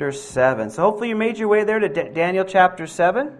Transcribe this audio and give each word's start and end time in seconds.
chapter 0.00 0.12
7. 0.12 0.70
So 0.70 0.82
hopefully 0.82 1.08
you 1.08 1.16
made 1.16 1.38
your 1.38 1.48
way 1.48 1.64
there 1.64 1.80
to 1.80 1.88
D- 1.88 2.10
Daniel 2.14 2.44
chapter 2.44 2.86
7. 2.86 3.36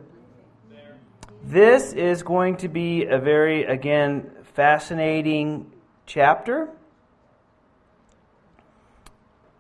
This 1.45 1.93
is 1.93 2.25
going 2.25 2.57
to 2.57 2.69
be 2.69 3.05
a 3.05 3.17
very, 3.17 3.63
again, 3.63 4.29
fascinating 4.55 5.71
chapter. 6.05 6.69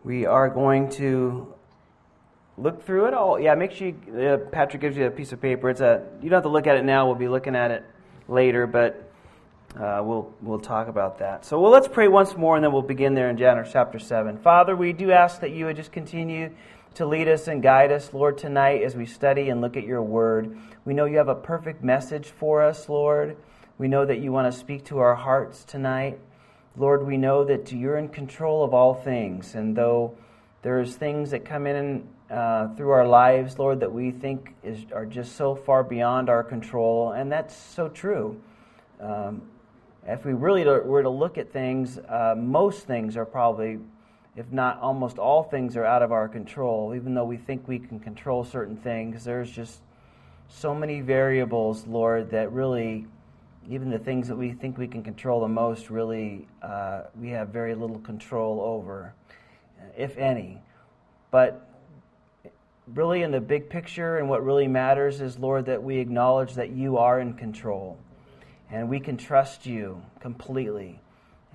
We 0.02 0.26
are 0.26 0.48
going 0.48 0.90
to 0.94 1.54
look 2.56 2.84
through 2.84 3.06
it 3.06 3.14
all. 3.14 3.38
Yeah, 3.38 3.54
make 3.54 3.70
sure 3.70 3.86
you, 3.86 4.20
uh, 4.20 4.38
Patrick 4.50 4.80
gives 4.80 4.96
you 4.96 5.06
a 5.06 5.10
piece 5.12 5.30
of 5.30 5.40
paper. 5.40 5.70
It's 5.70 5.80
a 5.80 6.04
you 6.20 6.28
don't 6.28 6.38
have 6.38 6.42
to 6.42 6.48
look 6.48 6.66
at 6.66 6.78
it 6.78 6.84
now. 6.84 7.06
We'll 7.06 7.14
be 7.14 7.28
looking 7.28 7.54
at 7.54 7.70
it 7.70 7.84
later, 8.26 8.66
but 8.66 9.08
uh, 9.76 10.02
we'll 10.02 10.34
we'll 10.42 10.58
talk 10.58 10.88
about 10.88 11.20
that. 11.20 11.44
So 11.44 11.60
well, 11.60 11.70
let's 11.70 11.86
pray 11.86 12.08
once 12.08 12.36
more, 12.36 12.56
and 12.56 12.64
then 12.64 12.72
we'll 12.72 12.82
begin 12.82 13.14
there 13.14 13.30
in 13.30 13.36
Daniel 13.36 13.64
chapter 13.70 14.00
seven. 14.00 14.36
Father, 14.36 14.74
we 14.74 14.92
do 14.92 15.12
ask 15.12 15.42
that 15.42 15.52
you 15.52 15.66
would 15.66 15.76
just 15.76 15.92
continue 15.92 16.50
to 16.98 17.06
lead 17.06 17.28
us 17.28 17.46
and 17.46 17.62
guide 17.62 17.92
us, 17.92 18.12
Lord, 18.12 18.38
tonight 18.38 18.82
as 18.82 18.96
we 18.96 19.06
study 19.06 19.50
and 19.50 19.60
look 19.60 19.76
at 19.76 19.84
your 19.84 20.02
word. 20.02 20.58
We 20.84 20.94
know 20.94 21.04
you 21.04 21.18
have 21.18 21.28
a 21.28 21.34
perfect 21.36 21.84
message 21.84 22.26
for 22.26 22.60
us, 22.60 22.88
Lord. 22.88 23.36
We 23.78 23.86
know 23.86 24.04
that 24.04 24.18
you 24.18 24.32
want 24.32 24.52
to 24.52 24.58
speak 24.58 24.86
to 24.86 24.98
our 24.98 25.14
hearts 25.14 25.62
tonight. 25.62 26.18
Lord, 26.76 27.06
we 27.06 27.16
know 27.16 27.44
that 27.44 27.70
you're 27.70 27.98
in 27.98 28.08
control 28.08 28.64
of 28.64 28.74
all 28.74 28.94
things, 28.94 29.54
and 29.54 29.76
though 29.76 30.16
there's 30.62 30.96
things 30.96 31.30
that 31.30 31.44
come 31.44 31.68
in 31.68 32.08
uh, 32.28 32.74
through 32.74 32.90
our 32.90 33.06
lives, 33.06 33.60
Lord, 33.60 33.78
that 33.78 33.92
we 33.92 34.10
think 34.10 34.56
is, 34.64 34.80
are 34.92 35.06
just 35.06 35.36
so 35.36 35.54
far 35.54 35.84
beyond 35.84 36.28
our 36.28 36.42
control, 36.42 37.12
and 37.12 37.30
that's 37.30 37.54
so 37.54 37.88
true. 37.88 38.40
Um, 39.00 39.42
if 40.04 40.24
we 40.24 40.32
really 40.32 40.64
were 40.64 41.04
to 41.04 41.10
look 41.10 41.38
at 41.38 41.52
things, 41.52 41.96
uh, 41.96 42.34
most 42.36 42.88
things 42.88 43.16
are 43.16 43.24
probably 43.24 43.78
if 44.38 44.52
not 44.52 44.78
almost 44.80 45.18
all 45.18 45.42
things 45.42 45.76
are 45.76 45.84
out 45.84 46.00
of 46.00 46.12
our 46.12 46.28
control. 46.28 46.94
Even 46.94 47.12
though 47.12 47.24
we 47.24 47.36
think 47.36 47.66
we 47.66 47.80
can 47.80 47.98
control 47.98 48.44
certain 48.44 48.76
things, 48.76 49.24
there's 49.24 49.50
just 49.50 49.80
so 50.48 50.72
many 50.72 51.00
variables, 51.00 51.88
Lord, 51.88 52.30
that 52.30 52.52
really, 52.52 53.04
even 53.68 53.90
the 53.90 53.98
things 53.98 54.28
that 54.28 54.36
we 54.36 54.52
think 54.52 54.78
we 54.78 54.86
can 54.86 55.02
control 55.02 55.40
the 55.40 55.48
most, 55.48 55.90
really, 55.90 56.46
uh, 56.62 57.02
we 57.20 57.30
have 57.30 57.48
very 57.48 57.74
little 57.74 57.98
control 57.98 58.60
over, 58.60 59.12
if 59.96 60.16
any. 60.16 60.62
But 61.32 61.68
really, 62.94 63.22
in 63.22 63.32
the 63.32 63.40
big 63.40 63.68
picture, 63.68 64.18
and 64.18 64.28
what 64.28 64.44
really 64.44 64.68
matters 64.68 65.20
is, 65.20 65.36
Lord, 65.36 65.66
that 65.66 65.82
we 65.82 65.98
acknowledge 65.98 66.54
that 66.54 66.70
you 66.70 66.98
are 66.98 67.18
in 67.18 67.34
control 67.34 67.98
and 68.70 68.88
we 68.88 69.00
can 69.00 69.16
trust 69.16 69.66
you 69.66 70.00
completely 70.20 71.00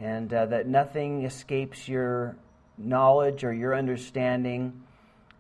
and 0.02 0.34
uh, 0.34 0.48
that 0.48 0.68
nothing 0.68 1.24
escapes 1.24 1.88
your 1.88 2.36
knowledge 2.78 3.44
or 3.44 3.54
your 3.54 3.76
understanding. 3.76 4.84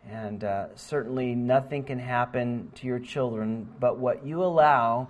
And 0.09 0.43
uh, 0.43 0.75
certainly 0.75 1.33
nothing 1.33 1.83
can 1.83 1.99
happen 1.99 2.71
to 2.75 2.87
your 2.87 2.99
children 2.99 3.69
but 3.79 3.97
what 3.97 4.25
you 4.25 4.43
allow, 4.43 5.07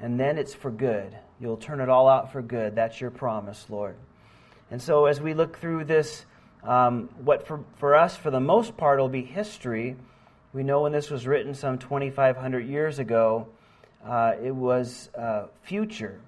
and 0.00 0.18
then 0.18 0.36
it's 0.36 0.54
for 0.54 0.70
good. 0.70 1.16
You'll 1.40 1.56
turn 1.56 1.80
it 1.80 1.88
all 1.88 2.08
out 2.08 2.32
for 2.32 2.42
good. 2.42 2.74
That's 2.74 3.00
your 3.00 3.10
promise, 3.10 3.66
Lord. 3.68 3.96
And 4.70 4.82
so 4.82 5.06
as 5.06 5.20
we 5.20 5.34
look 5.34 5.58
through 5.58 5.84
this, 5.84 6.24
um, 6.64 7.08
what 7.22 7.46
for, 7.46 7.60
for 7.76 7.94
us, 7.94 8.16
for 8.16 8.30
the 8.30 8.40
most 8.40 8.76
part, 8.76 8.98
will 8.98 9.08
be 9.08 9.22
history. 9.22 9.96
We 10.52 10.64
know 10.64 10.82
when 10.82 10.92
this 10.92 11.10
was 11.10 11.26
written 11.26 11.54
some 11.54 11.78
2,500 11.78 12.66
years 12.66 12.98
ago, 12.98 13.46
uh, 14.04 14.32
it 14.42 14.54
was 14.54 15.10
uh, 15.16 15.46
future. 15.62 16.20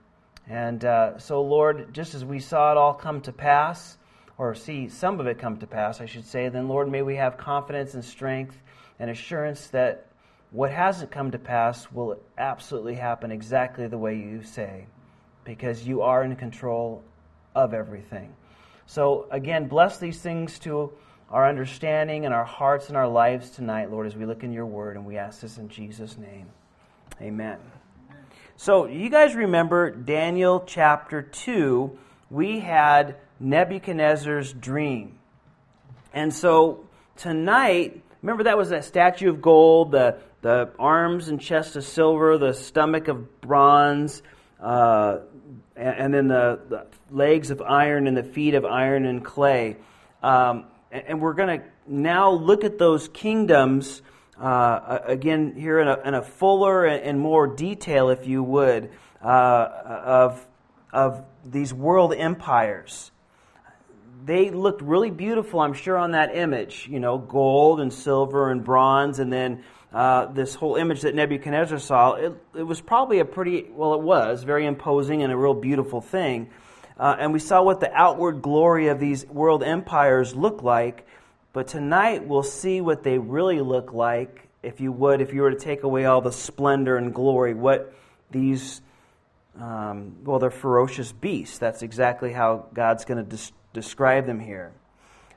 And 0.48 0.84
uh, 0.84 1.18
so, 1.18 1.42
Lord, 1.42 1.92
just 1.92 2.14
as 2.14 2.24
we 2.24 2.38
saw 2.38 2.70
it 2.70 2.76
all 2.76 2.94
come 2.94 3.20
to 3.22 3.32
pass, 3.32 3.98
or 4.38 4.54
see 4.54 4.88
some 4.88 5.18
of 5.18 5.26
it 5.26 5.38
come 5.38 5.56
to 5.58 5.66
pass, 5.66 6.00
I 6.00 6.06
should 6.06 6.24
say, 6.24 6.48
then 6.48 6.68
Lord, 6.68 6.90
may 6.90 7.02
we 7.02 7.16
have 7.16 7.36
confidence 7.36 7.94
and 7.94 8.04
strength 8.04 8.56
and 9.00 9.10
assurance 9.10 9.66
that 9.68 10.06
what 10.50 10.70
hasn't 10.70 11.10
come 11.10 11.32
to 11.32 11.38
pass 11.38 11.90
will 11.92 12.18
absolutely 12.38 12.94
happen 12.94 13.30
exactly 13.30 13.86
the 13.88 13.98
way 13.98 14.16
you 14.16 14.42
say, 14.42 14.86
because 15.44 15.86
you 15.86 16.02
are 16.02 16.22
in 16.24 16.36
control 16.36 17.02
of 17.54 17.74
everything. 17.74 18.32
So, 18.86 19.26
again, 19.30 19.68
bless 19.68 19.98
these 19.98 20.20
things 20.20 20.58
to 20.60 20.92
our 21.30 21.46
understanding 21.46 22.24
and 22.24 22.32
our 22.32 22.44
hearts 22.44 22.88
and 22.88 22.96
our 22.96 23.08
lives 23.08 23.50
tonight, 23.50 23.90
Lord, 23.90 24.06
as 24.06 24.16
we 24.16 24.24
look 24.24 24.42
in 24.42 24.52
your 24.52 24.64
word, 24.64 24.96
and 24.96 25.04
we 25.04 25.18
ask 25.18 25.40
this 25.40 25.58
in 25.58 25.68
Jesus' 25.68 26.16
name. 26.16 26.46
Amen. 27.20 27.58
So, 28.56 28.86
you 28.86 29.10
guys 29.10 29.34
remember 29.34 29.90
Daniel 29.90 30.64
chapter 30.66 31.20
2? 31.20 31.98
We 32.30 32.60
had 32.60 33.16
Nebuchadnezzar's 33.40 34.52
dream. 34.52 35.18
And 36.12 36.32
so 36.32 36.86
tonight, 37.16 38.02
remember 38.22 38.44
that 38.44 38.56
was 38.56 38.70
that 38.70 38.84
statue 38.84 39.30
of 39.30 39.42
gold, 39.42 39.92
the, 39.92 40.18
the 40.42 40.70
arms 40.78 41.28
and 41.28 41.40
chest 41.40 41.76
of 41.76 41.84
silver, 41.84 42.38
the 42.38 42.54
stomach 42.54 43.08
of 43.08 43.40
bronze, 43.40 44.22
uh, 44.60 45.18
and, 45.76 45.96
and, 45.96 46.14
then 46.14 46.28
the, 46.28 46.60
the, 46.68 46.86
legs 47.10 47.50
of 47.50 47.62
iron 47.62 48.06
and 48.06 48.16
the 48.16 48.22
feet 48.22 48.54
of 48.54 48.64
iron 48.64 49.06
and 49.06 49.24
clay. 49.24 49.76
Um, 50.22 50.64
and, 50.90 51.20
we're 51.20 51.34
going 51.34 51.60
to 51.60 51.66
now 51.86 52.32
look 52.32 52.64
at 52.64 52.78
those 52.78 53.08
kingdoms 53.08 54.02
uh, 54.38 54.98
again 55.04 55.54
here 55.56 55.78
in 55.78 55.88
a, 55.88 56.00
in 56.04 56.14
a 56.14 56.22
fuller 56.22 56.84
and, 56.84 57.02
and, 57.02 57.20
more 57.20 57.46
detail, 57.46 58.08
if 58.10 58.26
you 58.26 58.42
would, 58.42 58.90
uh, 59.22 59.26
of, 59.26 60.46
of 60.92 61.24
these 61.44 61.72
world 61.72 62.12
empires 62.14 63.10
they 64.24 64.50
looked 64.50 64.82
really 64.82 65.10
beautiful, 65.10 65.60
I'm 65.60 65.74
sure, 65.74 65.96
on 65.96 66.12
that 66.12 66.36
image. 66.36 66.86
You 66.90 67.00
know, 67.00 67.18
gold 67.18 67.80
and 67.80 67.92
silver 67.92 68.50
and 68.50 68.64
bronze, 68.64 69.18
and 69.18 69.32
then 69.32 69.64
uh, 69.92 70.26
this 70.26 70.54
whole 70.54 70.76
image 70.76 71.02
that 71.02 71.14
Nebuchadnezzar 71.14 71.78
saw. 71.78 72.14
It, 72.14 72.32
it, 72.54 72.62
was 72.62 72.80
probably 72.80 73.20
a 73.20 73.24
pretty, 73.24 73.66
well, 73.70 73.94
it 73.94 74.00
was 74.00 74.44
very 74.44 74.66
imposing 74.66 75.22
and 75.22 75.32
a 75.32 75.36
real 75.36 75.54
beautiful 75.54 76.00
thing. 76.00 76.50
Uh, 76.98 77.16
and 77.18 77.32
we 77.32 77.38
saw 77.38 77.62
what 77.62 77.80
the 77.80 77.92
outward 77.92 78.42
glory 78.42 78.88
of 78.88 78.98
these 78.98 79.24
world 79.26 79.62
empires 79.62 80.34
look 80.34 80.62
like. 80.62 81.06
But 81.52 81.68
tonight 81.68 82.26
we'll 82.26 82.42
see 82.42 82.80
what 82.80 83.02
they 83.02 83.18
really 83.18 83.60
look 83.60 83.92
like, 83.92 84.48
if 84.62 84.80
you 84.80 84.92
would, 84.92 85.20
if 85.20 85.32
you 85.32 85.42
were 85.42 85.50
to 85.50 85.58
take 85.58 85.84
away 85.84 86.04
all 86.04 86.20
the 86.20 86.32
splendor 86.32 86.96
and 86.96 87.14
glory, 87.14 87.54
what 87.54 87.94
these, 88.30 88.82
um, 89.58 90.16
well, 90.24 90.38
they're 90.38 90.50
ferocious 90.50 91.12
beasts. 91.12 91.58
That's 91.58 91.82
exactly 91.82 92.32
how 92.32 92.66
God's 92.74 93.04
going 93.04 93.24
to 93.24 93.28
destroy 93.28 93.57
describe 93.80 94.26
them 94.26 94.40
here. 94.40 94.72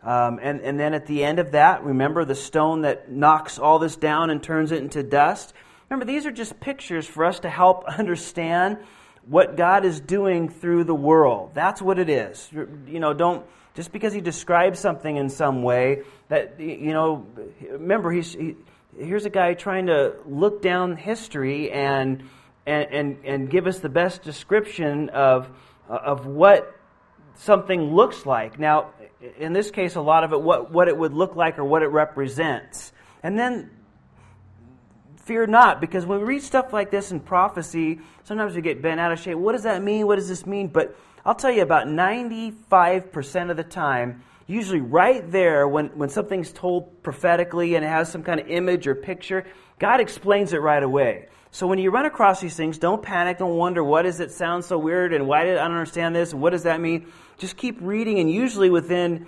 Um, 0.03 0.39
and, 0.41 0.61
and 0.61 0.79
then 0.79 0.93
at 0.93 1.05
the 1.05 1.23
end 1.23 1.39
of 1.39 1.51
that, 1.51 1.83
remember 1.83 2.25
the 2.25 2.35
stone 2.35 2.81
that 2.81 3.11
knocks 3.11 3.59
all 3.59 3.77
this 3.77 3.95
down 3.95 4.29
and 4.31 4.41
turns 4.41 4.71
it 4.71 4.81
into 4.81 5.03
dust? 5.03 5.53
Remember, 5.89 6.05
these 6.05 6.25
are 6.25 6.31
just 6.31 6.59
pictures 6.59 7.05
for 7.05 7.25
us 7.25 7.41
to 7.41 7.49
help 7.49 7.85
understand 7.99 8.79
what 9.27 9.55
God 9.55 9.85
is 9.85 9.99
doing 9.99 10.49
through 10.49 10.85
the 10.85 10.95
world. 10.95 11.51
That's 11.53 11.81
what 11.81 11.99
it 11.99 12.09
is. 12.09 12.49
You 12.51 12.99
know, 12.99 13.13
don't 13.13 13.45
just 13.75 13.91
because 13.91 14.13
he 14.13 14.21
describes 14.21 14.79
something 14.79 15.15
in 15.15 15.29
some 15.29 15.61
way 15.61 16.01
that 16.29 16.59
you 16.59 16.91
know. 16.91 17.27
Remember, 17.69 18.11
he's 18.11 18.33
he, 18.33 18.55
here's 18.97 19.25
a 19.25 19.29
guy 19.29 19.53
trying 19.53 19.85
to 19.85 20.15
look 20.25 20.61
down 20.61 20.97
history 20.97 21.71
and 21.71 22.23
and 22.65 22.91
and, 22.91 23.17
and 23.23 23.49
give 23.49 23.67
us 23.67 23.79
the 23.79 23.89
best 23.89 24.23
description 24.23 25.09
of 25.09 25.49
of 25.87 26.25
what 26.25 26.75
something 27.41 27.95
looks 27.95 28.25
like. 28.25 28.59
Now, 28.59 28.91
in 29.37 29.51
this 29.51 29.71
case, 29.71 29.95
a 29.95 30.01
lot 30.01 30.23
of 30.23 30.31
it, 30.31 30.41
what, 30.41 30.71
what 30.71 30.87
it 30.87 30.95
would 30.95 31.13
look 31.13 31.35
like 31.35 31.57
or 31.57 31.65
what 31.65 31.81
it 31.81 31.87
represents. 31.87 32.93
And 33.23 33.37
then, 33.37 33.71
fear 35.17 35.47
not, 35.47 35.81
because 35.81 36.05
when 36.05 36.19
we 36.19 36.25
read 36.25 36.43
stuff 36.43 36.71
like 36.71 36.91
this 36.91 37.11
in 37.11 37.19
prophecy, 37.19 37.99
sometimes 38.23 38.55
we 38.55 38.61
get 38.61 38.81
bent 38.81 38.99
out 38.99 39.11
of 39.11 39.19
shape. 39.19 39.37
What 39.37 39.53
does 39.53 39.63
that 39.63 39.81
mean? 39.81 40.05
What 40.05 40.17
does 40.17 40.29
this 40.29 40.45
mean? 40.45 40.67
But 40.67 40.95
I'll 41.25 41.35
tell 41.35 41.51
you, 41.51 41.63
about 41.63 41.87
95% 41.87 43.49
of 43.49 43.57
the 43.57 43.63
time, 43.63 44.23
usually 44.45 44.81
right 44.81 45.29
there 45.31 45.67
when, 45.67 45.87
when 45.97 46.09
something's 46.09 46.51
told 46.51 47.01
prophetically 47.01 47.73
and 47.73 47.83
it 47.83 47.87
has 47.87 48.11
some 48.11 48.21
kind 48.21 48.39
of 48.39 48.47
image 48.49 48.85
or 48.85 48.93
picture, 48.93 49.45
God 49.79 49.99
explains 49.99 50.53
it 50.53 50.57
right 50.57 50.83
away. 50.83 51.27
So 51.53 51.67
when 51.67 51.79
you 51.79 51.91
run 51.91 52.05
across 52.05 52.39
these 52.39 52.55
things, 52.55 52.77
don't 52.77 53.03
panic, 53.03 53.37
don't 53.37 53.57
wonder 53.57 53.83
what 53.83 54.03
does 54.03 54.21
it 54.21 54.31
sound 54.31 54.63
so 54.63 54.77
weird 54.77 55.11
and 55.11 55.27
why 55.27 55.43
did 55.43 55.57
I 55.57 55.65
understand 55.65 56.15
this 56.15 56.31
and 56.31 56.41
what 56.41 56.51
does 56.51 56.63
that 56.63 56.79
mean? 56.79 57.11
Just 57.41 57.57
keep 57.57 57.79
reading 57.81 58.19
and 58.19 58.29
usually 58.29 58.69
within 58.69 59.25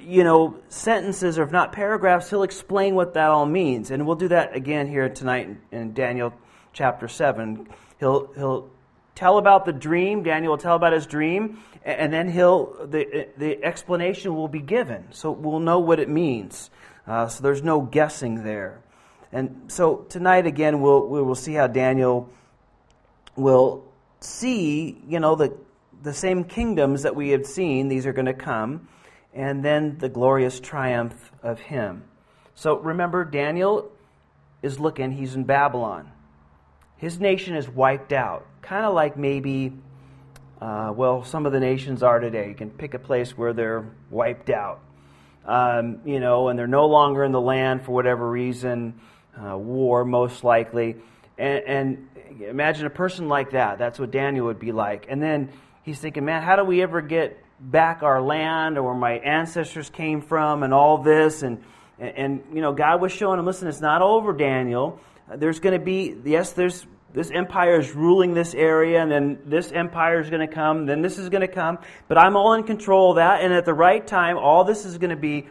you 0.00 0.24
know 0.24 0.56
sentences 0.70 1.38
or 1.38 1.42
if 1.42 1.52
not 1.52 1.70
paragraphs, 1.70 2.30
he'll 2.30 2.44
explain 2.44 2.94
what 2.94 3.12
that 3.12 3.28
all 3.28 3.44
means. 3.44 3.90
And 3.90 4.06
we'll 4.06 4.16
do 4.16 4.28
that 4.28 4.56
again 4.56 4.88
here 4.88 5.10
tonight 5.10 5.54
in 5.70 5.92
Daniel 5.92 6.32
chapter 6.72 7.08
7. 7.08 7.68
He'll 8.00 8.32
he'll 8.32 8.70
tell 9.14 9.36
about 9.36 9.66
the 9.66 9.72
dream, 9.74 10.22
Daniel 10.22 10.52
will 10.52 10.58
tell 10.58 10.76
about 10.76 10.94
his 10.94 11.06
dream, 11.06 11.58
and 11.84 12.10
then 12.10 12.30
he'll 12.30 12.86
the 12.86 13.28
the 13.36 13.62
explanation 13.62 14.34
will 14.34 14.48
be 14.48 14.62
given. 14.62 15.08
So 15.10 15.30
we'll 15.30 15.60
know 15.60 15.78
what 15.78 16.00
it 16.00 16.08
means. 16.08 16.70
Uh, 17.06 17.28
so 17.28 17.42
there's 17.42 17.62
no 17.62 17.82
guessing 17.82 18.44
there. 18.44 18.80
And 19.30 19.70
so 19.70 20.06
tonight 20.08 20.46
again, 20.46 20.80
we'll 20.80 21.06
we 21.06 21.20
will 21.20 21.34
see 21.34 21.52
how 21.52 21.66
Daniel 21.66 22.30
will 23.36 23.84
see, 24.20 25.02
you 25.06 25.20
know, 25.20 25.34
the 25.34 25.54
the 26.02 26.12
same 26.12 26.44
kingdoms 26.44 27.02
that 27.02 27.14
we 27.14 27.30
have 27.30 27.46
seen. 27.46 27.88
These 27.88 28.06
are 28.06 28.12
going 28.12 28.26
to 28.26 28.34
come, 28.34 28.88
and 29.32 29.64
then 29.64 29.98
the 29.98 30.08
glorious 30.08 30.60
triumph 30.60 31.32
of 31.42 31.60
Him. 31.60 32.04
So 32.54 32.78
remember, 32.78 33.24
Daniel 33.24 33.90
is 34.62 34.78
looking, 34.78 35.10
he's 35.10 35.34
in 35.34 35.44
Babylon. 35.44 36.10
His 36.96 37.18
nation 37.18 37.56
is 37.56 37.68
wiped 37.68 38.12
out, 38.12 38.46
kind 38.60 38.84
of 38.84 38.94
like 38.94 39.16
maybe, 39.16 39.72
uh, 40.60 40.92
well, 40.94 41.24
some 41.24 41.46
of 41.46 41.52
the 41.52 41.60
nations 41.60 42.02
are 42.02 42.20
today. 42.20 42.48
You 42.48 42.54
can 42.54 42.70
pick 42.70 42.94
a 42.94 42.98
place 42.98 43.36
where 43.36 43.52
they're 43.52 43.90
wiped 44.10 44.50
out, 44.50 44.80
um, 45.44 46.00
you 46.04 46.20
know, 46.20 46.48
and 46.48 46.58
they're 46.58 46.68
no 46.68 46.86
longer 46.86 47.24
in 47.24 47.32
the 47.32 47.40
land 47.40 47.84
for 47.84 47.92
whatever 47.92 48.30
reason, 48.30 49.00
uh, 49.36 49.56
war 49.56 50.04
most 50.04 50.44
likely. 50.44 50.96
And, 51.38 51.64
and 51.64 52.08
imagine 52.40 52.86
a 52.86 52.90
person 52.90 53.28
like 53.28 53.50
that. 53.52 53.78
That's 53.78 53.98
what 53.98 54.12
Daniel 54.12 54.46
would 54.46 54.60
be 54.60 54.70
like. 54.70 55.06
And 55.08 55.20
then 55.20 55.50
he's 55.82 55.98
thinking, 55.98 56.24
man, 56.24 56.42
how 56.42 56.56
do 56.56 56.64
we 56.64 56.82
ever 56.82 57.00
get 57.00 57.42
back 57.60 58.02
our 58.02 58.20
land 58.20 58.78
or 58.78 58.82
where 58.82 58.94
my 58.94 59.12
ancestors 59.12 59.90
came 59.90 60.20
from 60.20 60.62
and 60.62 60.72
all 60.72 60.98
this? 60.98 61.42
And, 61.42 61.62
and, 61.98 62.16
and 62.16 62.42
you 62.54 62.60
know, 62.60 62.72
God 62.72 63.00
was 63.00 63.12
showing 63.12 63.38
him, 63.38 63.46
listen, 63.46 63.68
it's 63.68 63.80
not 63.80 64.02
over, 64.02 64.32
Daniel. 64.32 65.00
There's 65.34 65.60
going 65.60 65.78
to 65.78 65.84
be, 65.84 66.16
yes, 66.24 66.52
there's 66.52 66.86
this 67.14 67.30
empire 67.30 67.78
is 67.78 67.94
ruling 67.94 68.32
this 68.32 68.54
area, 68.54 69.02
and 69.02 69.10
then 69.10 69.38
this 69.44 69.70
empire 69.70 70.20
is 70.20 70.30
going 70.30 70.46
to 70.46 70.52
come, 70.52 70.86
then 70.86 71.02
this 71.02 71.18
is 71.18 71.28
going 71.28 71.42
to 71.42 71.48
come, 71.48 71.78
but 72.08 72.16
I'm 72.16 72.36
all 72.36 72.54
in 72.54 72.64
control 72.64 73.10
of 73.10 73.16
that, 73.16 73.42
and 73.42 73.52
at 73.52 73.66
the 73.66 73.74
right 73.74 74.04
time, 74.06 74.38
all 74.38 74.64
this 74.64 74.86
is 74.86 74.96
going 74.96 75.10
to 75.10 75.16
be 75.16 75.46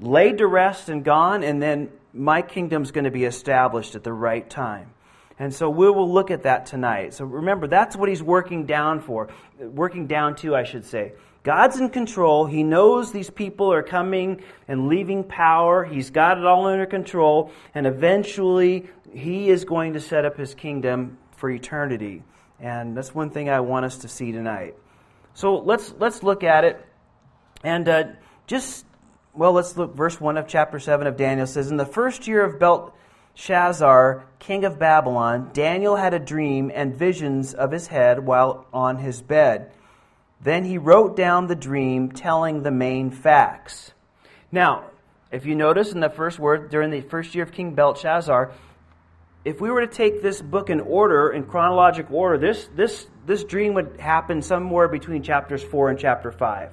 laid 0.00 0.38
to 0.38 0.46
rest 0.46 0.88
and 0.88 1.04
gone, 1.04 1.44
and 1.44 1.62
then 1.62 1.90
my 2.12 2.42
kingdom's 2.42 2.90
going 2.90 3.04
to 3.04 3.10
be 3.10 3.24
established 3.24 3.94
at 3.94 4.02
the 4.02 4.12
right 4.12 4.48
time. 4.48 4.90
And 5.38 5.54
so 5.54 5.70
we 5.70 5.88
will 5.88 6.12
look 6.12 6.30
at 6.30 6.42
that 6.42 6.66
tonight. 6.66 7.14
So 7.14 7.24
remember, 7.24 7.68
that's 7.68 7.94
what 7.94 8.08
he's 8.08 8.22
working 8.22 8.66
down 8.66 9.00
for, 9.00 9.28
working 9.58 10.06
down 10.06 10.34
to, 10.36 10.56
I 10.56 10.64
should 10.64 10.84
say. 10.84 11.12
God's 11.44 11.78
in 11.78 11.90
control. 11.90 12.46
He 12.46 12.64
knows 12.64 13.12
these 13.12 13.30
people 13.30 13.72
are 13.72 13.82
coming 13.82 14.42
and 14.66 14.88
leaving 14.88 15.24
power. 15.24 15.84
He's 15.84 16.10
got 16.10 16.38
it 16.38 16.44
all 16.44 16.66
under 16.66 16.86
control. 16.86 17.52
And 17.74 17.86
eventually, 17.86 18.88
he 19.12 19.48
is 19.48 19.64
going 19.64 19.94
to 19.94 20.00
set 20.00 20.24
up 20.24 20.36
his 20.36 20.54
kingdom 20.54 21.18
for 21.36 21.48
eternity. 21.48 22.24
And 22.60 22.96
that's 22.96 23.14
one 23.14 23.30
thing 23.30 23.48
I 23.48 23.60
want 23.60 23.86
us 23.86 23.98
to 23.98 24.08
see 24.08 24.32
tonight. 24.32 24.74
So 25.34 25.58
let's, 25.58 25.94
let's 25.98 26.24
look 26.24 26.42
at 26.42 26.64
it. 26.64 26.84
And 27.62 27.88
uh, 27.88 28.04
just, 28.48 28.84
well, 29.32 29.52
let's 29.52 29.76
look. 29.76 29.94
Verse 29.94 30.20
1 30.20 30.36
of 30.36 30.48
chapter 30.48 30.80
7 30.80 31.06
of 31.06 31.16
Daniel 31.16 31.46
says 31.46 31.70
In 31.70 31.76
the 31.76 31.86
first 31.86 32.26
year 32.26 32.44
of 32.44 32.58
Belshazzar, 33.38 34.24
king 34.40 34.64
of 34.64 34.80
Babylon, 34.80 35.50
Daniel 35.52 35.94
had 35.94 36.12
a 36.12 36.18
dream 36.18 36.72
and 36.74 36.98
visions 36.98 37.54
of 37.54 37.70
his 37.70 37.86
head 37.86 38.18
while 38.18 38.66
on 38.72 38.98
his 38.98 39.22
bed. 39.22 39.70
Then 40.40 40.64
he 40.64 40.76
wrote 40.76 41.16
down 41.16 41.46
the 41.46 41.54
dream, 41.54 42.10
telling 42.10 42.64
the 42.64 42.72
main 42.72 43.12
facts. 43.12 43.92
Now, 44.50 44.90
if 45.30 45.46
you 45.46 45.54
notice 45.54 45.92
in 45.92 46.00
the 46.00 46.10
first 46.10 46.40
word, 46.40 46.68
during 46.68 46.90
the 46.90 47.00
first 47.00 47.32
year 47.32 47.44
of 47.44 47.52
King 47.52 47.76
Belshazzar, 47.76 48.50
if 49.44 49.60
we 49.60 49.70
were 49.70 49.86
to 49.86 49.92
take 49.92 50.20
this 50.20 50.42
book 50.42 50.68
in 50.68 50.80
order, 50.80 51.30
in 51.30 51.44
chronological 51.44 52.16
order, 52.16 52.38
this, 52.38 52.68
this, 52.74 53.06
this 53.24 53.44
dream 53.44 53.74
would 53.74 54.00
happen 54.00 54.42
somewhere 54.42 54.88
between 54.88 55.22
chapters 55.22 55.62
4 55.62 55.90
and 55.90 55.98
chapter 55.98 56.32
5. 56.32 56.70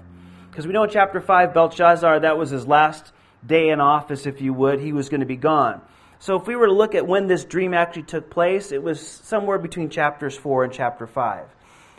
Because 0.50 0.66
we 0.66 0.74
know 0.74 0.84
in 0.84 0.90
chapter 0.90 1.22
5, 1.22 1.54
Belshazzar, 1.54 2.22
that 2.22 2.40
was 2.40 2.50
his 2.50 2.66
last 2.66 3.14
day 3.46 3.70
in 3.70 3.80
office, 3.80 4.26
if 4.26 4.42
you 4.42 4.52
would. 4.52 4.80
He 4.80 4.94
was 4.94 5.10
going 5.10 5.20
to 5.20 5.28
be 5.28 5.38
gone. 5.38 5.82
So 6.20 6.38
if 6.38 6.48
we 6.48 6.56
were 6.56 6.68
to 6.68 6.74
look 6.74 6.96
at 6.96 7.06
when 7.06 7.28
this 7.28 7.46
dream 7.46 7.74
actually 7.74 8.04
took 8.04 8.30
place, 8.30 8.72
it 8.72 8.82
was 8.82 9.06
somewhere 9.06 9.58
between 9.58 9.90
chapters 9.90 10.36
4 10.36 10.66
and 10.66 10.74
chapter 10.74 11.08
5. 11.08 11.46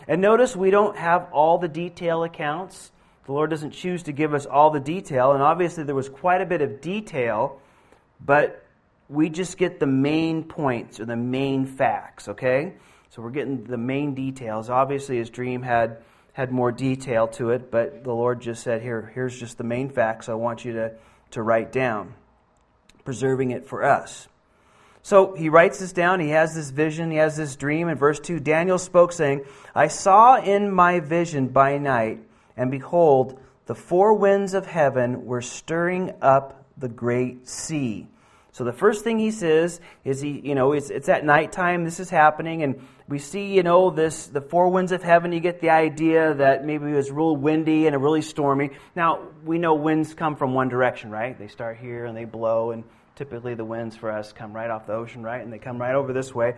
And 0.08 0.20
notice 0.20 0.54
we 0.54 0.70
don't 0.70 0.96
have 0.96 1.28
all 1.32 1.58
the 1.58 1.68
detail 1.68 2.22
accounts. 2.24 2.92
The 3.26 3.32
Lord 3.32 3.50
doesn't 3.50 3.72
choose 3.72 4.04
to 4.04 4.12
give 4.12 4.34
us 4.34 4.46
all 4.46 4.70
the 4.70 4.80
detail, 4.80 5.32
and 5.32 5.42
obviously 5.42 5.84
there 5.84 5.94
was 5.94 6.08
quite 6.08 6.40
a 6.40 6.46
bit 6.46 6.62
of 6.62 6.80
detail, 6.80 7.60
but 8.24 8.64
we 9.08 9.28
just 9.28 9.58
get 9.58 9.80
the 9.80 9.86
main 9.86 10.44
points 10.44 11.00
or 11.00 11.06
the 11.06 11.16
main 11.16 11.66
facts, 11.66 12.28
okay? 12.28 12.74
So 13.10 13.22
we're 13.22 13.30
getting 13.30 13.64
the 13.64 13.78
main 13.78 14.14
details. 14.14 14.70
Obviously, 14.70 15.18
his 15.18 15.30
dream 15.30 15.62
had, 15.62 15.98
had 16.32 16.52
more 16.52 16.70
detail 16.70 17.28
to 17.28 17.50
it, 17.50 17.70
but 17.70 18.04
the 18.04 18.12
Lord 18.12 18.40
just 18.40 18.62
said, 18.62 18.82
Here, 18.82 19.10
here's 19.14 19.38
just 19.38 19.58
the 19.58 19.64
main 19.64 19.88
facts 19.88 20.28
I 20.28 20.34
want 20.34 20.64
you 20.64 20.74
to, 20.74 20.92
to 21.32 21.42
write 21.42 21.72
down, 21.72 22.14
preserving 23.06 23.52
it 23.52 23.66
for 23.66 23.82
us. 23.82 24.28
So 25.02 25.34
he 25.34 25.48
writes 25.48 25.78
this 25.78 25.92
down. 25.92 26.20
He 26.20 26.30
has 26.30 26.54
this 26.54 26.68
vision. 26.68 27.10
He 27.10 27.16
has 27.16 27.36
this 27.36 27.56
dream. 27.56 27.88
In 27.88 27.96
verse 27.96 28.20
2, 28.20 28.40
Daniel 28.40 28.78
spoke, 28.78 29.12
saying, 29.12 29.46
I 29.74 29.88
saw 29.88 30.36
in 30.36 30.70
my 30.70 31.00
vision 31.00 31.48
by 31.48 31.78
night, 31.78 32.18
and 32.56 32.70
behold, 32.70 33.40
the 33.64 33.74
four 33.74 34.12
winds 34.12 34.52
of 34.52 34.66
heaven 34.66 35.24
were 35.24 35.40
stirring 35.40 36.12
up 36.20 36.66
the 36.76 36.88
great 36.88 37.48
sea 37.48 38.08
so 38.56 38.64
the 38.64 38.72
first 38.72 39.04
thing 39.04 39.18
he 39.18 39.32
says 39.32 39.82
is 40.02 40.22
he, 40.22 40.40
you 40.42 40.54
know, 40.54 40.72
it's, 40.72 40.88
it's 40.88 41.10
at 41.10 41.26
nighttime, 41.26 41.84
this 41.84 42.00
is 42.00 42.08
happening, 42.08 42.62
and 42.62 42.80
we 43.06 43.18
see, 43.18 43.54
you 43.54 43.62
know, 43.62 43.90
this, 43.90 44.28
the 44.28 44.40
four 44.40 44.70
winds 44.70 44.92
of 44.92 45.02
heaven, 45.02 45.30
you 45.32 45.40
get 45.40 45.60
the 45.60 45.68
idea 45.68 46.32
that 46.32 46.64
maybe 46.64 46.86
it 46.86 46.94
was 46.94 47.10
real 47.10 47.36
windy 47.36 47.86
and 47.86 47.94
a 47.94 47.98
really 47.98 48.22
stormy. 48.22 48.70
Now, 48.94 49.28
we 49.44 49.58
know 49.58 49.74
winds 49.74 50.14
come 50.14 50.36
from 50.36 50.54
one 50.54 50.70
direction, 50.70 51.10
right? 51.10 51.38
They 51.38 51.48
start 51.48 51.76
here 51.76 52.06
and 52.06 52.16
they 52.16 52.24
blow, 52.24 52.70
and 52.70 52.84
typically 53.16 53.54
the 53.54 53.64
winds 53.64 53.96
for 53.96 54.12
us 54.12 54.32
come 54.32 54.52
right 54.52 54.70
off 54.70 54.86
the 54.86 54.92
ocean, 54.92 55.22
right? 55.22 55.42
And 55.42 55.52
they 55.52 55.58
come 55.58 55.78
right 55.78 55.94
over 55.94 56.12
this 56.12 56.34
way. 56.34 56.54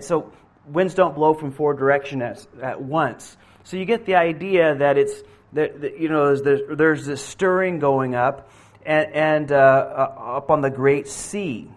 So 0.00 0.32
winds 0.66 0.94
don't 0.94 1.14
blow 1.14 1.34
from 1.34 1.52
four 1.52 1.74
directions 1.74 2.46
at, 2.62 2.80
once. 2.80 3.36
So 3.64 3.76
you 3.76 3.84
get 3.84 4.06
the 4.06 4.14
idea 4.14 4.76
that 4.76 4.96
it's, 4.96 5.22
that, 5.52 5.80
that 5.80 5.98
you 5.98 6.08
know, 6.08 6.36
there's, 6.36 6.60
there's 6.76 7.06
this 7.06 7.24
stirring 7.24 7.78
going 7.78 8.14
up 8.14 8.50
and, 8.84 9.12
and 9.12 9.52
uh, 9.52 9.56
uh, 9.56 10.36
up 10.36 10.50
on 10.50 10.60
the 10.60 10.70
Great 10.70 11.08
Sea. 11.08 11.68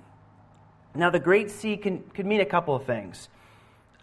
Now, 0.95 1.09
the 1.09 1.19
Great 1.19 1.49
Sea 1.51 1.77
can, 1.77 2.03
could 2.13 2.25
mean 2.25 2.41
a 2.41 2.45
couple 2.45 2.75
of 2.75 2.85
things. 2.85 3.29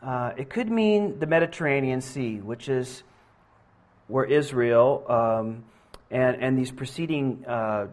Uh, 0.03 0.33
it 0.37 0.51
could 0.51 0.71
mean 0.71 1.19
the 1.19 1.27
Mediterranean 1.27 2.01
Sea, 2.01 2.41
which 2.41 2.69
is 2.69 3.03
where 4.09 4.25
Israel 4.25 5.05
um, 5.09 5.65
and, 6.11 6.37
and 6.43 6.59
these 6.59 6.71
preceding 6.71 7.45
uh, 7.47 7.89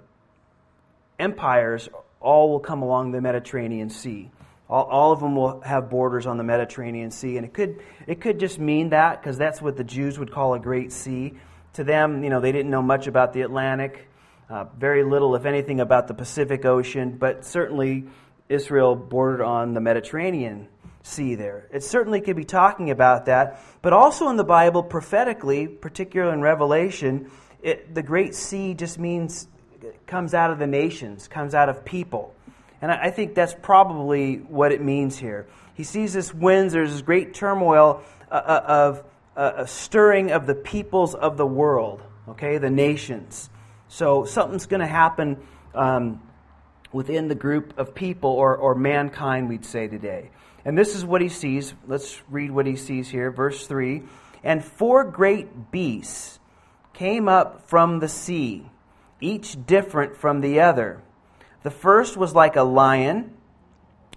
empires 1.17 1.89
all 2.23 2.49
will 2.49 2.59
come 2.59 2.81
along 2.81 3.11
the 3.11 3.21
Mediterranean 3.21 3.89
Sea. 3.89 4.31
All, 4.69 4.85
all, 4.85 5.11
of 5.11 5.19
them 5.19 5.35
will 5.35 5.61
have 5.61 5.89
borders 5.89 6.25
on 6.25 6.37
the 6.37 6.43
Mediterranean 6.43 7.11
Sea, 7.11 7.37
and 7.37 7.45
it 7.45 7.53
could 7.53 7.81
it 8.07 8.21
could 8.21 8.39
just 8.39 8.57
mean 8.57 8.89
that 8.89 9.21
because 9.21 9.37
that's 9.37 9.61
what 9.61 9.75
the 9.75 9.83
Jews 9.83 10.17
would 10.17 10.31
call 10.31 10.53
a 10.53 10.59
Great 10.59 10.91
Sea. 10.91 11.33
To 11.73 11.83
them, 11.83 12.23
you 12.23 12.29
know, 12.29 12.39
they 12.39 12.51
didn't 12.51 12.71
know 12.71 12.81
much 12.81 13.07
about 13.07 13.33
the 13.33 13.41
Atlantic. 13.41 14.07
Uh, 14.49 14.65
very 14.77 15.03
little, 15.03 15.35
if 15.35 15.45
anything, 15.45 15.79
about 15.79 16.07
the 16.07 16.13
Pacific 16.13 16.65
Ocean, 16.65 17.17
but 17.17 17.45
certainly 17.45 18.05
Israel 18.49 18.95
bordered 18.95 19.41
on 19.41 19.73
the 19.73 19.81
Mediterranean 19.81 20.67
Sea 21.01 21.35
there. 21.35 21.67
It 21.71 21.83
certainly 21.83 22.21
could 22.21 22.35
be 22.35 22.45
talking 22.45 22.89
about 22.89 23.25
that, 23.25 23.59
but 23.81 23.93
also 23.93 24.29
in 24.29 24.37
the 24.37 24.43
Bible, 24.43 24.83
prophetically, 24.83 25.67
particularly 25.67 26.33
in 26.33 26.41
Revelation, 26.41 27.31
it, 27.61 27.93
the 27.93 28.03
Great 28.03 28.35
Sea 28.35 28.73
just 28.73 28.99
means 28.99 29.47
comes 30.07 30.33
out 30.33 30.51
of 30.51 30.59
the 30.59 30.67
nations, 30.67 31.27
comes 31.27 31.55
out 31.55 31.69
of 31.69 31.85
people. 31.85 32.33
And 32.81 32.91
I, 32.91 33.11
think 33.11 33.33
that's 33.33 33.55
probably 33.61 34.35
what 34.37 34.71
it 34.71 34.81
means 34.81 35.17
here. 35.17 35.47
He 35.73 35.83
sees 35.83 36.13
this 36.13 36.33
winds, 36.33 36.73
there's 36.73 36.91
this 36.91 37.01
great 37.01 37.33
turmoil 37.33 38.03
uh, 38.29 38.33
uh 38.33 38.63
of 38.67 39.03
uh, 39.37 39.53
a 39.57 39.67
stirring 39.67 40.31
of 40.31 40.45
the 40.45 40.55
peoples 40.55 41.15
of 41.15 41.37
the 41.37 41.45
world, 41.45 42.01
okay, 42.29 42.57
the 42.57 42.69
nations. 42.69 43.49
So 43.87 44.25
something's 44.25 44.65
going 44.65 44.81
to 44.81 44.87
happen 44.87 45.37
um, 45.73 46.21
within 46.91 47.27
the 47.27 47.35
group 47.35 47.77
of 47.77 47.95
people 47.95 48.31
or, 48.31 48.55
or 48.55 48.75
mankind, 48.75 49.49
we'd 49.49 49.65
say 49.65 49.87
today. 49.87 50.29
And 50.65 50.77
this 50.77 50.95
is 50.95 51.03
what 51.03 51.21
he 51.21 51.29
sees. 51.29 51.73
Let's 51.87 52.21
read 52.29 52.51
what 52.51 52.65
he 52.65 52.75
sees 52.75 53.09
here. 53.09 53.31
Verse 53.31 53.65
3 53.67 54.03
And 54.43 54.63
four 54.63 55.03
great 55.03 55.71
beasts 55.71 56.39
came 56.93 57.27
up 57.27 57.67
from 57.69 57.99
the 57.99 58.07
sea, 58.07 58.65
each 59.23 59.65
different 59.65 60.17
from 60.17 60.41
the 60.41 60.59
other. 60.59 61.01
The 61.63 61.71
first 61.71 62.17
was 62.17 62.35
like 62.35 62.55
a 62.55 62.63
lion 62.63 63.33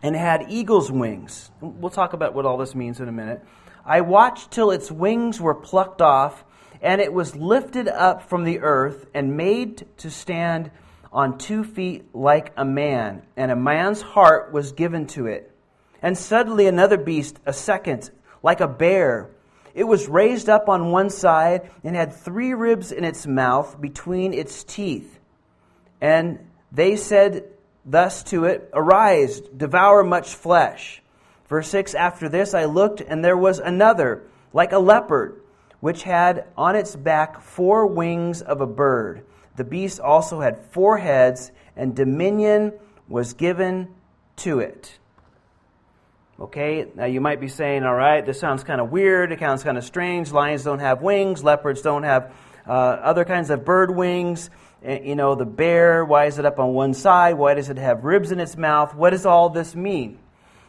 and 0.03 0.17
had 0.17 0.47
eagle's 0.51 0.91
wings. 0.91 1.51
We'll 1.61 1.91
talk 1.91 2.13
about 2.13 2.35
what 2.35 2.45
all 2.45 2.59
this 2.59 2.75
means 2.75 3.01
in 3.01 3.09
a 3.09 3.13
minute. 3.13 3.45
I 3.85 4.01
watched 4.01 4.51
till 4.51 4.71
its 4.71 4.91
wings 4.91 5.41
were 5.41 5.55
plucked 5.55 6.03
off 6.03 6.45
and 6.83 7.01
it 7.01 7.13
was 7.13 7.37
lifted 7.37 7.89
up 7.89 8.29
from 8.29 8.45
the 8.45 8.61
earth 8.61 9.07
and 9.15 9.37
made 9.37 9.87
to 9.99 10.11
stand 10.11 10.71
on 11.13 11.39
two 11.39 11.65
feet 11.65 12.15
like 12.15 12.53
a 12.59 12.65
man, 12.65 13.23
and 13.37 13.51
a 13.51 13.57
man's 13.57 14.03
heart 14.03 14.53
was 14.53 14.73
given 14.73 15.07
to 15.07 15.27
it. 15.27 15.51
And 16.03 16.19
suddenly 16.19 16.67
another 16.67 16.99
beast, 16.99 17.41
a 17.47 17.55
second, 17.55 18.11
like 18.43 18.61
a 18.61 18.69
bear. 18.69 19.31
It 19.77 19.85
was 19.85 20.09
raised 20.09 20.49
up 20.49 20.71
on 20.71 20.91
one 20.91 21.11
side 21.11 21.71
and 21.85 21.95
had 21.95 22.15
three 22.15 22.55
ribs 22.55 22.93
in 22.93 23.05
its 23.05 23.27
mouth 23.27 23.79
between 23.79 24.33
its 24.33 24.65
teeth. 24.65 25.21
And 26.01 26.39
they 26.73 26.97
said 26.97 27.45
thus 27.85 28.23
to 28.25 28.47
it, 28.47 28.71
Arise, 28.73 29.41
devour 29.41 30.03
much 30.03 30.35
flesh. 30.35 31.03
Verse 31.47 31.69
6 31.69 31.95
After 31.95 32.27
this 32.27 32.55
I 32.55 32.65
looked, 32.65 33.03
and 33.03 33.23
there 33.23 33.37
was 33.37 33.59
another, 33.59 34.23
like 34.55 34.73
a 34.73 34.79
leopard 34.79 35.43
which 35.81 36.05
had 36.05 36.47
on 36.57 36.75
its 36.75 36.97
back 36.97 37.43
four 37.43 37.87
wings 37.87 38.41
of 38.41 38.63
a 38.63 38.67
bird. 38.67 39.27
The 39.57 39.65
beast 39.65 40.01
also 40.01 40.41
had 40.41 40.59
four 40.59 40.97
heads 40.97 41.53
and 41.77 41.95
dominion 41.95 42.73
was 43.09 43.35
given 43.35 43.95
to 44.37 44.59
it. 44.61 44.99
Okay, 46.39 46.87
now 46.95 47.07
you 47.07 47.23
might 47.23 47.41
be 47.41 47.49
saying, 47.49 47.83
all 47.85 47.95
right, 47.95 48.25
this 48.25 48.39
sounds 48.39 48.63
kind 48.63 48.79
of 48.79 48.91
weird, 48.91 49.33
it 49.33 49.39
sounds 49.39 49.63
kind 49.63 49.79
of 49.79 49.85
strange. 49.85 50.31
Lions 50.33 50.65
don't 50.65 50.81
have 50.81 51.01
wings, 51.01 51.43
leopards 51.43 51.81
don't 51.81 52.03
have 52.03 52.35
uh, 52.67 52.73
other 52.73 53.25
kinds 53.25 53.49
of 53.49 53.65
bird 53.65 53.91
wings. 53.91 54.51
Eh, 54.83 55.01
you 55.03 55.15
know, 55.15 55.35
the 55.35 55.47
bear, 55.47 56.05
why 56.05 56.27
is 56.27 56.39
it 56.39 56.45
up 56.45 56.59
on 56.59 56.75
one 56.75 56.93
side? 56.93 57.39
Why 57.39 57.55
does 57.55 57.71
it 57.71 57.79
have 57.79 58.05
ribs 58.05 58.33
in 58.33 58.39
its 58.39 58.55
mouth? 58.55 58.95
What 58.95 59.11
does 59.11 59.25
all 59.25 59.49
this 59.49 59.75
mean? 59.75 60.19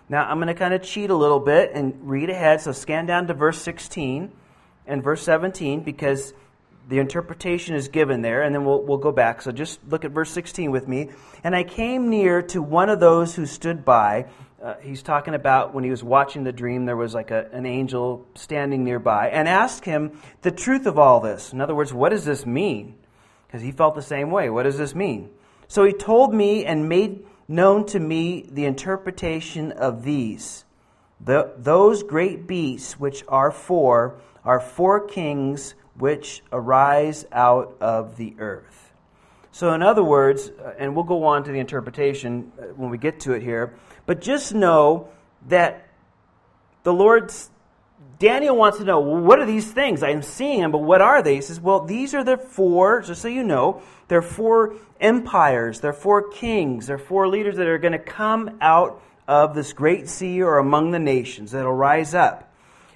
Now, 0.07 0.24
I'm 0.24 0.38
going 0.38 0.47
to 0.47 0.53
kind 0.53 0.74
of 0.74 0.83
cheat 0.83 1.09
a 1.09 1.15
little 1.15 1.41
bit 1.41 1.71
and 1.74 1.95
read 2.09 2.29
ahead. 2.29 2.62
So 2.62 2.71
scan 2.71 3.05
down 3.05 3.27
to 3.27 3.33
verse 3.33 3.62
16 3.62 4.31
and 4.86 5.03
verse 5.03 5.21
17 5.24 5.81
because 5.81 6.33
the 6.88 7.00
interpretation 7.00 7.75
is 7.75 7.89
given 7.89 8.21
there, 8.21 8.43
and 8.43 8.55
then 8.55 8.63
we'll, 8.63 8.81
we'll 8.83 9.00
go 9.00 9.12
back. 9.12 9.41
So 9.41 9.51
just 9.51 9.81
look 9.89 10.05
at 10.05 10.12
verse 10.12 10.31
16 10.31 10.71
with 10.71 10.88
me. 10.88 11.09
And 11.43 11.53
I 11.53 11.63
came 11.63 12.09
near 12.09 12.41
to 12.43 12.62
one 12.62 12.89
of 12.89 13.01
those 13.01 13.36
who 13.36 13.45
stood 13.45 13.83
by. 13.83 14.27
Uh, 14.67 14.75
he's 14.81 15.01
talking 15.01 15.33
about 15.33 15.74
when 15.74 15.86
he 15.86 15.89
was 15.89 16.03
watching 16.03 16.43
the 16.43 16.51
dream, 16.51 16.83
there 16.83 16.97
was 16.97 17.13
like 17.13 17.31
a, 17.31 17.47
an 17.53 17.65
angel 17.65 18.27
standing 18.36 18.83
nearby, 18.83 19.29
and 19.29 19.47
asked 19.47 19.86
him 19.86 20.19
the 20.41 20.51
truth 20.51 20.86
of 20.86 21.00
all 21.00 21.21
this. 21.21 21.53
In 21.53 21.62
other 21.62 21.74
words, 21.74 21.93
what 21.93 22.09
does 22.09 22.25
this 22.25 22.45
mean? 22.45 22.95
Because 23.47 23.62
he 23.62 23.71
felt 23.71 23.95
the 23.95 24.01
same 24.01 24.29
way. 24.29 24.50
What 24.50 24.63
does 24.63 24.77
this 24.77 24.93
mean? 24.93 25.29
So 25.69 25.86
he 25.86 25.93
told 25.93 26.33
me 26.33 26.65
and 26.65 26.89
made 26.89 27.25
known 27.47 27.86
to 27.86 28.00
me 28.01 28.45
the 28.51 28.65
interpretation 28.65 29.71
of 29.71 30.03
these. 30.03 30.65
The, 31.21 31.53
those 31.55 32.03
great 32.03 32.45
beasts 32.45 33.00
which 33.00 33.24
are 33.29 33.51
four 33.51 34.19
are 34.43 34.59
four 34.59 35.07
kings 35.07 35.75
which 35.95 36.43
arise 36.51 37.25
out 37.31 37.77
of 37.79 38.17
the 38.17 38.36
earth. 38.38 38.88
So, 39.57 39.74
in 39.74 39.81
other 39.81 40.03
words, 40.03 40.50
uh, 40.50 40.74
and 40.77 40.93
we'll 40.93 41.03
go 41.03 41.24
on 41.24 41.43
to 41.45 41.51
the 41.51 41.57
interpretation 41.57 42.51
uh, 42.59 42.65
when 42.75 42.91
we 42.91 43.00
get 43.00 43.21
to 43.21 43.31
it 43.31 43.41
here, 43.41 43.74
but 44.07 44.19
just 44.19 44.55
know 44.55 45.09
that 45.47 45.87
the 46.81 46.91
Lord's 46.91 47.51
Daniel 48.19 48.55
wants 48.55 48.79
to 48.79 48.83
know, 48.83 48.99
well, 48.99 49.21
what 49.21 49.39
are 49.39 49.45
these 49.45 49.71
things? 49.71 50.01
I'm 50.01 50.23
seeing 50.23 50.61
them, 50.61 50.71
but 50.71 50.79
what 50.79 51.01
are 51.01 51.21
they? 51.21 51.35
He 51.35 51.41
says, 51.41 51.59
well, 51.59 51.81
these 51.81 52.15
are 52.15 52.23
the 52.23 52.37
four, 52.37 53.01
just 53.01 53.21
so 53.21 53.27
you 53.27 53.43
know, 53.43 53.83
they're 54.07 54.23
four 54.23 54.75
empires, 54.99 55.81
they're 55.81 55.93
four 55.93 56.29
kings, 56.31 56.87
they're 56.87 56.97
four 56.97 57.27
leaders 57.27 57.57
that 57.57 57.67
are 57.67 57.77
going 57.77 57.91
to 57.91 57.99
come 57.99 58.57
out 58.59 59.01
of 59.27 59.53
this 59.53 59.73
great 59.73 60.09
sea 60.09 60.41
or 60.41 60.57
among 60.57 60.91
the 60.91 60.99
nations 60.99 61.51
that'll 61.51 61.71
rise 61.71 62.15
up. 62.15 62.51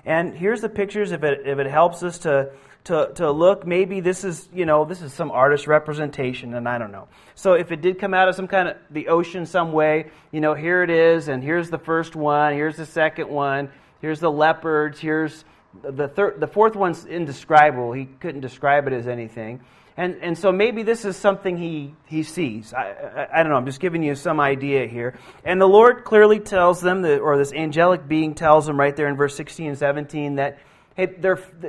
And 0.05 0.33
here's 0.33 0.61
the 0.61 0.69
pictures 0.69 1.11
if 1.11 1.23
it, 1.23 1.41
if 1.45 1.59
it 1.59 1.67
helps 1.67 2.01
us 2.01 2.19
to, 2.19 2.51
to, 2.85 3.11
to 3.15 3.31
look. 3.31 3.65
Maybe 3.65 3.99
this 3.99 4.23
is, 4.23 4.47
you 4.53 4.65
know, 4.65 4.85
this 4.85 5.01
is 5.01 5.13
some 5.13 5.31
artist 5.31 5.67
representation, 5.67 6.53
and 6.53 6.67
I 6.67 6.77
don't 6.77 6.91
know. 6.91 7.07
So 7.35 7.53
if 7.53 7.71
it 7.71 7.81
did 7.81 7.99
come 7.99 8.13
out 8.13 8.27
of 8.27 8.35
some 8.35 8.47
kind 8.47 8.69
of 8.69 8.77
the 8.89 9.07
ocean 9.09 9.45
some 9.45 9.71
way, 9.71 10.11
you 10.31 10.41
know, 10.41 10.53
here 10.53 10.83
it 10.83 10.89
is, 10.89 11.27
and 11.27 11.43
here's 11.43 11.69
the 11.69 11.77
first 11.77 12.15
one, 12.15 12.53
here's 12.53 12.77
the 12.77 12.85
second 12.85 13.29
one, 13.29 13.69
here's 14.01 14.19
the 14.19 14.31
leopards, 14.31 14.99
here's 14.99 15.45
the 15.83 16.07
third, 16.07 16.39
the 16.39 16.47
fourth 16.47 16.75
one's 16.75 17.05
indescribable. 17.05 17.93
He 17.93 18.05
couldn't 18.05 18.41
describe 18.41 18.87
it 18.87 18.93
as 18.93 19.07
anything. 19.07 19.61
And, 19.97 20.15
and 20.21 20.37
so 20.37 20.51
maybe 20.51 20.83
this 20.83 21.05
is 21.05 21.17
something 21.17 21.57
he, 21.57 21.93
he 22.07 22.23
sees. 22.23 22.73
I, 22.73 22.91
I, 22.91 23.39
I, 23.39 23.43
don't 23.43 23.51
know. 23.51 23.57
I'm 23.57 23.65
just 23.65 23.79
giving 23.79 24.01
you 24.03 24.15
some 24.15 24.39
idea 24.39 24.87
here. 24.87 25.19
And 25.43 25.61
the 25.61 25.67
Lord 25.67 26.05
clearly 26.05 26.39
tells 26.39 26.81
them, 26.81 27.01
that, 27.01 27.19
or 27.19 27.37
this 27.37 27.51
angelic 27.51 28.07
being 28.07 28.33
tells 28.33 28.65
them 28.65 28.79
right 28.79 28.95
there 28.95 29.07
in 29.07 29.15
verse 29.15 29.35
16 29.35 29.67
and 29.67 29.77
17, 29.77 30.35
that 30.35 30.59
hey, 30.95 31.07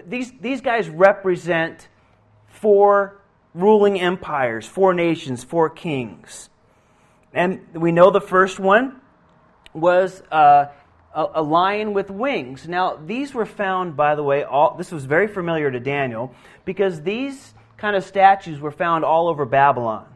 these, 0.07 0.33
these 0.41 0.61
guys 0.61 0.89
represent 0.89 1.89
four 2.49 3.21
ruling 3.55 4.01
empires, 4.01 4.67
four 4.67 4.95
nations, 4.95 5.45
four 5.45 5.69
kings. 5.69 6.49
And 7.35 7.61
we 7.75 7.93
know 7.93 8.11
the 8.11 8.21
first 8.21 8.59
one 8.59 9.01
was 9.73 10.23
uh, 10.31 10.67
a, 11.15 11.27
a, 11.35 11.43
lion 11.43 11.95
with 11.95 12.11
wings. 12.11 12.69
Now, 12.69 12.97
these 12.97 13.33
were 13.33 13.47
found, 13.47 13.97
by 13.97 14.15
the 14.15 14.23
way, 14.23 14.45
all, 14.45 14.77
this 14.77 14.93
was 14.93 15.05
very 15.05 15.29
familiar 15.29 15.71
to 15.71 15.81
Daniel 15.81 16.35
because 16.65 17.03
these 17.03 17.55
kind 17.77 17.97
of 17.97 18.05
statues 18.05 18.61
were 18.61 18.71
found 18.71 19.05
all 19.05 19.29
over 19.29 19.45
Babylon. 19.45 20.07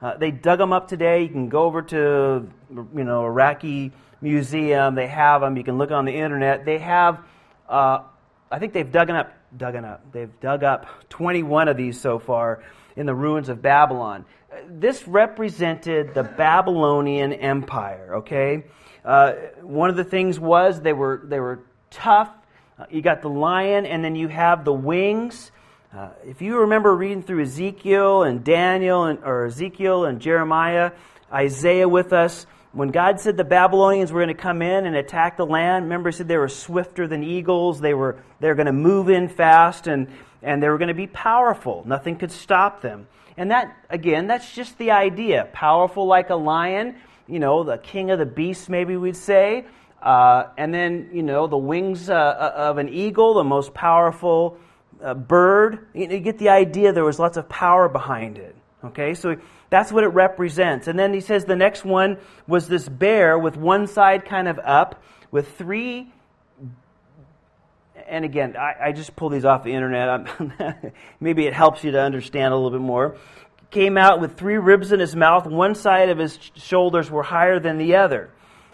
Uh, 0.00 0.16
they 0.16 0.30
dug 0.30 0.58
them 0.58 0.72
up 0.72 0.88
today. 0.88 1.22
You 1.22 1.28
can 1.28 1.48
go 1.48 1.64
over 1.64 1.82
to, 1.82 2.48
you 2.70 3.04
know, 3.04 3.26
Iraqi 3.26 3.92
museum. 4.20 4.94
They 4.94 5.08
have 5.08 5.40
them. 5.40 5.56
You 5.56 5.64
can 5.64 5.76
look 5.76 5.90
on 5.90 6.04
the 6.04 6.14
internet. 6.14 6.64
They 6.64 6.78
have, 6.78 7.20
uh, 7.68 8.04
I 8.50 8.58
think 8.58 8.72
they've 8.72 8.90
dug 8.90 9.10
up, 9.10 9.32
dug 9.56 9.76
up. 9.76 10.12
They've 10.12 10.40
dug 10.40 10.64
up 10.64 10.86
21 11.08 11.68
of 11.68 11.76
these 11.76 12.00
so 12.00 12.18
far 12.18 12.62
in 12.96 13.06
the 13.06 13.14
ruins 13.14 13.48
of 13.48 13.62
Babylon. 13.62 14.24
This 14.68 15.06
represented 15.06 16.14
the 16.14 16.24
Babylonian 16.24 17.32
Empire. 17.32 18.16
Okay, 18.16 18.64
uh, 19.04 19.32
one 19.62 19.90
of 19.90 19.96
the 19.96 20.04
things 20.04 20.40
was 20.40 20.80
they 20.80 20.92
were 20.92 21.22
they 21.24 21.38
were 21.38 21.60
tough. 21.90 22.30
Uh, 22.76 22.86
you 22.90 23.02
got 23.02 23.22
the 23.22 23.28
lion, 23.28 23.86
and 23.86 24.04
then 24.04 24.16
you 24.16 24.26
have 24.26 24.64
the 24.64 24.72
wings. 24.72 25.52
Uh, 25.96 26.08
if 26.24 26.42
you 26.42 26.60
remember 26.60 26.94
reading 26.94 27.22
through 27.22 27.42
Ezekiel 27.42 28.24
and 28.24 28.42
Daniel, 28.42 29.04
and, 29.04 29.20
or 29.24 29.46
Ezekiel 29.46 30.04
and 30.04 30.20
Jeremiah, 30.20 30.92
Isaiah 31.32 31.88
with 31.88 32.12
us, 32.12 32.46
when 32.72 32.88
God 32.90 33.18
said 33.18 33.36
the 33.36 33.44
Babylonians 33.44 34.12
were 34.12 34.20
going 34.20 34.34
to 34.34 34.40
come 34.40 34.62
in 34.62 34.86
and 34.86 34.94
attack 34.94 35.36
the 35.36 35.46
land, 35.46 35.86
remember, 35.86 36.10
He 36.10 36.16
said 36.16 36.28
they 36.28 36.36
were 36.36 36.48
swifter 36.48 37.08
than 37.08 37.24
eagles. 37.24 37.80
They 37.80 37.94
were, 37.94 38.22
they 38.38 38.48
were 38.48 38.54
going 38.54 38.66
to 38.66 38.72
move 38.72 39.08
in 39.08 39.28
fast 39.28 39.86
and, 39.86 40.08
and 40.42 40.62
they 40.62 40.68
were 40.68 40.78
going 40.78 40.88
to 40.88 40.94
be 40.94 41.08
powerful. 41.08 41.82
Nothing 41.86 42.16
could 42.16 42.30
stop 42.30 42.80
them. 42.80 43.08
And 43.36 43.50
that, 43.50 43.76
again, 43.88 44.26
that's 44.26 44.54
just 44.54 44.78
the 44.78 44.92
idea. 44.92 45.48
Powerful 45.52 46.06
like 46.06 46.30
a 46.30 46.36
lion, 46.36 46.96
you 47.26 47.38
know, 47.38 47.64
the 47.64 47.78
king 47.78 48.10
of 48.10 48.18
the 48.18 48.26
beasts, 48.26 48.68
maybe 48.68 48.96
we'd 48.96 49.16
say. 49.16 49.64
Uh, 50.00 50.48
and 50.56 50.72
then, 50.72 51.10
you 51.12 51.22
know, 51.22 51.46
the 51.46 51.56
wings 51.56 52.08
uh, 52.08 52.14
uh 52.14 52.52
of 52.56 52.78
an 52.78 52.88
eagle, 52.88 53.34
the 53.34 53.44
most 53.44 53.74
powerful 53.74 54.58
uh, 55.02 55.14
bird. 55.14 55.86
You, 55.94 56.08
you 56.08 56.20
get 56.20 56.38
the 56.38 56.48
idea 56.50 56.92
there 56.92 57.04
was 57.04 57.18
lots 57.18 57.36
of 57.36 57.48
power 57.48 57.88
behind 57.88 58.38
it. 58.38 58.56
Okay, 58.82 59.14
so 59.14 59.36
that's 59.70 59.92
what 59.92 60.02
it 60.02 60.08
represents. 60.08 60.88
And 60.88 60.98
then 60.98 61.14
he 61.14 61.20
says 61.20 61.44
the 61.44 61.56
next 61.56 61.84
one 61.84 62.18
was 62.46 62.68
this 62.68 62.88
bear 62.88 63.38
with 63.38 63.56
one 63.56 63.86
side 63.86 64.24
kind 64.24 64.48
of 64.48 64.58
up, 64.58 65.02
with 65.30 65.56
three. 65.56 66.12
And 68.08 68.24
again, 68.24 68.56
I, 68.56 68.88
I 68.88 68.92
just 68.92 69.14
pull 69.14 69.28
these 69.28 69.44
off 69.44 69.62
the 69.62 69.72
internet. 69.72 70.28
maybe 71.20 71.46
it 71.46 71.54
helps 71.54 71.84
you 71.84 71.92
to 71.92 72.00
understand 72.00 72.52
a 72.52 72.56
little 72.56 72.72
bit 72.72 72.80
more. 72.80 73.16
Came 73.70 73.96
out 73.96 74.20
with 74.20 74.36
three 74.36 74.58
ribs 74.58 74.90
in 74.90 74.98
his 74.98 75.14
mouth. 75.14 75.46
One 75.46 75.76
side 75.76 76.08
of 76.08 76.18
his 76.18 76.36
shoulders 76.56 77.08
were 77.08 77.22
higher 77.22 77.60
than 77.60 77.78
the 77.78 77.94
other. 77.94 78.30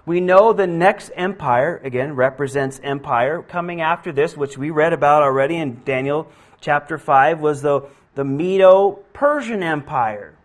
We 0.06 0.20
know 0.20 0.54
the 0.54 0.68
next 0.68 1.10
empire, 1.14 1.80
again, 1.84 2.14
represents 2.14 2.80
empire. 2.82 3.42
Coming 3.42 3.82
after 3.82 4.12
this, 4.12 4.36
which 4.36 4.56
we 4.56 4.70
read 4.70 4.94
about 4.94 5.22
already 5.22 5.56
in 5.56 5.82
Daniel 5.84 6.30
chapter 6.60 6.96
5, 6.96 7.40
was 7.40 7.60
the, 7.60 7.82
the 8.14 8.24
Medo 8.24 9.00
Persian 9.12 9.62
Empire. 9.62 10.35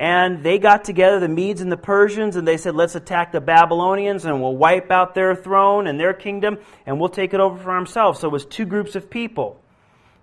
And 0.00 0.42
they 0.42 0.58
got 0.58 0.84
together, 0.84 1.20
the 1.20 1.28
Medes 1.28 1.60
and 1.60 1.70
the 1.70 1.76
Persians, 1.76 2.36
and 2.36 2.48
they 2.48 2.56
said, 2.56 2.74
let's 2.74 2.94
attack 2.94 3.32
the 3.32 3.40
Babylonians 3.40 4.24
and 4.24 4.40
we'll 4.40 4.56
wipe 4.56 4.90
out 4.90 5.14
their 5.14 5.34
throne 5.34 5.86
and 5.86 6.00
their 6.00 6.14
kingdom 6.14 6.56
and 6.86 6.98
we'll 6.98 7.10
take 7.10 7.34
it 7.34 7.40
over 7.40 7.62
for 7.62 7.70
ourselves. 7.70 8.20
So 8.20 8.28
it 8.28 8.30
was 8.30 8.46
two 8.46 8.64
groups 8.64 8.96
of 8.96 9.10
people. 9.10 9.60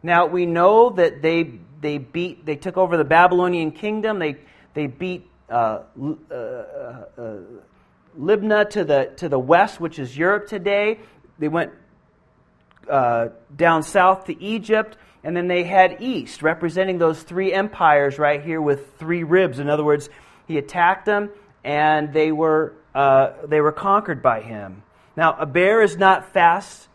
Now 0.01 0.25
we 0.25 0.47
know 0.47 0.89
that 0.89 1.21
they, 1.21 1.59
they 1.79 1.99
beat, 1.99 2.43
they 2.43 2.55
took 2.55 2.75
over 2.75 2.97
the 2.97 3.03
Babylonian 3.03 3.71
kingdom. 3.71 4.17
They, 4.17 4.37
they 4.73 4.87
beat 4.87 5.29
uh, 5.47 5.81
uh, 6.01 6.33
uh, 6.33 7.05
uh 7.15 7.37
Lydia 8.17 8.65
to 8.65 8.83
the, 8.83 9.13
to 9.17 9.29
the 9.29 9.37
west, 9.37 9.79
which 9.79 9.99
is 9.99 10.17
Europe 10.17 10.47
today. 10.47 11.01
They 11.37 11.49
went 11.49 11.71
uh, 12.89 13.27
down 13.55 13.83
south 13.83 14.25
to 14.25 14.41
Egypt, 14.41 14.97
and 15.27 15.35
then 15.35 15.49
they 15.49 15.65
head 15.65 15.97
east, 15.99 16.41
representing 16.41 16.99
those 16.99 17.21
three 17.21 17.51
empires 17.51 18.17
right 18.17 18.41
here 18.41 18.61
with 18.61 18.95
three 18.97 19.23
ribs. 19.23 19.59
In 19.59 19.69
other 19.69 19.83
words, 19.83 20.09
he 20.47 20.57
attacked 20.57 21.05
them, 21.05 21.31
and 21.65 22.13
they 22.13 22.31
were, 22.31 22.75
uh, 22.95 23.33
they 23.45 23.59
were 23.59 23.73
conquered 23.73 24.23
by 24.23 24.39
him. 24.39 24.83
Now, 25.17 25.35
a 25.37 25.45
bear 25.45 25.81
is 25.81 25.97
not 25.97 26.31
fast 26.31 26.87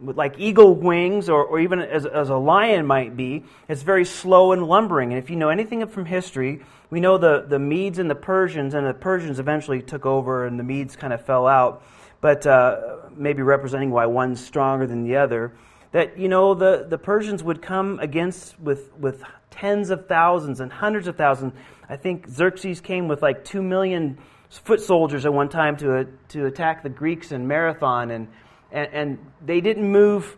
like 0.00 0.38
eagle 0.38 0.76
wings 0.76 1.28
or, 1.28 1.44
or 1.44 1.58
even 1.58 1.80
as, 1.80 2.06
as 2.06 2.28
a 2.28 2.36
lion 2.36 2.86
might 2.86 3.16
be. 3.16 3.42
It's 3.68 3.82
very 3.82 4.04
slow 4.04 4.52
and 4.52 4.62
lumbering. 4.62 5.12
And 5.12 5.20
if 5.20 5.28
you 5.28 5.34
know 5.34 5.48
anything 5.48 5.84
from 5.88 6.04
history, 6.04 6.60
we 6.90 7.00
know 7.00 7.18
the, 7.18 7.44
the 7.48 7.58
Medes 7.58 7.98
and 7.98 8.08
the 8.08 8.14
Persians, 8.14 8.74
and 8.74 8.86
the 8.86 8.94
Persians 8.94 9.40
eventually 9.40 9.82
took 9.82 10.06
over 10.06 10.46
and 10.46 10.60
the 10.60 10.64
Medes 10.64 10.94
kind 10.94 11.12
of 11.12 11.24
fell 11.26 11.48
out, 11.48 11.82
but 12.20 12.46
uh, 12.46 12.98
maybe 13.16 13.42
representing 13.42 13.90
why 13.90 14.06
one's 14.06 14.44
stronger 14.44 14.86
than 14.86 15.02
the 15.02 15.16
other. 15.16 15.52
That, 15.92 16.18
you 16.18 16.28
know, 16.28 16.54
the, 16.54 16.86
the 16.88 16.98
Persians 16.98 17.42
would 17.42 17.60
come 17.60 17.98
against 17.98 18.58
with, 18.60 18.92
with 18.96 19.22
tens 19.50 19.90
of 19.90 20.06
thousands 20.06 20.60
and 20.60 20.72
hundreds 20.72 21.08
of 21.08 21.16
thousands. 21.16 21.52
I 21.88 21.96
think 21.96 22.28
Xerxes 22.28 22.80
came 22.80 23.08
with 23.08 23.22
like 23.22 23.44
two 23.44 23.62
million 23.62 24.18
foot 24.48 24.80
soldiers 24.80 25.26
at 25.26 25.32
one 25.32 25.48
time 25.48 25.76
to, 25.78 25.96
uh, 25.96 26.04
to 26.28 26.46
attack 26.46 26.82
the 26.82 26.88
Greeks 26.88 27.32
in 27.32 27.48
Marathon, 27.48 28.10
and, 28.10 28.28
and, 28.70 28.88
and 28.92 29.18
they 29.44 29.60
didn't 29.60 29.90
move 29.90 30.36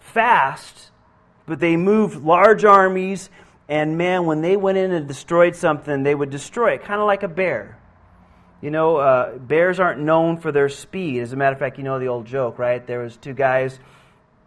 fast, 0.00 0.90
but 1.46 1.60
they 1.60 1.76
moved 1.76 2.22
large 2.22 2.64
armies 2.64 3.30
And 3.70 3.96
man, 3.96 4.26
when 4.26 4.40
they 4.42 4.56
went 4.56 4.78
in 4.78 4.90
and 4.90 5.06
destroyed 5.06 5.54
something, 5.54 6.02
they 6.02 6.14
would 6.14 6.30
destroy 6.30 6.72
it, 6.72 6.82
kind 6.82 7.00
of 7.00 7.06
like 7.06 7.22
a 7.22 7.28
bear. 7.28 7.78
You 8.60 8.72
know, 8.72 8.96
uh, 8.96 9.38
bears 9.38 9.78
aren't 9.78 10.00
known 10.00 10.38
for 10.38 10.50
their 10.50 10.68
speed. 10.68 11.22
As 11.22 11.32
a 11.32 11.36
matter 11.36 11.52
of 11.52 11.60
fact, 11.60 11.78
you 11.78 11.84
know 11.84 12.00
the 12.00 12.08
old 12.08 12.26
joke, 12.26 12.58
right? 12.58 12.84
There 12.84 12.98
was 12.98 13.16
two 13.16 13.32
guys 13.32 13.78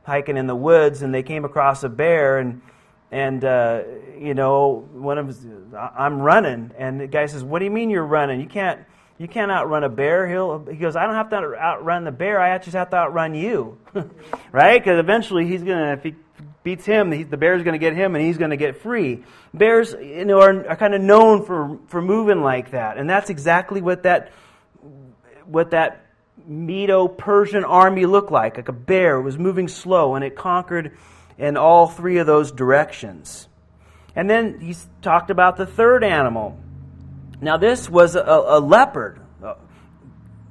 hiking 0.04 0.38
in 0.38 0.48
the 0.48 0.56
woods, 0.56 1.02
and 1.02 1.14
they 1.14 1.24
came 1.24 1.46
across 1.46 1.84
a 1.84 1.90
bear, 1.90 2.38
and 2.38 2.62
and 3.12 3.44
uh, 3.46 3.84
you 4.20 4.34
know, 4.34 4.88
one 4.94 5.18
of 5.18 5.42
them, 5.42 5.76
I'm 5.76 6.20
running, 6.20 6.72
and 6.78 7.02
the 7.02 7.08
guy 7.08 7.26
says, 7.26 7.44
"What 7.44 7.60
do 7.60 7.66
you 7.66 7.72
mean 7.72 7.90
you're 7.90 8.06
running? 8.06 8.40
You 8.40 8.48
can't." 8.48 8.82
You 9.20 9.28
can't 9.28 9.52
outrun 9.52 9.84
a 9.84 9.90
bear. 9.90 10.28
He'll, 10.28 10.66
he 10.66 10.76
goes, 10.76 10.96
I 10.96 11.06
don't 11.06 11.14
have 11.14 11.30
to 11.30 11.36
outrun 11.56 12.04
the 12.04 12.12
bear. 12.12 12.42
I 12.42 12.58
just 12.58 12.76
have 12.76 12.90
to 12.90 12.98
outrun 12.98 13.36
you. 13.36 13.78
right? 14.52 14.84
Because 14.84 15.00
eventually 15.00 15.46
he's 15.46 15.62
to, 15.64 15.94
if 15.94 16.04
he 16.04 16.16
beats 16.64 16.86
him, 16.86 17.10
the, 17.10 17.24
the 17.24 17.38
bear's 17.38 17.64
going 17.64 17.74
to 17.74 17.80
get 17.80 17.96
him 17.96 18.16
and 18.16 18.26
he's 18.26 18.38
going 18.38 18.50
to 18.50 18.58
get 18.58 18.82
free. 18.82 19.24
Bears, 19.54 19.94
you 19.94 20.26
know, 20.26 20.42
are, 20.42 20.68
are 20.68 20.76
kind 20.76 20.96
of 20.96 21.02
known 21.02 21.46
for, 21.46 21.78
for 21.88 22.02
moving 22.02 22.42
like 22.42 22.72
that. 22.72 22.98
And 22.98 23.10
that's 23.10 23.30
exactly 23.30 23.82
what 23.82 24.04
that, 24.04 24.32
what 25.46 25.72
that 25.72 26.03
Medo-Persian 26.46 27.64
army 27.64 28.06
looked 28.06 28.32
like. 28.32 28.58
Like 28.58 28.70
a 28.70 28.74
bear. 28.74 29.18
It 29.18 29.24
was 29.24 29.38
moving 29.38 29.68
slow 29.68 30.16
and 30.16 30.24
it 30.24 30.36
conquered 30.36 30.98
in 31.38 31.58
all 31.58 31.88
three 31.88 32.18
of 32.18 32.28
those 32.28 32.52
directions. 32.52 33.48
And 34.16 34.30
then 34.30 34.60
he's 34.60 34.88
talked 35.02 35.30
about 35.30 35.58
the 35.58 35.66
third 35.66 36.04
animal. 36.04 36.60
Now, 37.42 37.58
this 37.58 37.90
was 37.90 38.16
a, 38.16 38.22
a 38.22 38.60
leopard, 38.60 39.20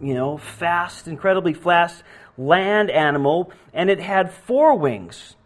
you 0.00 0.14
know, 0.14 0.36
fast, 0.36 1.08
incredibly 1.08 1.54
fast 1.54 2.02
land 2.36 2.90
animal, 2.90 3.52
and 3.72 3.88
it 3.88 4.00
had 4.00 4.32
four 4.32 4.76
wings. 4.76 5.36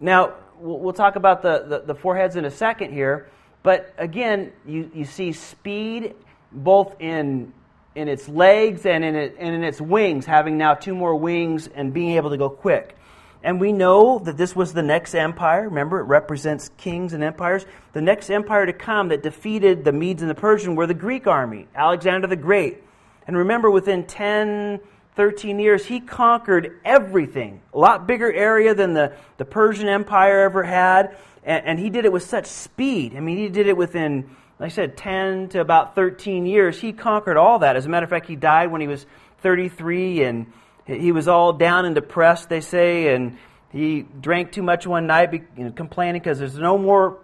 Now, 0.00 0.34
we'll 0.58 0.92
talk 0.92 1.16
about 1.16 1.42
the, 1.42 1.64
the, 1.66 1.78
the 1.80 1.94
four 1.94 2.16
heads 2.16 2.36
in 2.36 2.44
a 2.44 2.50
second 2.50 2.92
here, 2.92 3.28
but 3.62 3.92
again, 3.98 4.52
you, 4.66 4.90
you 4.94 5.04
see 5.04 5.32
speed 5.32 6.14
both 6.52 6.94
in, 7.00 7.52
in 7.94 8.08
its 8.08 8.28
legs 8.28 8.86
and 8.86 9.04
in, 9.04 9.14
it, 9.14 9.36
and 9.38 9.54
in 9.54 9.62
its 9.64 9.80
wings, 9.80 10.26
having 10.26 10.58
now 10.58 10.74
two 10.74 10.94
more 10.94 11.14
wings 11.14 11.68
and 11.68 11.92
being 11.92 12.12
able 12.12 12.30
to 12.30 12.36
go 12.36 12.48
quick. 12.50 12.96
And 13.42 13.60
we 13.60 13.72
know 13.72 14.20
that 14.20 14.38
this 14.38 14.56
was 14.56 14.72
the 14.72 14.82
next 14.82 15.14
empire. 15.14 15.68
Remember, 15.68 16.00
it 16.00 16.04
represents 16.04 16.70
kings 16.78 17.12
and 17.12 17.22
empires. 17.22 17.66
The 17.92 18.00
next 18.00 18.30
empire 18.30 18.64
to 18.64 18.72
come 18.72 19.08
that 19.08 19.22
defeated 19.22 19.84
the 19.84 19.92
Medes 19.92 20.22
and 20.22 20.30
the 20.30 20.34
Persian 20.34 20.76
were 20.76 20.86
the 20.86 20.94
Greek 20.94 21.26
army, 21.26 21.68
Alexander 21.74 22.26
the 22.26 22.36
Great. 22.36 22.78
And 23.26 23.36
remember, 23.36 23.70
within 23.70 24.06
10, 24.06 24.80
13 25.14 25.58
years, 25.58 25.84
he 25.84 26.00
conquered 26.00 26.80
everything. 26.84 27.60
A 27.74 27.78
lot 27.78 28.06
bigger 28.06 28.32
area 28.32 28.74
than 28.74 28.94
the, 28.94 29.12
the 29.36 29.44
Persian 29.44 29.88
Empire 29.88 30.40
ever 30.40 30.62
had. 30.62 31.16
And, 31.44 31.66
and, 31.66 31.78
he 31.78 31.90
did 31.90 32.06
it 32.06 32.12
with 32.12 32.24
such 32.24 32.46
speed. 32.46 33.14
I 33.14 33.20
mean, 33.20 33.36
he 33.36 33.50
did 33.50 33.66
it 33.66 33.76
within, 33.76 34.34
like 34.58 34.72
I 34.72 34.74
said, 34.74 34.96
10 34.96 35.50
to 35.50 35.60
about 35.60 35.94
13 35.94 36.46
years. 36.46 36.80
He 36.80 36.92
conquered 36.92 37.36
all 37.36 37.60
that. 37.60 37.76
As 37.76 37.86
a 37.86 37.88
matter 37.88 38.04
of 38.04 38.10
fact, 38.10 38.26
he 38.26 38.36
died 38.36 38.70
when 38.70 38.80
he 38.80 38.86
was 38.86 39.04
33 39.42 40.24
and 40.24 40.52
he 40.86 41.12
was 41.12 41.28
all 41.28 41.52
down 41.52 41.84
and 41.84 41.94
depressed, 41.94 42.48
they 42.48 42.60
say, 42.60 43.14
and 43.14 43.38
he 43.72 44.02
drank 44.02 44.52
too 44.52 44.62
much 44.62 44.86
one 44.86 45.06
night, 45.06 45.32
complaining 45.74 46.20
because 46.20 46.38
there's 46.38 46.58
no 46.58 46.78
more 46.78 47.18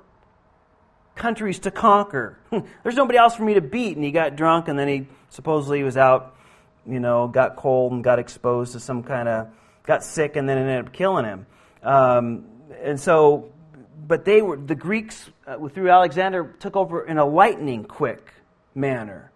countries 1.14 1.60
to 1.60 1.70
conquer. 1.70 2.38
there's 2.82 2.96
nobody 2.96 3.18
else 3.18 3.37
for 3.37 3.44
me 3.44 3.54
to 3.54 3.60
beat. 3.60 3.96
And 3.96 4.04
he 4.04 4.10
got 4.10 4.34
drunk, 4.34 4.68
and 4.68 4.78
then 4.78 4.88
he 4.88 5.06
supposedly 5.28 5.82
was 5.82 5.96
out 5.96 6.37
you 6.87 7.00
know, 7.00 7.28
got 7.28 7.56
cold 7.56 7.92
and 7.92 8.02
got 8.02 8.18
exposed 8.18 8.72
to 8.72 8.80
some 8.80 9.02
kind 9.02 9.28
of, 9.28 9.49
got 9.84 10.04
sick 10.04 10.37
and 10.37 10.49
then 10.49 10.58
ended 10.58 10.87
up 10.87 10.92
killing 10.92 11.25
him. 11.25 11.46
Um, 11.82 12.46
and 12.82 12.99
so, 12.99 13.52
but 14.07 14.25
they 14.25 14.42
were, 14.42 14.57
the 14.57 14.75
Greeks, 14.75 15.30
uh, 15.47 15.69
through 15.69 15.90
Alexander, 15.90 16.54
took 16.61 16.76
over 16.76 17.04
in 17.04 17.19
a 17.19 17.25
lightning 17.25 17.85
quick 17.85 18.33
manner. 18.75 19.30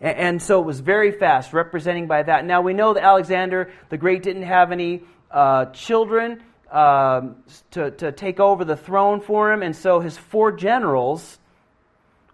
And, 0.00 0.16
and, 0.16 0.42
so 0.42 0.60
it 0.60 0.64
was 0.64 0.80
very 0.80 1.12
fast, 1.12 1.52
representing 1.52 2.06
by 2.06 2.22
that. 2.22 2.44
Now 2.44 2.60
we 2.60 2.74
know 2.74 2.94
that 2.94 3.02
Alexander 3.02 3.72
the 3.88 3.98
Great 3.98 4.22
didn't 4.22 4.44
have 4.44 4.72
any 4.72 5.02
uh, 5.30 5.66
children 5.66 6.42
um, 6.70 7.36
to, 7.72 7.90
to 7.92 8.12
take 8.12 8.40
over 8.40 8.64
the 8.64 8.76
throne 8.76 9.20
for 9.20 9.52
him, 9.52 9.62
and 9.62 9.74
so 9.74 10.00
his 10.00 10.16
four 10.16 10.52
generals 10.52 11.38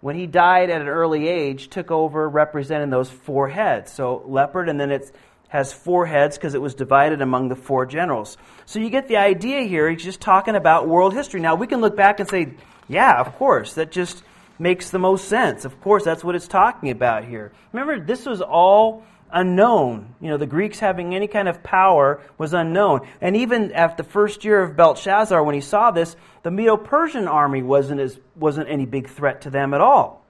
when 0.05 0.15
he 0.15 0.27
died 0.27 0.69
at 0.69 0.81
an 0.81 0.87
early 0.87 1.27
age, 1.27 1.67
took 1.67 1.89
over 1.89 2.29
representing 2.29 2.91
those 2.91 3.09
four 3.09 3.49
heads. 3.49 3.91
So 3.91 4.21
leopard, 4.27 4.69
and 4.69 4.79
then 4.79 4.91
it 4.91 5.11
has 5.47 5.71
four 5.71 6.05
heads 6.05 6.37
because 6.37 6.53
it 6.53 6.61
was 6.61 6.75
divided 6.75 7.21
among 7.21 7.49
the 7.49 7.55
four 7.55 7.85
generals. 7.85 8.37
So 8.65 8.79
you 8.79 8.89
get 8.89 9.07
the 9.07 9.17
idea 9.17 9.61
here. 9.61 9.89
He's 9.89 10.03
just 10.03 10.21
talking 10.21 10.55
about 10.55 10.87
world 10.87 11.13
history. 11.13 11.39
Now 11.39 11.55
we 11.55 11.67
can 11.67 11.81
look 11.81 11.95
back 11.95 12.19
and 12.19 12.29
say, 12.29 12.53
yeah, 12.87 13.19
of 13.19 13.35
course, 13.35 13.73
that 13.75 13.91
just 13.91 14.23
makes 14.59 14.89
the 14.89 14.99
most 14.99 15.27
sense. 15.27 15.65
Of 15.65 15.79
course, 15.81 16.03
that's 16.03 16.23
what 16.23 16.35
it's 16.35 16.47
talking 16.47 16.89
about 16.89 17.25
here. 17.25 17.51
Remember, 17.73 18.03
this 18.03 18.25
was 18.25 18.41
all 18.41 19.03
unknown. 19.31 20.15
You 20.21 20.29
know, 20.29 20.37
the 20.37 20.45
Greeks 20.47 20.79
having 20.79 21.13
any 21.13 21.27
kind 21.27 21.47
of 21.47 21.61
power 21.63 22.21
was 22.37 22.53
unknown. 22.53 23.07
And 23.21 23.35
even 23.37 23.71
after 23.73 24.03
the 24.03 24.09
first 24.09 24.45
year 24.45 24.61
of 24.61 24.75
Belshazzar, 24.75 25.43
when 25.43 25.55
he 25.55 25.61
saw 25.61 25.91
this, 25.91 26.15
the 26.43 26.51
Medo 26.51 26.77
Persian 26.77 27.27
army 27.27 27.63
wasn't, 27.63 27.99
as, 27.99 28.19
wasn't 28.35 28.69
any 28.69 28.85
big 28.85 29.09
threat 29.09 29.41
to 29.41 29.49
them 29.49 29.73
at 29.73 29.81
all. 29.81 30.25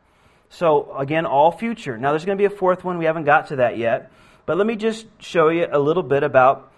So, 0.50 0.96
again, 0.96 1.26
all 1.26 1.52
future. 1.52 1.98
Now, 1.98 2.12
there's 2.12 2.26
going 2.26 2.38
to 2.38 2.42
be 2.42 2.54
a 2.54 2.58
fourth 2.58 2.84
one. 2.84 2.98
We 2.98 3.06
haven't 3.06 3.26
got 3.26 3.48
to 3.48 3.58
that 3.58 3.78
yet. 3.78 4.12
But 4.46 4.58
let 4.58 4.68
me 4.68 4.76
just 4.76 5.08
show 5.20 5.50
you 5.50 5.68
a 5.72 5.80
little 5.80 6.04
bit 6.04 6.24
about 6.24 6.72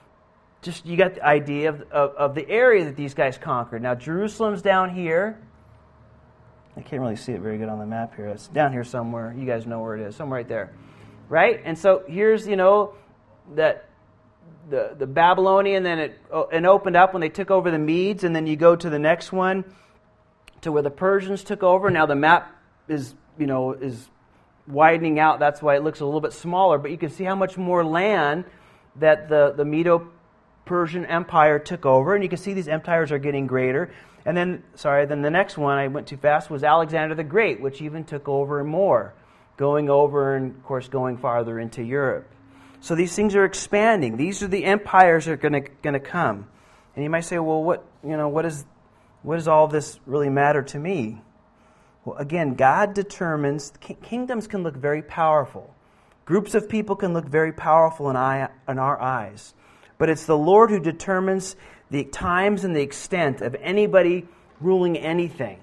just 0.61 0.85
you 0.85 0.97
got 0.97 1.15
the 1.15 1.25
idea 1.25 1.69
of, 1.69 1.81
of, 1.91 2.15
of 2.15 2.35
the 2.35 2.47
area 2.49 2.85
that 2.85 2.95
these 2.95 3.13
guys 3.13 3.37
conquered. 3.37 3.81
Now, 3.81 3.95
Jerusalem's 3.95 4.61
down 4.61 4.89
here. 4.89 5.39
I 6.75 6.81
can't 6.81 7.01
really 7.01 7.15
see 7.15 7.33
it 7.33 7.41
very 7.41 7.57
good 7.57 7.69
on 7.69 7.79
the 7.79 7.85
map 7.85 8.15
here. 8.15 8.27
It's 8.27 8.47
down 8.47 8.71
here 8.71 8.83
somewhere. 8.83 9.33
You 9.37 9.45
guys 9.45 9.65
know 9.65 9.81
where 9.81 9.95
it 9.95 10.07
is. 10.07 10.15
Somewhere 10.15 10.39
right 10.39 10.47
there 10.47 10.73
right? 11.29 11.61
And 11.63 11.77
so 11.77 12.03
here's, 12.07 12.47
you 12.47 12.55
know, 12.55 12.93
that 13.55 13.89
the, 14.69 14.95
the 14.97 15.07
Babylonian, 15.07 15.83
then 15.83 15.99
it 15.99 16.19
oh, 16.31 16.49
and 16.51 16.65
opened 16.65 16.95
up 16.95 17.13
when 17.13 17.21
they 17.21 17.29
took 17.29 17.51
over 17.51 17.71
the 17.71 17.79
Medes, 17.79 18.23
and 18.23 18.35
then 18.35 18.47
you 18.47 18.55
go 18.55 18.75
to 18.75 18.89
the 18.89 18.99
next 18.99 19.31
one 19.31 19.63
to 20.61 20.71
where 20.71 20.83
the 20.83 20.91
Persians 20.91 21.43
took 21.43 21.63
over. 21.63 21.89
Now 21.89 22.05
the 22.05 22.15
map 22.15 22.55
is, 22.87 23.13
you 23.37 23.47
know, 23.47 23.73
is 23.73 24.09
widening 24.67 25.19
out. 25.19 25.39
That's 25.39 25.61
why 25.61 25.75
it 25.75 25.83
looks 25.83 26.01
a 26.01 26.05
little 26.05 26.21
bit 26.21 26.33
smaller, 26.33 26.77
but 26.77 26.91
you 26.91 26.97
can 26.97 27.09
see 27.09 27.23
how 27.23 27.35
much 27.35 27.57
more 27.57 27.83
land 27.85 28.45
that 28.97 29.29
the, 29.29 29.53
the 29.55 29.65
Medo 29.65 30.09
Persian 30.65 31.05
Empire 31.05 31.59
took 31.59 31.85
over, 31.85 32.13
and 32.13 32.23
you 32.23 32.29
can 32.29 32.37
see 32.37 32.53
these 32.53 32.67
empires 32.67 33.11
are 33.11 33.19
getting 33.19 33.47
greater. 33.47 33.93
And 34.25 34.35
then, 34.35 34.63
sorry, 34.75 35.05
then 35.05 35.21
the 35.21 35.29
next 35.29 35.57
one 35.57 35.77
I 35.77 35.87
went 35.87 36.07
too 36.07 36.17
fast 36.17 36.49
was 36.49 36.63
Alexander 36.63 37.15
the 37.15 37.23
Great, 37.23 37.61
which 37.61 37.81
even 37.81 38.03
took 38.03 38.27
over 38.27 38.63
more 38.63 39.13
going 39.57 39.89
over 39.89 40.35
and, 40.35 40.55
of 40.55 40.63
course, 40.63 40.87
going 40.87 41.17
farther 41.17 41.59
into 41.59 41.83
Europe. 41.83 42.29
So 42.79 42.93
these 42.93 43.15
things 43.15 43.35
are 43.35 43.43
expanding. 43.43 44.15
These 44.15 44.43
are 44.43 44.47
the 44.47 44.63
empires 44.63 45.25
that 45.25 45.43
are 45.43 45.49
going 45.49 45.93
to 45.93 45.99
come. 45.99 46.47
And 46.95 47.03
you 47.03 47.09
might 47.09 47.25
say, 47.25 47.39
well, 47.39 47.63
what, 47.63 47.83
you 48.03 48.15
know, 48.15 48.29
what, 48.29 48.45
is, 48.45 48.65
what 49.23 49.35
does 49.35 49.47
all 49.47 49.67
this 49.67 49.99
really 50.05 50.29
matter 50.29 50.61
to 50.61 50.79
me? 50.79 51.21
Well, 52.07 52.15
again, 52.19 52.53
God 52.53 52.93
determines, 52.93 53.73
kingdoms 54.01 54.47
can 54.47 54.63
look 54.63 54.77
very 54.77 55.01
powerful. 55.01 55.75
Groups 56.23 56.55
of 56.55 56.69
people 56.69 56.95
can 56.95 57.11
look 57.11 57.25
very 57.25 57.51
powerful 57.51 58.09
in, 58.09 58.15
eye, 58.15 58.47
in 58.65 58.79
our 58.79 58.97
eyes. 58.97 59.53
But 59.97 60.07
it's 60.07 60.25
the 60.25 60.37
Lord 60.37 60.69
who 60.69 60.79
determines 60.79 61.57
the 61.91 62.05
times 62.05 62.63
and 62.63 62.73
the 62.73 62.81
extent 62.81 63.41
of 63.41 63.55
anybody 63.55 64.25
ruling 64.61 64.97
anything. 64.97 65.59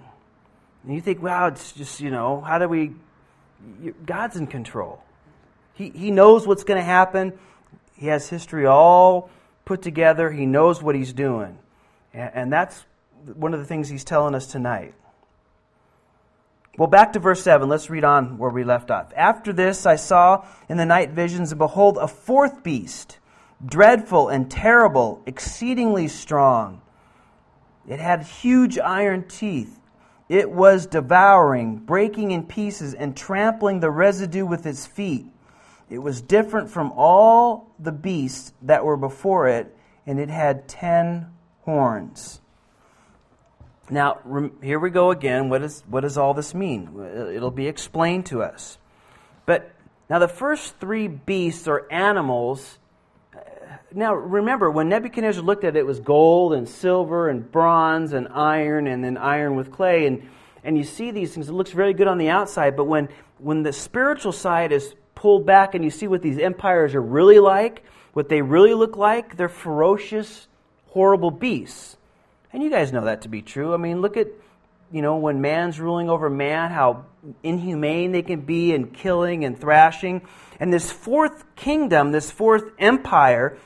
And 0.83 0.95
you 0.95 1.01
think, 1.01 1.23
wow, 1.23 1.47
it's 1.47 1.73
just, 1.73 2.03
you 2.03 2.11
know, 2.11 2.43
how 2.43 2.59
do 2.59 2.69
we 2.69 2.93
God's 4.05 4.37
in 4.37 4.47
control. 4.47 5.03
He, 5.73 5.89
he 5.89 6.11
knows 6.11 6.47
what's 6.47 6.65
going 6.65 6.79
to 6.79 6.85
happen. 6.85 7.33
He 7.97 8.09
has 8.09 8.29
history 8.29 8.67
all 8.67 9.31
put 9.65 9.81
together. 9.81 10.31
He 10.31 10.45
knows 10.45 10.83
what 10.83 10.95
he's 10.95 11.15
doing. 11.15 11.57
And, 12.13 12.31
and 12.35 12.53
that's 12.53 12.85
one 13.33 13.55
of 13.55 13.61
the 13.61 13.67
things 13.67 13.89
he's 13.89 14.05
telling 14.05 14.35
us 14.35 14.47
tonight. 14.47 14.93
Well, 16.77 16.89
back 16.89 17.13
to 17.13 17.21
verse 17.21 17.43
7. 17.43 17.69
Let's 17.69 17.91
read 17.91 18.05
on 18.05 18.39
where 18.39 18.51
we 18.51 18.65
left 18.65 18.91
off. 18.91 19.13
After 19.17 19.53
this, 19.53 19.87
I 19.87 19.97
saw 19.97 20.45
in 20.69 20.77
the 20.77 20.87
night 20.87 21.11
visions, 21.11 21.53
and 21.53 21.59
behold, 21.59 21.99
a 22.01 22.09
fourth 22.09 22.63
beast, 22.63 23.19
dreadful 23.65 24.29
and 24.29 24.51
terrible, 24.51 25.23
exceedingly 25.27 26.09
strong. 26.09 26.83
It 27.87 28.01
had 28.01 28.23
huge 28.23 28.79
iron 28.79 29.29
teeth 29.29 29.79
it 30.29 30.51
was 30.51 30.87
devouring, 30.87 31.77
breaking 31.77 32.31
in 32.31 32.45
pieces, 32.45 32.95
and 32.95 33.17
trampling 33.17 33.81
the 33.81 33.91
residue 33.91 34.47
with 34.47 34.67
its 34.67 34.87
feet. 34.87 35.27
It 35.91 35.99
was 35.99 36.23
different 36.23 36.71
from 36.71 36.93
all 36.97 37.75
the 37.79 37.93
beasts 37.93 38.55
that 38.63 38.85
were 38.85 38.97
before 38.97 39.49
it, 39.49 39.77
and 40.07 40.19
it 40.19 40.31
had 40.31 40.67
ten 40.67 41.27
horns. 41.63 42.41
Now, 43.91 44.51
here 44.63 44.79
we 44.79 44.91
go 44.91 45.11
again. 45.11 45.51
What, 45.51 45.63
is, 45.63 45.83
what 45.89 46.01
does 46.01 46.17
all 46.17 46.35
this 46.35 46.55
mean? 46.55 46.89
It'll 47.35 47.51
be 47.51 47.67
explained 47.67 48.27
to 48.27 48.43
us. 48.43 48.79
But 49.47 49.71
now, 50.09 50.19
the 50.19 50.29
first 50.29 50.79
three 50.81 51.09
beasts 51.09 51.69
or 51.69 51.91
animals 51.93 52.79
uh, 53.35 53.41
now 53.93 54.15
remember, 54.15 54.71
when 54.71 54.89
Nebuchadnezzar 54.89 55.43
looked 55.43 55.65
at 55.65 55.77
it, 55.77 55.81
it 55.81 55.87
was 55.87 56.01
gold 56.01 56.55
and 56.55 56.69
silver 56.69 57.29
and 57.29 57.51
bronze 57.51 58.13
and 58.13 58.29
iron 58.29 58.87
and 58.87 59.05
then 59.05 59.17
iron 59.17 59.57
with 59.57 59.71
clay. 59.71 60.07
And 60.07 60.29
and 60.65 60.79
you 60.79 60.85
see 60.85 61.11
these 61.11 61.35
things, 61.35 61.49
it 61.49 61.53
looks 61.53 61.71
very 61.71 61.93
good 61.93 62.09
on 62.09 62.17
the 62.17 62.31
outside, 62.31 62.75
but 62.75 62.87
when, 62.87 63.11
when 63.39 63.63
the 63.63 63.73
spiritual 63.73 64.33
side 64.33 64.73
is 64.73 64.95
pulled 65.15 65.45
back 65.45 65.75
and 65.75 65.85
you 65.85 65.91
see 65.91 66.09
what 66.09 66.23
these 66.23 66.39
empires 66.39 66.95
are 66.95 67.03
really 67.03 67.39
like, 67.39 67.85
what 68.15 68.31
they 68.31 68.41
really 68.41 68.73
look 68.73 68.97
like, 68.97 69.37
they're 69.37 69.49
ferocious, 69.51 70.49
horrible 70.87 71.31
beasts. 71.31 71.99
And 72.55 72.63
you 72.63 72.71
guys 72.71 72.93
know 72.93 73.07
that 73.07 73.23
to 73.23 73.29
be 73.29 73.43
true. 73.43 73.75
I 73.75 73.79
mean, 73.79 74.01
look 74.01 74.17
at, 74.17 74.29
you 74.93 75.03
know, 75.03 75.17
when 75.17 75.41
man's 75.41 75.81
ruling 75.81 76.09
over 76.09 76.31
man, 76.31 76.71
how 76.71 77.05
inhumane 77.43 78.13
they 78.13 78.23
can 78.23 78.43
be 78.43 78.73
in 78.73 78.93
killing 78.93 79.45
and 79.45 79.61
thrashing. 79.61 80.23
And 80.61 80.73
this 80.73 80.89
fourth 80.89 81.43
kingdom, 81.57 82.13
this 82.13 82.31
fourth 82.31 82.63
empire, 82.79 83.59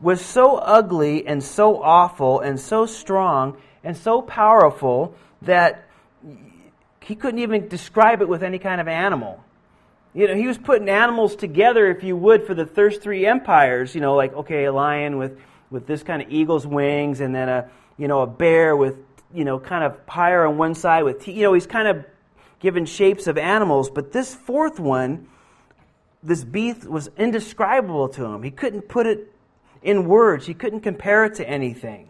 was 0.00 0.24
so 0.24 0.58
ugly 0.58 1.26
and 1.26 1.42
so 1.42 1.82
awful 1.82 2.38
and 2.38 2.60
so 2.60 2.86
strong 2.86 3.56
and 3.82 3.96
so 3.96 4.22
powerful 4.22 5.16
that 5.42 5.88
he 7.02 7.16
couldn't 7.16 7.40
even 7.40 7.66
describe 7.66 8.22
it 8.22 8.28
with 8.28 8.44
any 8.44 8.60
kind 8.60 8.80
of 8.80 8.86
animal. 8.86 9.42
You 10.14 10.28
know, 10.28 10.36
he 10.36 10.46
was 10.46 10.56
putting 10.56 10.88
animals 10.88 11.34
together, 11.34 11.90
if 11.90 12.04
you 12.04 12.16
would, 12.16 12.46
for 12.46 12.54
the 12.54 12.64
first 12.64 13.02
three 13.02 13.26
empires. 13.26 13.92
You 13.92 14.02
know, 14.02 14.14
like 14.14 14.32
okay, 14.34 14.66
a 14.66 14.72
lion 14.72 15.18
with 15.18 15.36
with 15.68 15.88
this 15.88 16.04
kind 16.04 16.22
of 16.22 16.30
eagle's 16.30 16.64
wings, 16.64 17.20
and 17.20 17.34
then 17.34 17.48
a 17.48 17.70
you 17.98 18.08
know 18.08 18.22
a 18.22 18.26
bear 18.26 18.76
with 18.76 18.96
you 19.32 19.44
know 19.44 19.58
kind 19.58 19.84
of 19.84 19.98
higher 20.08 20.46
on 20.46 20.58
one 20.58 20.74
side 20.74 21.04
with 21.04 21.26
you 21.26 21.42
know 21.42 21.52
he's 21.52 21.66
kind 21.66 21.88
of 21.88 22.04
given 22.60 22.86
shapes 22.86 23.26
of 23.26 23.38
animals. 23.38 23.90
But 23.90 24.12
this 24.12 24.34
fourth 24.34 24.80
one, 24.80 25.28
this 26.22 26.44
beast 26.44 26.84
was 26.84 27.08
indescribable 27.16 28.08
to 28.10 28.24
him. 28.24 28.42
He 28.42 28.50
couldn't 28.50 28.82
put 28.82 29.06
it 29.06 29.32
in 29.82 30.06
words. 30.06 30.46
He 30.46 30.54
couldn't 30.54 30.80
compare 30.80 31.24
it 31.24 31.36
to 31.36 31.48
anything. 31.48 32.08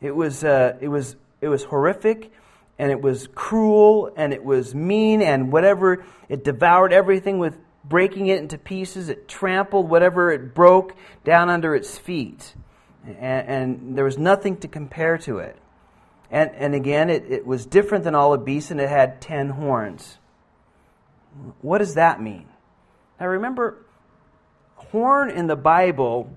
It 0.00 0.14
was, 0.14 0.44
uh, 0.44 0.76
it 0.80 0.88
was, 0.88 1.16
it 1.40 1.48
was 1.48 1.64
horrific, 1.64 2.32
and 2.78 2.90
it 2.90 3.00
was 3.00 3.28
cruel, 3.34 4.12
and 4.16 4.32
it 4.32 4.44
was 4.44 4.74
mean, 4.74 5.22
and 5.22 5.52
whatever. 5.52 6.04
It 6.28 6.44
devoured 6.44 6.92
everything 6.92 7.38
with 7.38 7.56
breaking 7.84 8.26
it 8.26 8.38
into 8.38 8.58
pieces. 8.58 9.08
It 9.08 9.28
trampled 9.28 9.88
whatever 9.88 10.32
it 10.32 10.54
broke 10.54 10.96
down 11.24 11.48
under 11.48 11.74
its 11.74 11.96
feet. 11.96 12.54
And, 13.06 13.48
and 13.48 13.98
there 13.98 14.04
was 14.04 14.18
nothing 14.18 14.56
to 14.58 14.68
compare 14.68 15.18
to 15.18 15.38
it. 15.38 15.56
And, 16.30 16.50
and 16.56 16.74
again, 16.74 17.08
it, 17.08 17.24
it 17.30 17.46
was 17.46 17.64
different 17.64 18.04
than 18.04 18.14
all 18.14 18.32
the 18.32 18.38
beasts, 18.38 18.70
and 18.70 18.80
it 18.80 18.88
had 18.88 19.20
ten 19.20 19.48
horns. 19.50 20.18
What 21.60 21.78
does 21.78 21.94
that 21.94 22.20
mean? 22.20 22.46
Now 23.20 23.26
remember, 23.26 23.86
horn 24.74 25.30
in 25.30 25.46
the 25.46 25.56
Bible 25.56 26.30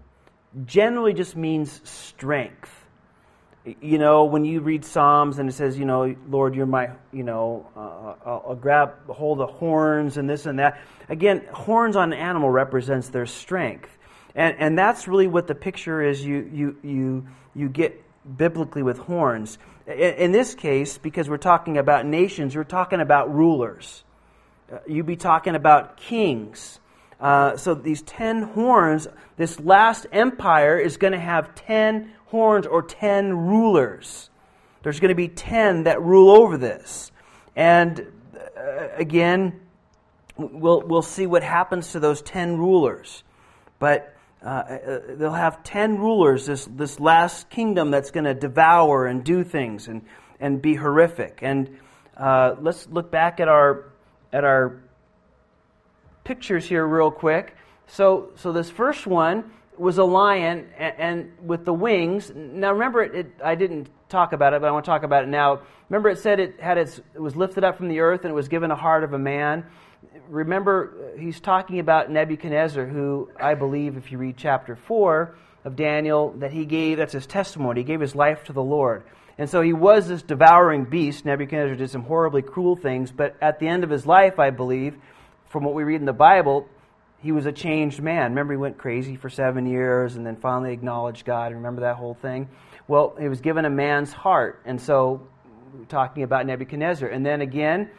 generally 0.66 1.14
just 1.14 1.36
means 1.36 1.82
strength. 1.90 2.72
You 3.82 3.98
know, 3.98 4.26
when 4.26 4.46
you 4.46 4.62
read 4.62 4.86
Psalms 4.86 5.38
and 5.38 5.50
it 5.50 5.54
says, 5.54 5.78
you 5.78 5.86
know, 5.86 6.16
Lord, 6.28 6.56
you're 6.56 6.66
my, 6.66 6.92
you 7.12 7.24
know, 7.24 7.68
uh, 7.76 8.30
I'll, 8.30 8.46
I'll 8.50 8.56
grab 8.56 9.10
hold 9.10 9.42
of 9.42 9.50
horns 9.52 10.18
and 10.18 10.30
this 10.30 10.46
and 10.46 10.60
that. 10.60 10.82
Again, 11.08 11.46
horns 11.52 11.96
on 11.96 12.14
an 12.14 12.20
animal 12.20 12.50
represents 12.50 13.10
their 13.10 13.26
strength. 13.26 13.90
And, 14.40 14.56
and 14.58 14.80
that's 14.80 15.06
really 15.06 15.28
what 15.28 15.48
the 15.48 15.54
picture 15.54 16.02
is 16.02 16.24
you, 16.24 16.50
you, 16.54 16.78
you, 16.82 17.28
you 17.54 17.68
get 17.68 18.02
biblically 18.38 18.82
with 18.82 18.98
horns. 18.98 19.58
In, 19.86 20.32
this 20.32 20.56
case, 20.56 20.98
because 20.98 21.30
we're 21.30 21.36
talking 21.36 21.78
about 21.78 22.06
nations, 22.06 22.56
we're 22.56 22.64
talking 22.64 23.02
about 23.02 23.36
rulers. 23.36 24.02
Uh, 24.72 24.78
you'd 24.88 25.06
be 25.06 25.18
talking 25.18 25.56
about 25.56 25.98
kings. 25.98 26.80
Uh, 27.20 27.58
so 27.58 27.74
these 27.74 28.02
ten 28.02 28.44
horns, 28.44 29.10
this 29.36 29.60
last 29.60 30.08
empire 30.14 30.80
is 30.80 30.96
going 30.96 31.12
to 31.12 31.20
have 31.20 31.54
ten 31.56 32.14
horns 32.28 32.66
or 32.66 32.82
ten 32.82 33.36
rulers. 33.36 34.30
There's 34.84 35.02
going 35.02 35.10
to 35.10 35.16
be 35.16 35.28
ten 35.28 35.84
that 35.84 36.02
rule 36.02 36.30
over 36.30 36.58
this. 36.58 37.12
And 37.58 38.10
uh, 38.58 38.88
again, 38.96 39.60
we'll, 40.38 40.80
we'll 40.80 41.02
see 41.02 41.28
what 41.28 41.44
happens 41.44 41.92
to 41.92 42.00
those 42.00 42.22
ten 42.22 42.56
rulers. 42.58 43.24
But 43.80 44.16
uh, 44.44 44.48
uh 44.48 45.00
they'll 45.16 45.32
have 45.32 45.64
ten 45.64 45.98
rulers, 45.98 46.46
this, 46.46 46.66
this 46.66 47.00
last 47.00 47.50
kingdom 47.50 47.92
that's 47.92 48.12
going 48.12 48.26
to 48.26 48.34
devour 48.34 49.06
and 49.06 49.24
do 49.24 49.44
things 49.44 49.88
and, 49.88 50.04
and 50.40 50.62
be 50.62 50.76
horrific. 50.76 51.40
And 51.42 51.78
uh, 52.18 52.56
let's 52.60 52.88
look 52.88 53.12
back 53.12 53.40
at 53.40 53.48
our, 53.48 53.92
at 54.34 54.44
our 54.44 54.82
pictures 56.24 56.66
here 56.66 56.86
real 56.86 57.12
quick. 57.12 57.56
So, 57.88 58.30
so 58.36 58.52
this 58.52 58.70
first 58.70 59.08
one 59.08 59.52
was 59.78 59.98
a 59.98 60.04
lion 60.04 60.68
and, 60.78 60.94
and 61.00 61.48
with 61.48 61.66
the 61.66 61.74
wings. 61.74 62.32
Now 62.36 62.74
remember, 62.74 63.02
it, 63.02 63.16
it, 63.16 63.32
I 63.44 63.56
didn't 63.56 63.90
talk 64.10 64.34
about 64.34 64.54
it, 64.54 64.62
but 64.62 64.68
I 64.68 64.72
want 64.72 64.86
to 64.86 64.92
talk 64.92 65.04
about 65.04 65.24
it 65.24 65.30
now. 65.30 65.62
Remember, 65.90 66.10
it 66.10 66.20
said 66.20 66.40
it 66.40 66.60
had 66.60 66.78
its, 66.78 67.00
it 67.16 67.20
was 67.20 67.36
lifted 67.36 67.64
up 67.64 67.78
from 67.78 67.88
the 67.88 68.02
earth 68.02 68.22
and 68.26 68.32
it 68.32 68.36
was 68.36 68.48
given 68.48 68.70
a 68.70 68.76
heart 68.76 69.04
of 69.04 69.14
a 69.14 69.20
man. 69.20 69.66
Remember, 70.28 71.14
he's 71.18 71.40
talking 71.40 71.80
about 71.80 72.10
Nebuchadnezzar, 72.10 72.86
who 72.86 73.30
I 73.40 73.56
believe, 73.56 73.98
if 73.98 74.12
you 74.12 74.18
read 74.18 74.38
chapter 74.38 74.76
four 74.76 75.36
of 75.66 75.76
Daniel, 75.76 76.32
that 76.38 76.52
he 76.52 76.66
gave 76.66 76.98
that's 76.98 77.14
his 77.14 77.28
testimony. 77.28 77.82
He 77.82 77.86
gave 77.86 78.00
his 78.00 78.16
life 78.16 78.44
to 78.46 78.54
the 78.54 78.64
Lord. 78.64 79.04
And 79.38 79.50
so 79.50 79.62
he 79.62 79.74
was 79.74 80.08
this 80.08 80.22
devouring 80.22 80.86
beast. 80.86 81.26
Nebuchadnezzar 81.26 81.76
did 81.76 81.90
some 81.90 82.04
horribly 82.04 82.42
cruel 82.42 82.76
things, 82.76 83.12
but 83.12 83.38
at 83.42 83.60
the 83.60 83.68
end 83.68 83.84
of 83.84 83.90
his 83.90 84.06
life, 84.06 84.40
I 84.40 84.50
believe, 84.50 84.98
from 85.48 85.64
what 85.64 85.74
we 85.74 85.84
read 85.84 86.00
in 86.02 86.06
the 86.06 86.14
Bible, 86.14 86.68
he 87.22 87.32
was 87.32 87.46
a 87.46 87.52
changed 87.52 88.02
man. 88.02 88.32
Remember, 88.32 88.54
he 88.54 88.58
went 88.58 88.78
crazy 88.78 89.16
for 89.16 89.30
seven 89.30 89.66
years 89.66 90.16
and 90.16 90.26
then 90.26 90.36
finally 90.36 90.74
acknowledged 90.74 91.26
God. 91.26 91.54
Remember 91.54 91.82
that 91.82 91.96
whole 91.96 92.16
thing? 92.16 92.50
Well, 92.88 93.16
he 93.20 93.28
was 93.28 93.42
given 93.42 93.66
a 93.66 93.70
man's 93.70 94.12
heart. 94.12 94.62
And 94.66 94.80
so, 94.80 95.28
talking 95.88 96.24
about 96.24 96.46
Nebuchadnezzar. 96.46 97.08
And 97.08 97.26
then 97.26 97.42
again, 97.42 97.90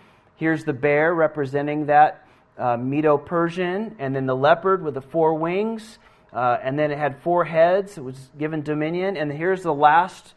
here's 0.41 0.65
the 0.65 0.73
bear 0.73 1.15
representing 1.15 1.87
that 1.87 2.27
uh, 2.59 2.77
Medo 2.77 3.17
Persian, 3.17 3.95
and 4.01 4.17
then 4.17 4.27
the 4.27 4.35
leopard 4.35 4.83
with 4.83 4.95
the 4.95 5.01
four 5.01 5.35
wings. 5.35 5.99
Uh, 6.33 6.59
and 6.63 6.79
then 6.79 6.91
it 6.91 6.99
had 6.99 7.23
four 7.23 7.45
heads. 7.45 7.99
It 7.99 8.05
was 8.05 8.31
given 8.39 8.63
dominion. 8.63 9.17
And 9.17 9.31
here's 9.31 9.63
the 9.63 9.75
last 9.75 10.35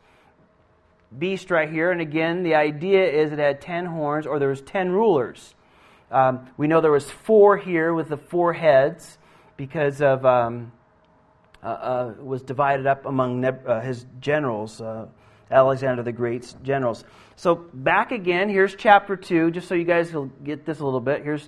beast 1.17 1.51
right 1.51 1.69
here. 1.69 1.91
And 1.91 2.01
again, 2.01 2.43
the 2.43 2.55
idea 2.55 3.05
is 3.09 3.31
it 3.31 3.39
had 3.39 3.61
ten 3.61 3.85
horns, 3.85 4.27
or 4.27 4.39
there 4.39 4.49
was 4.49 4.61
ten 4.61 4.91
rulers. 4.91 5.55
Um, 6.11 6.47
we 6.57 6.67
know 6.67 6.81
there 6.81 6.91
was 6.91 7.09
four 7.09 7.57
here 7.57 7.93
with 7.93 8.09
the 8.09 8.17
four 8.17 8.53
heads 8.53 9.17
because 9.57 10.01
of 10.01 10.25
um, 10.25 10.71
uh, 11.63 11.67
uh, 11.67 12.13
was 12.19 12.43
divided 12.43 12.87
up 12.87 13.05
among 13.05 13.45
uh, 13.45 13.81
his 13.81 14.05
generals, 14.19 14.81
uh, 14.81 15.07
Alexander 15.53 16.03
the 16.03 16.11
Great's 16.11 16.55
generals. 16.63 17.05
So 17.35 17.55
back 17.73 18.11
again. 18.11 18.49
Here's 18.49 18.75
chapter 18.75 19.15
two, 19.15 19.51
just 19.51 19.67
so 19.67 19.75
you 19.75 19.85
guys 19.85 20.11
will 20.11 20.31
get 20.43 20.65
this 20.65 20.79
a 20.79 20.85
little 20.85 20.99
bit. 20.99 21.23
Here's 21.23 21.47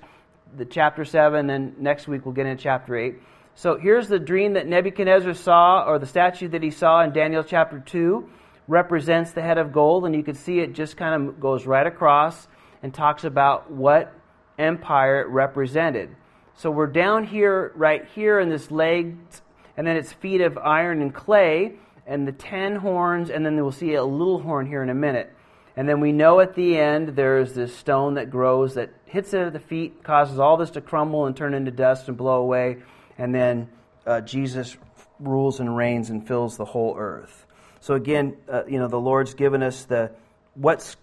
the 0.55 0.65
chapter 0.65 1.03
seven, 1.03 1.49
and 1.49 1.77
next 1.79 2.07
week 2.07 2.25
we'll 2.25 2.35
get 2.35 2.45
into 2.45 2.63
chapter 2.63 2.95
eight. 2.95 3.15
So 3.55 3.77
here's 3.77 4.07
the 4.07 4.19
dream 4.19 4.53
that 4.53 4.67
Nebuchadnezzar 4.67 5.33
saw, 5.33 5.85
or 5.85 5.99
the 5.99 6.05
statue 6.05 6.47
that 6.49 6.61
he 6.61 6.71
saw 6.71 7.03
in 7.03 7.11
Daniel 7.11 7.43
chapter 7.43 7.79
two, 7.79 8.29
represents 8.67 9.31
the 9.31 9.41
head 9.41 9.57
of 9.57 9.71
gold, 9.71 10.05
and 10.05 10.15
you 10.15 10.23
can 10.23 10.35
see 10.35 10.59
it 10.59 10.73
just 10.73 10.97
kind 10.97 11.29
of 11.29 11.39
goes 11.39 11.65
right 11.65 11.87
across 11.87 12.47
and 12.83 12.93
talks 12.93 13.23
about 13.23 13.71
what 13.71 14.13
empire 14.57 15.21
it 15.21 15.27
represented. 15.27 16.15
So 16.55 16.71
we're 16.71 16.87
down 16.87 17.25
here, 17.25 17.71
right 17.75 18.05
here 18.15 18.39
in 18.39 18.49
this 18.49 18.71
legs, 18.71 19.41
and 19.77 19.85
then 19.85 19.97
it's 19.97 20.13
feet 20.13 20.41
of 20.41 20.57
iron 20.57 21.01
and 21.01 21.13
clay, 21.13 21.73
and 22.05 22.27
the 22.27 22.31
ten 22.31 22.75
horns, 22.75 23.29
and 23.29 23.45
then 23.45 23.55
we'll 23.55 23.71
see 23.71 23.93
a 23.93 24.03
little 24.03 24.39
horn 24.39 24.67
here 24.67 24.83
in 24.83 24.89
a 24.89 24.95
minute. 24.95 25.31
And 25.77 25.89
then 25.89 25.99
we 25.99 26.11
know 26.11 26.39
at 26.39 26.55
the 26.55 26.77
end 26.77 27.09
there's 27.09 27.53
this 27.53 27.75
stone 27.75 28.13
that 28.13 28.29
grows 28.29 28.75
that 28.75 28.91
hits 29.05 29.33
it 29.33 29.41
at 29.41 29.53
the 29.53 29.59
feet, 29.59 30.03
causes 30.03 30.39
all 30.39 30.57
this 30.57 30.71
to 30.71 30.81
crumble 30.81 31.25
and 31.25 31.35
turn 31.35 31.53
into 31.53 31.71
dust 31.71 32.07
and 32.07 32.15
blow 32.15 32.41
away, 32.41 32.77
and 33.17 33.33
then 33.35 33.69
uh, 34.05 34.21
Jesus 34.21 34.77
rules 35.19 35.59
and 35.59 35.75
reigns 35.75 36.09
and 36.09 36.27
fills 36.27 36.57
the 36.57 36.65
whole 36.65 36.95
earth. 36.97 37.45
So 37.81 37.93
again, 37.93 38.37
uh, 38.49 38.63
you 38.67 38.79
know, 38.79 38.87
the 38.87 38.99
Lord's 38.99 39.33
given 39.33 39.61
us 39.61 39.83
the 39.83 40.11
what's 40.55 40.97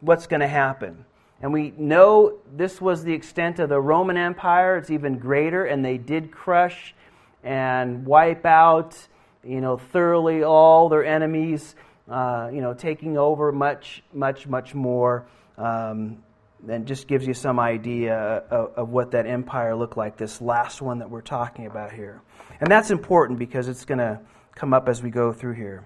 what's 0.00 0.26
going 0.26 0.40
to 0.40 0.48
happen. 0.48 1.04
And 1.40 1.52
we 1.52 1.72
know 1.76 2.38
this 2.50 2.80
was 2.80 3.04
the 3.04 3.12
extent 3.12 3.58
of 3.58 3.68
the 3.68 3.80
Roman 3.80 4.16
Empire. 4.16 4.78
It's 4.78 4.90
even 4.90 5.18
greater, 5.18 5.64
and 5.64 5.84
they 5.84 5.98
did 5.98 6.30
crush 6.30 6.94
and 7.42 8.06
wipe 8.06 8.46
out, 8.46 8.96
you 9.46 9.60
know, 9.60 9.76
thoroughly 9.76 10.42
all 10.42 10.88
their 10.88 11.04
enemies, 11.04 11.74
uh, 12.08 12.50
you 12.52 12.60
know, 12.60 12.74
taking 12.74 13.18
over 13.18 13.52
much, 13.52 14.02
much, 14.12 14.46
much 14.46 14.74
more. 14.74 15.26
Um, 15.56 16.22
and 16.68 16.86
just 16.86 17.06
gives 17.06 17.26
you 17.26 17.34
some 17.34 17.60
idea 17.60 18.16
of, 18.16 18.72
of, 18.74 18.88
what 18.88 19.10
that 19.10 19.26
empire 19.26 19.76
looked 19.76 19.96
like, 19.96 20.16
this 20.16 20.40
last 20.40 20.80
one 20.80 21.00
that 21.00 21.10
we're 21.10 21.20
talking 21.20 21.66
about 21.66 21.92
here. 21.92 22.22
And 22.60 22.70
that's 22.70 22.90
important 22.90 23.38
because 23.38 23.68
it's 23.68 23.84
going 23.84 23.98
to 23.98 24.20
come 24.54 24.72
up 24.72 24.88
as 24.88 25.02
we 25.02 25.10
go 25.10 25.32
through 25.32 25.54
here. 25.54 25.84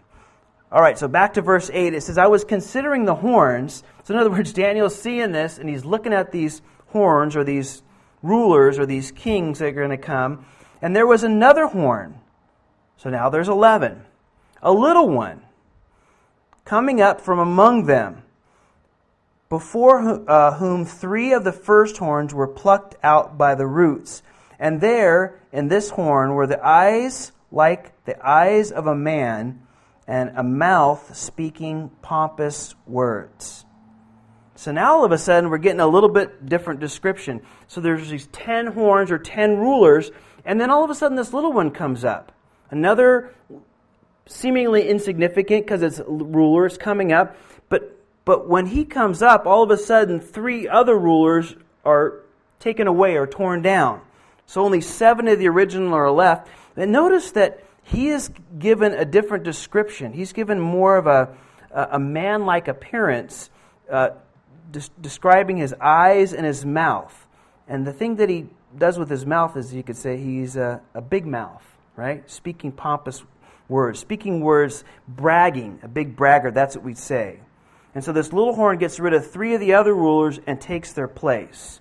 All 0.70 0.82
right, 0.82 0.98
so 0.98 1.08
back 1.08 1.34
to 1.34 1.42
verse 1.42 1.70
8. 1.72 1.94
It 1.94 2.02
says, 2.02 2.18
I 2.18 2.26
was 2.26 2.44
considering 2.44 3.06
the 3.06 3.14
horns. 3.14 3.82
So, 4.04 4.14
in 4.14 4.20
other 4.20 4.30
words, 4.30 4.52
Daniel's 4.52 5.00
seeing 5.00 5.32
this 5.32 5.58
and 5.58 5.68
he's 5.68 5.84
looking 5.84 6.12
at 6.12 6.30
these 6.30 6.62
horns 6.88 7.36
or 7.36 7.44
these 7.44 7.82
rulers 8.22 8.78
or 8.78 8.86
these 8.86 9.10
kings 9.10 9.60
that 9.60 9.68
are 9.68 9.72
going 9.72 9.90
to 9.90 9.96
come. 9.96 10.46
And 10.82 10.94
there 10.94 11.06
was 11.06 11.24
another 11.24 11.66
horn. 11.66 12.20
So 12.98 13.10
now 13.10 13.30
there's 13.30 13.48
11. 13.48 14.04
A 14.62 14.72
little 14.72 15.08
one 15.08 15.42
coming 16.64 17.00
up 17.00 17.20
from 17.20 17.38
among 17.38 17.86
them. 17.86 18.22
before 19.48 20.28
uh, 20.28 20.54
whom 20.58 20.84
three 20.84 21.32
of 21.32 21.42
the 21.42 21.52
first 21.52 21.96
horns 21.96 22.34
were 22.34 22.46
plucked 22.46 22.96
out 23.02 23.38
by 23.38 23.54
the 23.54 23.66
roots. 23.66 24.22
And 24.58 24.80
there, 24.80 25.40
in 25.52 25.68
this 25.68 25.88
horn, 25.90 26.34
were 26.34 26.46
the 26.46 26.62
eyes 26.64 27.32
like 27.50 28.04
the 28.04 28.16
eyes 28.26 28.70
of 28.70 28.86
a 28.86 28.94
man, 28.94 29.62
and 30.06 30.32
a 30.36 30.42
mouth 30.42 31.16
speaking 31.16 31.90
pompous 32.02 32.74
words. 32.86 33.64
So 34.54 34.72
now 34.72 34.96
all 34.96 35.04
of 35.04 35.12
a 35.12 35.18
sudden 35.18 35.50
we're 35.50 35.58
getting 35.58 35.80
a 35.80 35.86
little 35.86 36.08
bit 36.08 36.46
different 36.46 36.80
description. 36.80 37.42
So 37.68 37.80
there's 37.80 38.08
these 38.08 38.26
ten 38.26 38.66
horns 38.66 39.10
or 39.10 39.18
ten 39.18 39.56
rulers, 39.56 40.10
and 40.44 40.60
then 40.60 40.70
all 40.70 40.84
of 40.84 40.90
a 40.90 40.94
sudden 40.94 41.16
this 41.16 41.32
little 41.32 41.52
one 41.52 41.70
comes 41.70 42.04
up. 42.04 42.32
Another 42.70 43.34
seemingly 44.26 44.88
insignificant 44.88 45.64
because 45.64 45.82
it's 45.82 46.00
ruler 46.06 46.66
is 46.66 46.76
coming 46.78 47.12
up, 47.12 47.36
but 47.68 47.98
but 48.24 48.46
when 48.46 48.66
he 48.66 48.84
comes 48.84 49.22
up, 49.22 49.46
all 49.46 49.62
of 49.62 49.70
a 49.70 49.78
sudden 49.78 50.20
three 50.20 50.68
other 50.68 50.98
rulers 50.98 51.54
are 51.84 52.20
taken 52.60 52.86
away 52.86 53.16
or 53.16 53.26
torn 53.26 53.62
down. 53.62 54.02
So 54.44 54.62
only 54.62 54.80
seven 54.80 55.28
of 55.28 55.38
the 55.38 55.48
original 55.48 55.94
are 55.94 56.10
left. 56.10 56.48
And 56.76 56.92
notice 56.92 57.30
that 57.32 57.64
he 57.82 58.08
is 58.08 58.30
given 58.58 58.92
a 58.92 59.04
different 59.04 59.44
description. 59.44 60.12
He's 60.12 60.32
given 60.32 60.60
more 60.60 60.96
of 60.96 61.06
a, 61.06 61.34
a 61.70 61.98
man 61.98 62.44
like 62.44 62.68
appearance, 62.68 63.50
uh, 63.90 64.10
des- 64.70 64.90
describing 65.00 65.56
his 65.56 65.74
eyes 65.80 66.34
and 66.34 66.44
his 66.44 66.66
mouth. 66.66 67.26
And 67.66 67.86
the 67.86 67.92
thing 67.92 68.16
that 68.16 68.28
he 68.28 68.46
does 68.76 68.98
with 68.98 69.08
his 69.08 69.24
mouth 69.24 69.56
is 69.56 69.72
you 69.72 69.82
could 69.82 69.96
say 69.96 70.18
he's 70.18 70.56
a, 70.56 70.82
a 70.94 71.00
big 71.00 71.26
mouth, 71.26 71.64
right? 71.98 72.30
Speaking 72.30 72.70
pompous 72.70 73.24
words, 73.68 73.98
speaking 73.98 74.40
words, 74.40 74.84
bragging, 75.08 75.80
a 75.82 75.88
big 75.88 76.14
bragger, 76.14 76.52
that's 76.52 76.76
what 76.76 76.84
we'd 76.84 76.96
say. 76.96 77.40
And 77.92 78.04
so 78.04 78.12
this 78.12 78.32
little 78.32 78.54
horn 78.54 78.78
gets 78.78 79.00
rid 79.00 79.14
of 79.14 79.28
three 79.28 79.54
of 79.54 79.60
the 79.60 79.74
other 79.74 79.92
rulers 79.92 80.38
and 80.46 80.60
takes 80.60 80.92
their 80.92 81.08
place. 81.08 81.80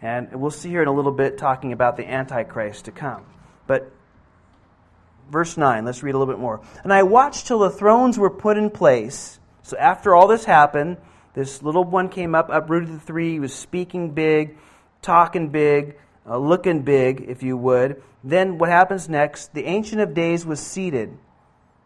And 0.00 0.40
we'll 0.40 0.50
see 0.50 0.70
here 0.70 0.80
in 0.80 0.88
a 0.88 0.92
little 0.92 1.12
bit 1.12 1.36
talking 1.36 1.72
about 1.74 1.98
the 1.98 2.10
Antichrist 2.10 2.86
to 2.86 2.90
come. 2.90 3.26
But 3.66 3.92
verse 5.30 5.58
9, 5.58 5.84
let's 5.84 6.02
read 6.02 6.14
a 6.14 6.18
little 6.18 6.32
bit 6.32 6.40
more. 6.40 6.62
And 6.82 6.90
I 6.90 7.02
watched 7.02 7.46
till 7.46 7.58
the 7.58 7.70
thrones 7.70 8.18
were 8.18 8.30
put 8.30 8.56
in 8.56 8.70
place. 8.70 9.38
So 9.62 9.76
after 9.76 10.14
all 10.14 10.26
this 10.26 10.46
happened, 10.46 10.96
this 11.34 11.62
little 11.62 11.84
one 11.84 12.08
came 12.08 12.34
up, 12.34 12.48
uprooted 12.50 12.94
the 12.94 13.00
three. 13.00 13.32
He 13.32 13.40
was 13.40 13.52
speaking 13.52 14.12
big, 14.12 14.56
talking 15.02 15.50
big, 15.50 15.96
uh, 16.26 16.38
looking 16.38 16.82
big, 16.82 17.24
if 17.28 17.42
you 17.42 17.56
would. 17.56 18.02
Then 18.22 18.58
what 18.58 18.68
happens 18.68 19.08
next? 19.08 19.52
The 19.54 19.64
Ancient 19.64 20.00
of 20.00 20.14
Days 20.14 20.46
was 20.46 20.60
seated. 20.60 21.16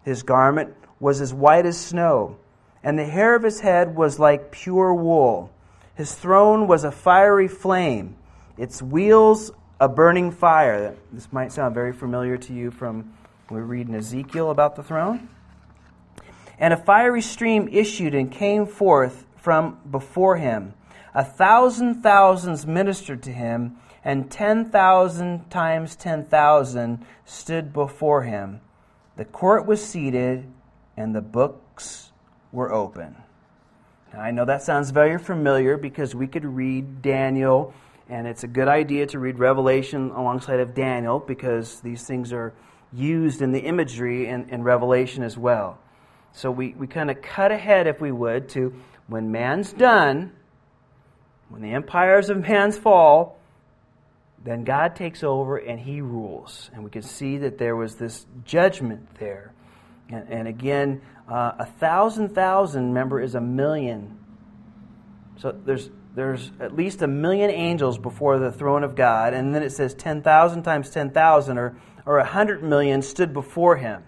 His 0.05 0.23
garment 0.23 0.75
was 1.01 1.21
as 1.21 1.35
white 1.35 1.67
as 1.67 1.79
snow, 1.79 2.39
and 2.83 2.99
the 2.99 3.05
hair 3.05 3.35
of 3.35 3.43
his 3.43 3.61
head 3.61 3.95
was 3.97 4.19
like 4.19 4.51
pure 4.51 4.95
wool. 4.95 5.53
His 5.95 6.15
throne 6.15 6.67
was 6.67 6.85
a 6.85 6.93
fiery 6.93 7.49
flame, 7.49 8.17
its 8.57 8.81
wheels 8.81 9.51
a 9.81 9.89
burning 9.89 10.31
fire. 10.31 10.97
This 11.13 11.33
might 11.33 11.53
sound 11.53 11.75
very 11.75 11.93
familiar 11.93 12.37
to 12.37 12.53
you 12.53 12.71
from 12.71 13.13
we 13.51 13.61
read 13.61 13.89
in 13.89 13.95
Ezekiel 13.95 14.51
about 14.51 14.77
the 14.77 14.83
throne. 14.83 15.29
And 16.59 16.75
a 16.75 16.77
fiery 16.77 17.23
stream 17.23 17.69
issued 17.71 18.15
and 18.15 18.31
came 18.31 18.67
forth 18.67 19.25
from 19.37 19.79
before 19.91 20.37
him. 20.37 20.75
A 21.15 21.25
thousand 21.25 22.03
thousands 22.03 22.67
ministered 22.67 23.23
to 23.23 23.33
him, 23.33 23.79
and 24.09 24.31
ten 24.31 24.71
thousand 24.71 25.51
times 25.51 25.95
ten 25.95 26.25
thousand 26.25 27.05
stood 27.27 27.75
before 27.75 28.23
him. 28.23 28.59
The 29.19 29.27
court 29.27 29.67
was 29.67 29.85
seated, 29.85 30.51
and 30.97 31.15
the 31.15 31.21
books 31.21 32.11
were 32.51 32.73
open. 32.73 33.17
Now, 34.15 34.21
I 34.21 34.31
know 34.31 34.47
that 34.47 34.63
sounds 34.63 34.93
very 34.93 35.19
familiar 35.19 35.77
because 35.77 36.15
we 36.15 36.27
could 36.27 36.47
read 36.47 37.03
Daniel, 37.03 37.75
and 38.09 38.27
it's 38.27 38.45
a 38.45 38.47
good 38.47 38.67
idea 38.67 39.05
to 39.09 39.19
read 39.19 39.39
Revelation 39.39 40.11
alongside 40.13 40.61
of 40.61 40.75
Daniel 40.75 41.19
because 41.19 41.81
these 41.81 42.07
things 42.07 42.33
are 42.33 42.55
used 42.91 43.43
in 43.43 43.53
the 43.53 43.61
imagery 43.61 44.27
in, 44.27 44.49
in 44.49 44.63
Revelation 44.63 45.23
as 45.23 45.37
well. 45.37 45.79
So 46.33 46.51
we, 46.51 46.73
we 46.79 46.87
kind 46.87 47.11
of 47.11 47.21
cut 47.21 47.53
ahead, 47.53 47.87
if 47.87 48.01
we 48.01 48.11
would, 48.11 48.49
to 48.51 48.73
when 49.07 49.31
man's 49.31 49.71
done, 49.75 50.33
when 51.51 51.61
the 51.61 51.73
empires 51.73 52.31
of 52.31 52.39
man's 52.39 52.79
fall, 52.79 53.35
then 54.45 54.65
God 54.65 54.97
takes 54.97 55.23
over 55.23 55.57
and 55.57 55.79
he 55.79 56.01
rules. 56.01 56.71
And 56.73 56.85
we 56.85 56.91
can 56.91 57.03
see 57.03 57.39
that 57.39 57.59
there 57.59 57.77
was 57.77 57.97
this 57.97 58.27
judgment 58.45 59.19
there. 59.19 59.53
And, 60.09 60.29
and 60.29 60.49
again, 60.49 61.03
uh, 61.31 61.53
a 61.59 61.67
thousand 61.67 62.35
thousand, 62.35 62.89
remember, 62.89 63.21
is 63.21 63.35
a 63.35 63.41
million. 63.41 64.19
So 65.37 65.53
there's, 65.53 65.91
there's 66.15 66.51
at 66.61 66.75
least 66.75 67.03
a 67.03 67.07
million 67.07 67.51
angels 67.51 67.99
before 67.99 68.39
the 68.39 68.51
throne 68.51 68.85
of 68.85 68.95
God. 68.95 69.35
And 69.35 69.55
then 69.55 69.63
it 69.63 69.71
says 69.71 69.95
10,000 69.95 70.63
times 70.63 70.91
10,000 70.91 71.59
or 71.59 71.77
or 72.09 72.17
a 72.17 72.25
hundred 72.25 72.63
million 72.63 73.03
stood 73.03 73.35
before 73.35 73.77
him. 73.77 74.03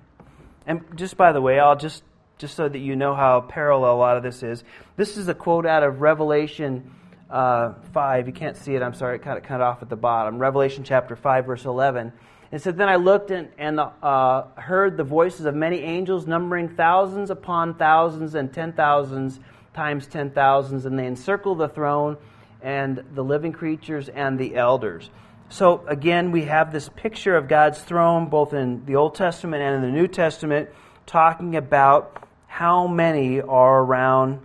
And 0.66 0.80
just 0.96 1.18
by 1.18 1.32
the 1.32 1.40
way, 1.42 1.60
I'll 1.60 1.76
just 1.76 2.02
just 2.38 2.56
so 2.56 2.66
that 2.66 2.78
you 2.78 2.96
know 2.96 3.14
how 3.14 3.42
parallel 3.42 3.94
a 3.94 3.98
lot 3.98 4.16
of 4.16 4.22
this 4.22 4.42
is. 4.42 4.64
This 4.96 5.18
is 5.18 5.28
a 5.28 5.34
quote 5.34 5.66
out 5.66 5.82
of 5.82 6.00
Revelation 6.00 6.92
uh, 7.30 7.74
5. 7.92 8.26
You 8.26 8.32
can't 8.32 8.56
see 8.56 8.74
it, 8.74 8.82
I'm 8.82 8.94
sorry, 8.94 9.16
it 9.16 9.22
kind 9.22 9.38
of 9.38 9.44
cut 9.44 9.60
off 9.60 9.82
at 9.82 9.88
the 9.88 9.96
bottom. 9.96 10.38
Revelation 10.38 10.84
chapter 10.84 11.16
5, 11.16 11.46
verse 11.46 11.64
11. 11.64 12.12
It 12.52 12.60
said, 12.62 12.76
Then 12.76 12.88
I 12.88 12.96
looked 12.96 13.30
and, 13.30 13.48
and 13.58 13.78
uh, 13.78 14.42
heard 14.56 14.96
the 14.96 15.04
voices 15.04 15.46
of 15.46 15.54
many 15.54 15.78
angels, 15.78 16.26
numbering 16.26 16.68
thousands 16.68 17.30
upon 17.30 17.74
thousands 17.74 18.34
and 18.34 18.52
ten 18.52 18.72
thousands 18.72 19.38
times 19.72 20.06
ten 20.06 20.30
thousands, 20.30 20.84
and 20.84 20.98
they 20.98 21.06
encircled 21.06 21.58
the 21.58 21.68
throne 21.68 22.16
and 22.60 23.04
the 23.14 23.22
living 23.22 23.52
creatures 23.52 24.08
and 24.08 24.38
the 24.38 24.56
elders. 24.56 25.10
So 25.48 25.84
again, 25.86 26.32
we 26.32 26.44
have 26.44 26.72
this 26.72 26.88
picture 26.88 27.36
of 27.36 27.48
God's 27.48 27.80
throne 27.80 28.28
both 28.28 28.52
in 28.52 28.84
the 28.84 28.96
Old 28.96 29.14
Testament 29.14 29.62
and 29.62 29.76
in 29.76 29.82
the 29.82 29.96
New 29.96 30.06
Testament, 30.06 30.68
talking 31.06 31.56
about 31.56 32.28
how 32.46 32.86
many 32.86 33.40
are 33.40 33.80
around 33.80 34.40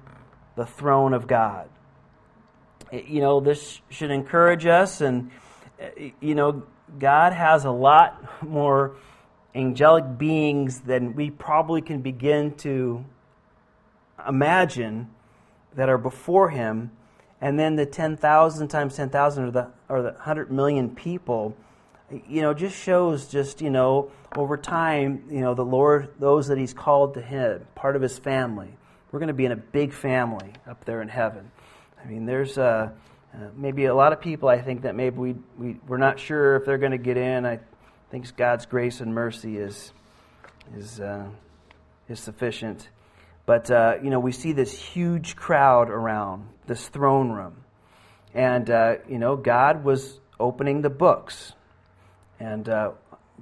the 0.55 0.65
throne 0.65 1.13
of 1.13 1.27
God. 1.27 1.69
Eh, 2.91 3.01
you 3.07 3.21
know, 3.21 3.39
this 3.39 3.81
should 3.89 4.11
encourage 4.11 4.65
us, 4.65 5.01
and, 5.01 5.31
eh, 5.79 6.11
you 6.19 6.35
know, 6.35 6.63
God 6.99 7.33
has 7.33 7.65
a 7.65 7.71
lot 7.71 8.43
more 8.47 8.95
angelic 9.53 10.17
beings 10.17 10.81
than 10.81 11.15
we 11.15 11.31
probably 11.31 11.81
can 11.81 12.01
begin 12.01 12.53
to 12.55 13.05
imagine 14.27 15.09
that 15.75 15.89
are 15.89 15.97
before 15.97 16.49
Him 16.49 16.91
and 17.41 17.59
then 17.59 17.75
the 17.75 17.85
10,000 17.85 18.67
times 18.69 18.95
10,000 18.95 19.43
or 19.43 19.51
the, 19.51 19.71
or 19.89 20.01
the 20.01 20.11
100 20.13 20.51
million 20.51 20.95
people, 20.95 21.55
you 22.27 22.41
know, 22.41 22.53
just 22.53 22.75
shows 22.75 23.27
just, 23.27 23.61
you 23.61 23.69
know, 23.69 24.11
over 24.35 24.57
time, 24.57 25.25
you 25.29 25.41
know, 25.41 25.53
the 25.53 25.65
Lord, 25.65 26.09
those 26.19 26.47
that 26.47 26.57
He's 26.57 26.73
called 26.73 27.13
to 27.15 27.21
Him, 27.21 27.67
part 27.75 27.95
of 27.95 28.01
His 28.01 28.17
family. 28.17 28.69
We're 29.11 29.19
going 29.19 29.27
to 29.27 29.33
be 29.33 29.45
in 29.45 29.51
a 29.51 29.57
big 29.57 29.93
family 29.93 30.53
up 30.67 30.85
there 30.85 31.01
in 31.01 31.07
heaven. 31.07 31.51
I 32.05 32.07
mean, 32.07 32.25
there's 32.27 32.57
uh, 32.57 32.89
uh, 33.33 33.37
maybe 33.55 33.85
a 33.85 33.95
lot 33.95 34.13
of 34.13 34.21
people, 34.21 34.47
I 34.47 34.61
think, 34.61 34.83
that 34.83 34.95
maybe 34.95 35.17
we, 35.17 35.35
we, 35.57 35.79
we're 35.87 35.97
not 35.97 36.19
sure 36.19 36.55
if 36.55 36.65
they're 36.65 36.77
going 36.77 36.91
to 36.91 36.99
get 36.99 37.17
in. 37.17 37.47
I 37.47 37.59
think 38.11 38.35
God's 38.37 38.67
grace 38.67 39.01
and 39.01 39.13
mercy 39.13 39.57
is, 39.57 39.91
is, 40.77 40.99
uh, 40.99 41.25
is 42.07 42.19
sufficient. 42.19 42.89
But, 43.47 43.71
uh, 43.71 43.95
you 44.03 44.11
know, 44.11 44.19
we 44.19 44.31
see 44.33 44.51
this 44.51 44.77
huge 44.77 45.35
crowd 45.35 45.89
around 45.89 46.47
this 46.67 46.87
throne 46.89 47.31
room. 47.31 47.63
And, 48.35 48.69
uh, 48.69 48.97
you 49.09 49.17
know, 49.17 49.35
God 49.35 49.83
was 49.83 50.19
opening 50.39 50.81
the 50.81 50.91
books. 50.91 51.53
And 52.39 52.69
uh, 52.69 52.91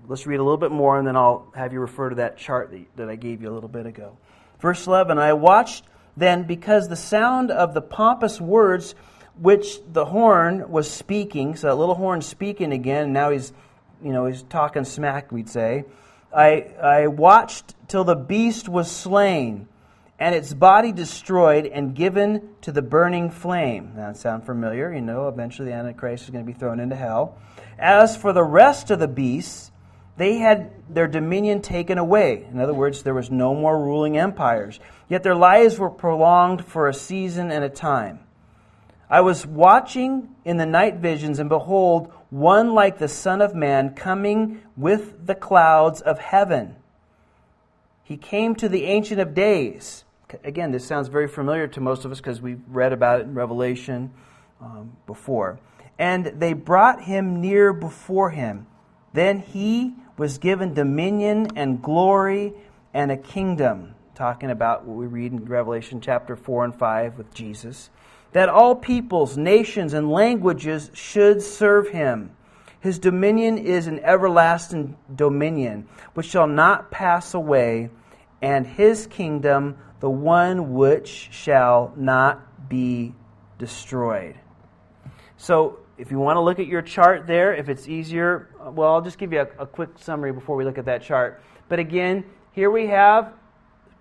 let's 0.07 0.25
read 0.25 0.39
a 0.39 0.43
little 0.43 0.57
bit 0.57 0.71
more, 0.71 0.97
and 0.97 1.05
then 1.05 1.17
I'll 1.17 1.51
have 1.53 1.73
you 1.73 1.81
refer 1.81 2.09
to 2.09 2.15
that 2.15 2.37
chart 2.37 2.71
that, 2.71 2.85
that 2.95 3.09
I 3.09 3.15
gave 3.15 3.41
you 3.41 3.51
a 3.51 3.53
little 3.53 3.69
bit 3.69 3.87
ago. 3.87 4.17
Verse 4.61 4.87
11 4.87 5.17
I 5.17 5.33
watched 5.33 5.83
then 6.15 6.43
because 6.43 6.87
the 6.87 6.95
sound 6.95 7.51
of 7.51 7.73
the 7.73 7.81
pompous 7.81 8.39
words 8.39 8.95
which 9.39 9.79
the 9.91 10.05
horn 10.05 10.69
was 10.69 10.89
speaking, 10.89 11.55
so 11.55 11.67
that 11.67 11.75
little 11.75 11.95
horn 11.95 12.21
speaking 12.21 12.71
again, 12.71 13.13
now 13.13 13.31
he's, 13.31 13.51
you 14.03 14.11
know, 14.11 14.27
he's 14.27 14.43
talking 14.43 14.83
smack, 14.85 15.31
we'd 15.31 15.49
say. 15.49 15.85
I, 16.31 16.67
I 16.81 17.07
watched 17.07 17.75
till 17.87 18.03
the 18.03 18.15
beast 18.15 18.69
was 18.69 18.89
slain 18.89 19.67
and 20.19 20.33
its 20.33 20.53
body 20.53 20.93
destroyed 20.93 21.65
and 21.65 21.93
given 21.93 22.49
to 22.61 22.71
the 22.71 22.81
burning 22.81 23.29
flame. 23.29 23.93
That 23.97 24.15
sound 24.15 24.45
familiar? 24.45 24.93
You 24.93 25.01
know, 25.01 25.27
eventually 25.27 25.69
the 25.69 25.75
Antichrist 25.75 26.23
is 26.23 26.29
going 26.29 26.45
to 26.45 26.51
be 26.51 26.57
thrown 26.57 26.79
into 26.79 26.95
hell. 26.95 27.37
As 27.77 28.15
for 28.15 28.31
the 28.31 28.43
rest 28.43 28.89
of 28.89 28.99
the 28.99 29.07
beasts, 29.07 29.71
they 30.17 30.35
had 30.37 30.71
their 30.93 31.07
dominion 31.07 31.61
taken 31.61 31.97
away. 31.97 32.47
In 32.51 32.59
other 32.59 32.73
words, 32.73 33.03
there 33.03 33.13
was 33.13 33.31
no 33.31 33.55
more 33.55 33.77
ruling 33.77 34.17
empires. 34.17 34.79
Yet 35.09 35.23
their 35.23 35.35
lives 35.35 35.79
were 35.79 35.89
prolonged 35.89 36.65
for 36.65 36.87
a 36.87 36.93
season 36.93 37.51
and 37.51 37.63
a 37.63 37.69
time. 37.69 38.19
I 39.09 39.21
was 39.21 39.45
watching 39.45 40.35
in 40.45 40.57
the 40.57 40.65
night 40.65 40.97
visions, 40.97 41.39
and 41.39 41.49
behold, 41.49 42.11
one 42.29 42.73
like 42.73 42.97
the 42.97 43.07
Son 43.07 43.41
of 43.41 43.53
Man 43.53 43.93
coming 43.95 44.61
with 44.75 45.25
the 45.25 45.35
clouds 45.35 46.01
of 46.01 46.19
heaven. 46.19 46.75
He 48.03 48.17
came 48.17 48.55
to 48.55 48.69
the 48.69 48.85
Ancient 48.85 49.19
of 49.19 49.33
Days 49.33 50.03
Again, 50.43 50.71
this 50.71 50.85
sounds 50.85 51.07
very 51.09 51.27
familiar 51.27 51.67
to 51.67 51.81
most 51.81 52.05
of 52.05 52.11
us 52.11 52.17
because 52.17 52.41
we've 52.41 52.61
read 52.67 52.93
about 52.93 53.19
it 53.19 53.23
in 53.23 53.35
Revelation 53.35 54.11
um, 54.61 54.95
before. 55.05 55.59
And 55.99 56.25
they 56.25 56.53
brought 56.53 57.03
him 57.03 57.41
near 57.41 57.73
before 57.73 58.31
him. 58.31 58.67
Then 59.13 59.39
he 59.39 59.93
was 60.17 60.37
given 60.37 60.73
dominion 60.73 61.47
and 61.55 61.81
glory 61.81 62.53
and 62.93 63.11
a 63.11 63.17
kingdom, 63.17 63.95
talking 64.15 64.51
about 64.51 64.85
what 64.85 64.95
we 64.95 65.07
read 65.07 65.31
in 65.31 65.45
Revelation 65.45 66.01
chapter 66.01 66.35
4 66.35 66.65
and 66.65 66.75
5 66.75 67.17
with 67.17 67.33
Jesus, 67.33 67.89
that 68.31 68.49
all 68.49 68.75
peoples, 68.75 69.37
nations, 69.37 69.93
and 69.93 70.11
languages 70.11 70.91
should 70.93 71.41
serve 71.41 71.89
him. 71.89 72.35
His 72.79 72.99
dominion 72.99 73.57
is 73.57 73.87
an 73.87 73.99
everlasting 73.99 74.97
dominion, 75.13 75.87
which 76.13 76.27
shall 76.27 76.47
not 76.47 76.91
pass 76.91 77.33
away, 77.33 77.89
and 78.41 78.67
his 78.67 79.07
kingdom 79.07 79.77
the 79.99 80.09
one 80.09 80.73
which 80.73 81.29
shall 81.31 81.93
not 81.95 82.67
be 82.67 83.13
destroyed. 83.57 84.35
So, 85.37 85.79
if 85.97 86.11
you 86.11 86.19
want 86.19 86.35
to 86.37 86.41
look 86.41 86.59
at 86.59 86.67
your 86.67 86.81
chart 86.81 87.27
there, 87.27 87.53
if 87.53 87.69
it's 87.69 87.87
easier, 87.87 88.49
well, 88.71 88.93
I'll 88.93 89.01
just 89.01 89.17
give 89.17 89.33
you 89.33 89.41
a, 89.41 89.63
a 89.63 89.65
quick 89.65 89.89
summary 89.97 90.31
before 90.31 90.55
we 90.55 90.63
look 90.65 90.77
at 90.77 90.85
that 90.85 91.01
chart. 91.01 91.41
But 91.69 91.79
again, 91.79 92.23
here 92.51 92.69
we 92.69 92.87
have 92.87 93.33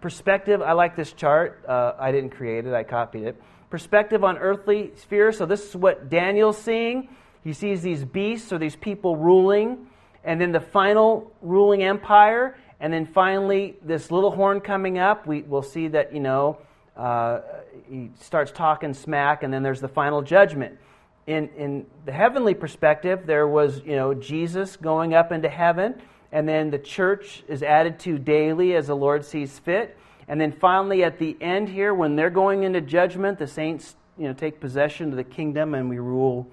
perspective. 0.00 0.60
I 0.60 0.72
like 0.72 0.96
this 0.96 1.12
chart. 1.12 1.64
Uh, 1.66 1.94
I 1.98 2.12
didn't 2.12 2.30
create 2.30 2.66
it, 2.66 2.74
I 2.74 2.82
copied 2.82 3.24
it. 3.24 3.42
Perspective 3.70 4.22
on 4.22 4.36
earthly 4.36 4.90
sphere. 4.96 5.32
So, 5.32 5.46
this 5.46 5.70
is 5.70 5.76
what 5.76 6.10
Daniel's 6.10 6.58
seeing. 6.58 7.08
He 7.42 7.54
sees 7.54 7.80
these 7.80 8.04
beasts 8.04 8.52
or 8.52 8.58
these 8.58 8.76
people 8.76 9.16
ruling, 9.16 9.86
and 10.24 10.40
then 10.40 10.52
the 10.52 10.60
final 10.60 11.32
ruling 11.40 11.82
empire, 11.82 12.56
and 12.80 12.92
then 12.92 13.06
finally 13.06 13.76
this 13.82 14.10
little 14.10 14.30
horn 14.30 14.60
coming 14.60 14.98
up. 14.98 15.26
We, 15.26 15.42
will 15.42 15.62
see 15.62 15.88
that, 15.88 16.12
you 16.12 16.20
know, 16.20 16.58
uh, 16.96 17.40
he 17.88 18.10
starts 18.20 18.52
talking 18.52 18.92
smack, 18.92 19.42
and 19.42 19.52
then 19.52 19.62
there's 19.62 19.80
the 19.80 19.88
final 19.88 20.20
judgment. 20.20 20.78
In, 21.26 21.48
in 21.50 21.86
the 22.04 22.12
heavenly 22.12 22.54
perspective, 22.54 23.26
there 23.26 23.46
was, 23.46 23.80
you 23.84 23.94
know, 23.94 24.12
Jesus 24.12 24.76
going 24.76 25.14
up 25.14 25.30
into 25.30 25.48
heaven, 25.48 26.00
and 26.32 26.48
then 26.48 26.70
the 26.70 26.78
church 26.78 27.44
is 27.46 27.62
added 27.62 28.00
to 28.00 28.18
daily 28.18 28.74
as 28.74 28.88
the 28.88 28.96
Lord 28.96 29.24
sees 29.24 29.58
fit. 29.58 29.96
And 30.26 30.40
then 30.40 30.52
finally, 30.52 31.04
at 31.04 31.18
the 31.18 31.36
end 31.40 31.68
here, 31.68 31.94
when 31.94 32.16
they're 32.16 32.30
going 32.30 32.64
into 32.64 32.80
judgment, 32.80 33.38
the 33.38 33.46
saints, 33.46 33.94
you 34.18 34.26
know, 34.26 34.32
take 34.32 34.60
possession 34.60 35.10
of 35.10 35.16
the 35.16 35.24
kingdom, 35.24 35.74
and 35.74 35.88
we 35.88 35.98
rule 35.98 36.48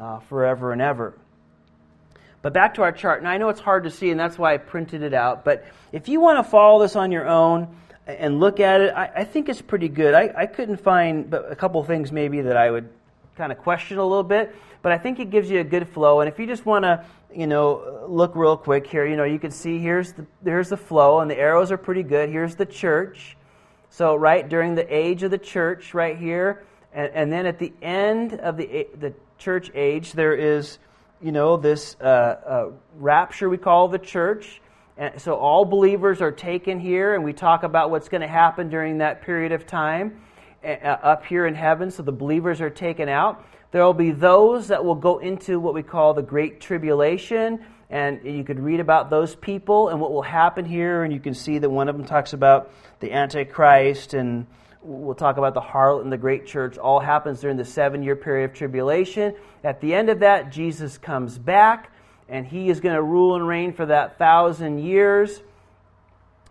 uh, 0.00 0.20
forever 0.20 0.72
and 0.72 0.80
ever. 0.80 1.18
But 2.42 2.52
back 2.52 2.74
to 2.74 2.82
our 2.82 2.92
chart, 2.92 3.18
and 3.18 3.28
I 3.28 3.38
know 3.38 3.48
it's 3.48 3.60
hard 3.60 3.84
to 3.84 3.90
see, 3.90 4.10
and 4.10 4.20
that's 4.20 4.38
why 4.38 4.54
I 4.54 4.58
printed 4.58 5.02
it 5.02 5.12
out. 5.12 5.44
But 5.44 5.64
if 5.92 6.08
you 6.08 6.20
want 6.20 6.44
to 6.44 6.48
follow 6.48 6.80
this 6.80 6.94
on 6.94 7.10
your 7.10 7.26
own 7.26 7.76
and 8.06 8.38
look 8.38 8.60
at 8.60 8.80
it, 8.80 8.94
I, 8.94 9.10
I 9.16 9.24
think 9.24 9.48
it's 9.48 9.60
pretty 9.60 9.88
good. 9.88 10.14
I, 10.14 10.32
I 10.36 10.46
couldn't 10.46 10.76
find 10.76 11.28
but 11.28 11.50
a 11.50 11.56
couple 11.56 11.82
things 11.82 12.12
maybe 12.12 12.42
that 12.42 12.56
I 12.56 12.70
would 12.70 12.88
kind 13.36 13.52
of 13.52 13.58
question 13.58 13.98
a 13.98 14.02
little 14.02 14.22
bit, 14.22 14.54
but 14.82 14.92
I 14.92 14.98
think 14.98 15.20
it 15.20 15.30
gives 15.30 15.50
you 15.50 15.60
a 15.60 15.64
good 15.64 15.88
flow. 15.88 16.20
And 16.20 16.28
if 16.28 16.38
you 16.38 16.46
just 16.46 16.64
want 16.64 16.84
to, 16.84 17.04
you 17.34 17.46
know, 17.46 18.06
look 18.08 18.34
real 18.34 18.56
quick 18.56 18.86
here, 18.86 19.06
you 19.06 19.16
know, 19.16 19.24
you 19.24 19.38
can 19.38 19.50
see 19.50 19.78
here's 19.78 20.12
the 20.12 20.26
here's 20.42 20.70
the 20.70 20.76
flow, 20.76 21.20
and 21.20 21.30
the 21.30 21.38
arrows 21.38 21.70
are 21.70 21.76
pretty 21.76 22.02
good. 22.02 22.30
Here's 22.30 22.54
the 22.54 22.66
church. 22.66 23.36
So 23.90 24.14
right 24.14 24.48
during 24.48 24.74
the 24.74 24.94
age 24.94 25.22
of 25.22 25.30
the 25.30 25.38
church, 25.38 25.94
right 25.94 26.16
here, 26.16 26.64
and, 26.92 27.12
and 27.12 27.32
then 27.32 27.46
at 27.46 27.58
the 27.58 27.72
end 27.82 28.34
of 28.34 28.56
the 28.56 28.88
the 28.98 29.12
church 29.38 29.70
age, 29.74 30.12
there 30.12 30.34
is, 30.34 30.78
you 31.20 31.32
know, 31.32 31.56
this 31.58 31.96
uh, 32.00 32.04
uh, 32.04 32.70
rapture 32.98 33.50
we 33.50 33.58
call 33.58 33.88
the 33.88 33.98
church. 33.98 34.62
And 34.98 35.20
so 35.20 35.34
all 35.34 35.66
believers 35.66 36.22
are 36.22 36.32
taken 36.32 36.80
here, 36.80 37.14
and 37.14 37.22
we 37.22 37.34
talk 37.34 37.64
about 37.64 37.90
what's 37.90 38.08
going 38.08 38.22
to 38.22 38.28
happen 38.28 38.70
during 38.70 38.98
that 38.98 39.20
period 39.20 39.52
of 39.52 39.66
time 39.66 40.22
Eh, 40.62 40.76
eh, 40.80 40.88
up 40.88 41.24
here 41.24 41.46
in 41.46 41.54
heaven. 41.54 41.90
So 41.90 42.02
the 42.02 42.12
believers 42.12 42.60
are 42.60 42.70
taken 42.70 43.08
out. 43.08 43.44
There 43.72 43.82
will 43.84 43.94
be 43.94 44.10
those 44.10 44.68
that 44.68 44.84
will 44.84 44.94
go 44.94 45.18
into 45.18 45.60
what 45.60 45.74
we 45.74 45.82
call 45.82 46.14
the 46.14 46.22
Great 46.22 46.60
Tribulation, 46.60 47.64
and 47.90 48.24
you 48.24 48.42
could 48.42 48.58
read 48.58 48.80
about 48.80 49.10
those 49.10 49.34
people 49.34 49.88
and 49.90 50.00
what 50.00 50.12
will 50.12 50.22
happen 50.22 50.64
here. 50.64 51.02
And 51.02 51.12
you 51.12 51.20
can 51.20 51.34
see 51.34 51.58
that 51.58 51.68
one 51.68 51.88
of 51.88 51.96
them 51.96 52.06
talks 52.06 52.32
about 52.32 52.70
the 53.00 53.12
Antichrist 53.12 54.14
and 54.14 54.46
we'll 54.86 55.14
talk 55.14 55.36
about 55.36 55.52
the 55.54 55.60
harlot 55.60 56.02
and 56.02 56.12
the 56.12 56.16
great 56.16 56.46
church, 56.46 56.78
all 56.78 57.00
happens 57.00 57.40
during 57.40 57.56
the 57.56 57.64
seven 57.64 58.02
year 58.02 58.16
period 58.16 58.50
of 58.50 58.56
tribulation. 58.56 59.34
At 59.64 59.80
the 59.80 59.94
end 59.94 60.10
of 60.10 60.20
that, 60.20 60.52
Jesus 60.52 60.96
comes 60.96 61.36
back, 61.36 61.90
and 62.28 62.46
he 62.46 62.70
is 62.70 62.80
going 62.80 62.94
to 62.94 63.02
rule 63.02 63.34
and 63.34 63.46
reign 63.46 63.72
for 63.72 63.86
that 63.86 64.18
thousand 64.18 64.78
years 64.78 65.42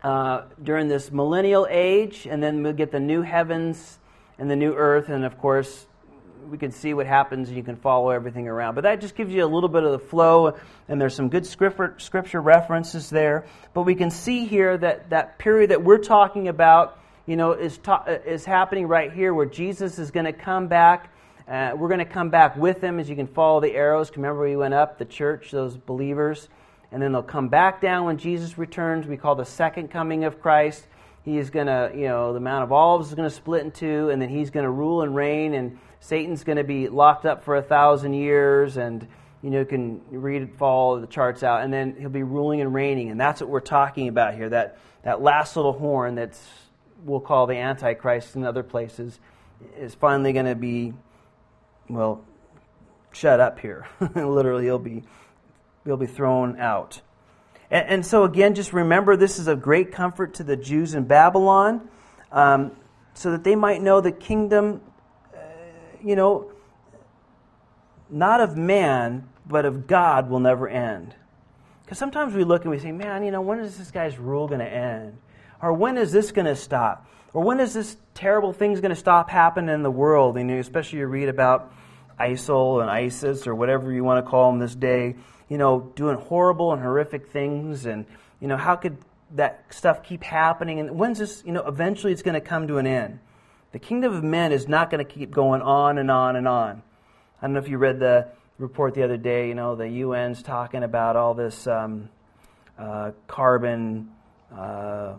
uh, 0.05 0.43
during 0.61 0.87
this 0.87 1.11
millennial 1.11 1.65
age, 1.67 2.27
and 2.29 2.41
then 2.41 2.61
we'll 2.61 2.73
get 2.73 2.91
the 2.91 2.99
new 2.99 3.23
heavens 3.23 3.97
and 4.37 4.51
the 4.51 4.55
new 4.55 4.71
earth, 4.71 5.09
and 5.09 5.25
of 5.25 5.39
course, 5.39 5.87
we 6.47 6.59
can 6.59 6.71
see 6.71 6.93
what 6.93 7.07
happens 7.07 7.47
and 7.47 7.57
you 7.57 7.63
can 7.63 7.75
follow 7.75 8.11
everything 8.11 8.47
around. 8.47 8.75
But 8.75 8.83
that 8.83 9.01
just 9.01 9.15
gives 9.15 9.33
you 9.33 9.43
a 9.43 9.47
little 9.47 9.67
bit 9.67 9.81
of 9.81 9.91
the 9.93 9.99
flow, 10.07 10.55
and 10.87 11.01
there's 11.01 11.15
some 11.15 11.29
good 11.29 11.47
scripture, 11.47 12.39
references 12.39 13.09
there. 13.09 13.47
But 13.73 13.81
we 13.81 13.95
can 13.95 14.11
see 14.11 14.45
here 14.45 14.77
that 14.77 15.09
that 15.09 15.39
period 15.39 15.71
that 15.71 15.83
we're 15.83 15.97
talking 15.97 16.49
about 16.49 16.99
you 17.25 17.35
know, 17.35 17.53
is, 17.53 17.79
ta- 17.79 18.03
is 18.05 18.45
happening 18.45 18.87
right 18.87 19.11
here 19.11 19.33
where 19.33 19.47
Jesus 19.47 19.97
is 19.97 20.11
going 20.11 20.27
to 20.27 20.33
come 20.33 20.67
back. 20.67 21.11
Uh, 21.47 21.71
we're 21.75 21.87
going 21.87 21.97
to 21.97 22.05
come 22.05 22.29
back 22.29 22.55
with 22.55 22.79
him 22.79 22.99
as 22.99 23.09
you 23.09 23.15
can 23.15 23.25
follow 23.25 23.59
the 23.59 23.71
arrows. 23.71 24.11
Remember, 24.15 24.43
we 24.43 24.55
went 24.55 24.75
up, 24.75 24.99
the 24.99 25.05
church, 25.05 25.49
those 25.49 25.75
believers, 25.75 26.47
and 26.91 27.01
then 27.01 27.11
they'll 27.11 27.23
come 27.23 27.49
back 27.49 27.81
down 27.81 28.05
when 28.05 28.17
Jesus 28.17 28.57
returns. 28.57 29.07
We 29.07 29.17
call 29.17 29.35
the 29.35 29.45
second 29.45 29.89
coming 29.89 30.23
of 30.23 30.41
Christ. 30.41 30.87
He 31.23 31.37
is 31.37 31.49
going 31.49 31.67
to, 31.67 31.91
you 31.95 32.07
know, 32.07 32.33
the 32.33 32.39
Mount 32.39 32.63
of 32.63 32.71
Olives 32.71 33.09
is 33.09 33.15
going 33.15 33.27
to 33.27 33.35
split 33.35 33.63
in 33.63 33.71
two, 33.71 34.09
and 34.09 34.21
then 34.21 34.29
he's 34.29 34.49
going 34.51 34.63
to 34.63 34.69
rule 34.69 35.01
and 35.01 35.15
reign, 35.15 35.53
and 35.53 35.79
Satan's 35.99 36.43
going 36.43 36.57
to 36.57 36.63
be 36.63 36.87
locked 36.87 37.25
up 37.25 37.43
for 37.43 37.55
a 37.55 37.61
thousand 37.61 38.13
years, 38.13 38.77
and 38.77 39.07
you 39.41 39.51
know, 39.51 39.59
you 39.59 39.65
can 39.65 40.01
read, 40.09 40.55
follow 40.57 40.99
the 40.99 41.07
charts 41.07 41.43
out, 41.43 41.61
and 41.61 41.71
then 41.71 41.95
he'll 41.99 42.09
be 42.09 42.23
ruling 42.23 42.61
and 42.61 42.73
reigning, 42.73 43.11
and 43.11 43.19
that's 43.19 43.41
what 43.41 43.49
we're 43.49 43.59
talking 43.59 44.07
about 44.07 44.33
here. 44.33 44.49
That 44.49 44.77
that 45.03 45.21
last 45.21 45.55
little 45.55 45.73
horn 45.73 46.15
that's 46.15 46.41
we'll 47.05 47.19
call 47.19 47.47
the 47.47 47.55
Antichrist 47.55 48.35
in 48.35 48.43
other 48.43 48.63
places, 48.63 49.19
is 49.77 49.95
finally 49.95 50.33
going 50.33 50.47
to 50.47 50.55
be, 50.55 50.93
well, 51.87 52.23
shut 53.11 53.39
up 53.39 53.59
here. 53.59 53.87
Literally, 54.15 54.65
he'll 54.65 54.79
be, 54.79 55.03
he'll 55.85 55.97
be 55.97 56.07
thrown 56.07 56.59
out. 56.59 57.01
And, 57.71 57.89
and, 57.89 58.05
so, 58.05 58.23
again, 58.23 58.55
just 58.55 58.73
remember 58.73 59.15
this 59.15 59.39
is 59.39 59.47
a 59.47 59.55
great 59.55 59.91
comfort 59.91 60.35
to 60.35 60.43
the 60.43 60.55
Jews 60.55 60.93
in 60.93 61.05
Babylon, 61.05 61.89
um, 62.31 62.71
so 63.13 63.31
that 63.31 63.43
they 63.43 63.55
might 63.55 63.81
know 63.81 64.01
the 64.01 64.11
kingdom, 64.11 64.81
uh, 65.33 65.39
you 66.03 66.15
know, 66.15 66.51
not 68.09 68.41
of 68.41 68.55
man, 68.55 69.27
but 69.47 69.65
of 69.65 69.87
God 69.87 70.29
will 70.29 70.39
never 70.39 70.67
end. 70.67 71.15
Because 71.83 71.97
sometimes 71.97 72.33
we 72.33 72.43
look 72.43 72.63
and 72.63 72.71
we 72.71 72.79
say, 72.79 72.91
man, 72.91 73.23
you 73.23 73.31
know, 73.31 73.41
when 73.41 73.59
is 73.59 73.77
this 73.77 73.91
guy's 73.91 74.17
rule 74.17 74.47
going 74.47 74.59
to 74.59 74.65
end? 74.65 75.17
Or 75.61 75.73
when 75.73 75.97
is 75.97 76.11
this 76.11 76.31
going 76.31 76.45
to 76.45 76.55
stop? 76.55 77.07
Or 77.33 77.43
when 77.43 77.59
is 77.59 77.73
this 77.73 77.97
terrible 78.13 78.53
thing 78.53 78.73
going 78.75 78.89
to 78.89 78.95
stop 78.95 79.29
happening 79.29 79.73
in 79.73 79.83
the 79.83 79.91
world? 79.91 80.37
And 80.37 80.49
especially 80.51 80.99
you 80.99 81.07
read 81.07 81.29
about 81.29 81.71
ISIL 82.19 82.81
and 82.81 82.89
ISIS 82.89 83.45
or 83.45 83.53
whatever 83.53 83.91
you 83.91 84.03
want 84.03 84.23
to 84.25 84.29
call 84.29 84.51
them 84.51 84.59
this 84.59 84.73
day, 84.73 85.15
you 85.49 85.57
know, 85.57 85.91
doing 85.95 86.17
horrible 86.17 86.73
and 86.73 86.81
horrific 86.81 87.27
things. 87.27 87.85
And, 87.85 88.05
you 88.39 88.47
know, 88.47 88.57
how 88.57 88.75
could 88.75 88.97
that 89.31 89.65
stuff 89.69 90.03
keep 90.03 90.23
happening? 90.23 90.79
And 90.79 90.91
when's 90.91 91.19
this, 91.19 91.43
you 91.45 91.51
know, 91.51 91.65
eventually 91.67 92.13
it's 92.13 92.21
going 92.21 92.35
to 92.35 92.41
come 92.41 92.67
to 92.67 92.77
an 92.77 92.87
end. 92.87 93.19
The 93.71 93.79
kingdom 93.79 94.13
of 94.13 94.23
men 94.23 94.51
is 94.51 94.67
not 94.67 94.89
going 94.89 95.05
to 95.05 95.11
keep 95.11 95.31
going 95.31 95.61
on 95.61 95.97
and 95.97 96.09
on 96.09 96.35
and 96.35 96.47
on. 96.47 96.81
I 97.41 97.45
don't 97.45 97.53
know 97.53 97.59
if 97.59 97.67
you 97.67 97.77
read 97.77 97.99
the 97.99 98.27
report 98.57 98.93
the 98.93 99.03
other 99.03 99.17
day, 99.17 99.49
you 99.49 99.55
know, 99.55 99.75
the 99.75 100.01
UN's 100.01 100.41
talking 100.41 100.83
about 100.83 101.15
all 101.15 101.33
this 101.33 101.67
um, 101.67 102.09
uh, 102.79 103.11
carbon. 103.27 104.11
Uh, 104.55 105.15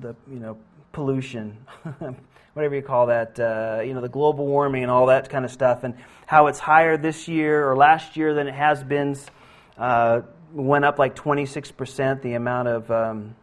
the 0.00 0.14
you 0.30 0.38
know 0.38 0.56
pollution, 0.92 1.56
whatever 2.54 2.74
you 2.74 2.82
call 2.82 3.06
that, 3.06 3.38
uh, 3.40 3.82
you 3.82 3.94
know 3.94 4.00
the 4.00 4.08
global 4.08 4.46
warming 4.46 4.82
and 4.82 4.90
all 4.90 5.06
that 5.06 5.28
kind 5.28 5.44
of 5.44 5.50
stuff, 5.50 5.84
and 5.84 5.94
how 6.26 6.46
it's 6.46 6.58
higher 6.58 6.96
this 6.96 7.28
year 7.28 7.68
or 7.68 7.76
last 7.76 8.16
year 8.16 8.34
than 8.34 8.46
it 8.46 8.54
has 8.54 8.82
been. 8.82 9.16
Uh, 9.76 10.22
went 10.52 10.84
up 10.84 10.98
like 10.98 11.16
26% 11.16 12.20
the 12.22 12.34
amount 12.34 12.68
of 12.68 12.90
um, 12.90 13.34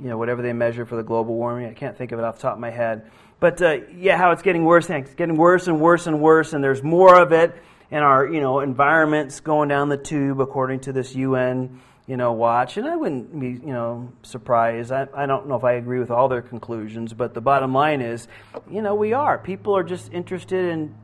you 0.00 0.08
know 0.08 0.18
whatever 0.18 0.42
they 0.42 0.52
measure 0.52 0.84
for 0.84 0.96
the 0.96 1.02
global 1.02 1.34
warming. 1.34 1.66
I 1.68 1.74
can't 1.74 1.96
think 1.96 2.12
of 2.12 2.18
it 2.18 2.24
off 2.24 2.36
the 2.36 2.42
top 2.42 2.54
of 2.54 2.58
my 2.58 2.70
head, 2.70 3.10
but 3.40 3.60
uh, 3.62 3.78
yeah, 3.96 4.16
how 4.16 4.32
it's 4.32 4.42
getting 4.42 4.64
worse. 4.64 4.90
It's 4.90 5.14
getting 5.14 5.36
worse 5.36 5.68
and 5.68 5.80
worse 5.80 6.06
and 6.06 6.20
worse, 6.20 6.52
and 6.52 6.62
there's 6.62 6.82
more 6.82 7.20
of 7.20 7.32
it, 7.32 7.54
and 7.90 8.04
our 8.04 8.26
you 8.26 8.40
know 8.40 8.60
environment's 8.60 9.40
going 9.40 9.68
down 9.68 9.88
the 9.88 9.96
tube 9.96 10.40
according 10.40 10.80
to 10.80 10.92
this 10.92 11.14
UN 11.14 11.80
you 12.06 12.16
know, 12.16 12.32
watch. 12.32 12.76
And 12.76 12.86
I 12.86 12.94
wouldn't 12.94 13.38
be, 13.38 13.48
you 13.48 13.72
know, 13.72 14.12
surprised. 14.22 14.92
I, 14.92 15.08
I 15.14 15.26
don't 15.26 15.48
know 15.48 15.56
if 15.56 15.64
I 15.64 15.72
agree 15.72 15.98
with 15.98 16.10
all 16.10 16.28
their 16.28 16.42
conclusions, 16.42 17.12
but 17.12 17.34
the 17.34 17.40
bottom 17.40 17.72
line 17.72 18.00
is, 18.00 18.28
you 18.70 18.80
know, 18.80 18.94
we 18.94 19.12
are. 19.12 19.38
People 19.38 19.76
are 19.76 19.82
just 19.82 20.12
interested 20.12 20.66
in 20.66 20.94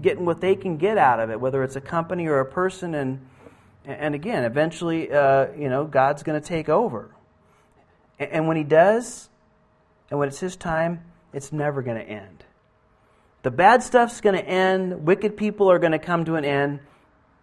getting 0.00 0.24
what 0.24 0.40
they 0.40 0.54
can 0.54 0.76
get 0.76 0.96
out 0.96 1.18
of 1.18 1.30
it, 1.30 1.40
whether 1.40 1.62
it's 1.62 1.76
a 1.76 1.80
company 1.80 2.26
or 2.28 2.38
a 2.40 2.46
person. 2.46 2.94
And, 2.94 3.26
and 3.84 4.14
again, 4.14 4.44
eventually, 4.44 5.10
uh, 5.10 5.48
you 5.56 5.68
know, 5.68 5.84
God's 5.84 6.22
going 6.22 6.40
to 6.40 6.46
take 6.46 6.68
over. 6.68 7.10
And, 8.18 8.30
and 8.30 8.48
when 8.48 8.56
He 8.56 8.64
does, 8.64 9.28
And 10.10 10.18
when 10.18 10.28
it's 10.28 10.40
His 10.40 10.56
time, 10.56 11.02
it's 11.32 11.52
never 11.52 11.82
going 11.82 11.96
to 11.96 12.08
end. 12.08 12.44
The 13.42 13.50
bad 13.50 13.82
stuff's 13.82 14.20
going 14.20 14.36
to 14.36 14.44
end, 14.44 15.04
wicked 15.04 15.36
people 15.36 15.70
are 15.70 15.78
going 15.78 15.92
to 15.92 15.98
come 15.98 16.24
to 16.26 16.36
an 16.36 16.44
end, 16.44 16.80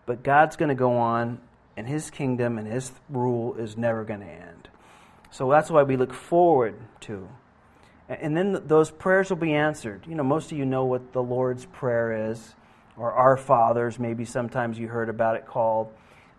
but 0.05 0.23
God's 0.23 0.55
going 0.55 0.69
to 0.69 0.75
go 0.75 0.97
on, 0.97 1.39
and 1.77 1.87
His 1.87 2.09
kingdom 2.09 2.57
and 2.57 2.67
His 2.67 2.91
rule 3.09 3.55
is 3.55 3.77
never 3.77 4.03
going 4.03 4.21
to 4.21 4.25
end. 4.25 4.69
So 5.31 5.49
that's 5.49 5.71
why 5.71 5.83
we 5.83 5.95
look 5.95 6.13
forward 6.13 6.75
to. 7.01 7.27
And 8.09 8.35
then 8.35 8.61
those 8.67 8.91
prayers 8.91 9.29
will 9.29 9.37
be 9.37 9.53
answered. 9.53 10.05
You 10.05 10.15
know, 10.15 10.23
most 10.23 10.51
of 10.51 10.57
you 10.57 10.65
know 10.65 10.83
what 10.83 11.13
the 11.13 11.23
Lord's 11.23 11.65
Prayer 11.65 12.29
is, 12.31 12.55
or 12.97 13.13
Our 13.13 13.37
Fathers, 13.37 13.97
maybe 13.97 14.25
sometimes 14.25 14.77
you 14.77 14.89
heard 14.89 15.07
about 15.07 15.37
it 15.37 15.45
called. 15.45 15.93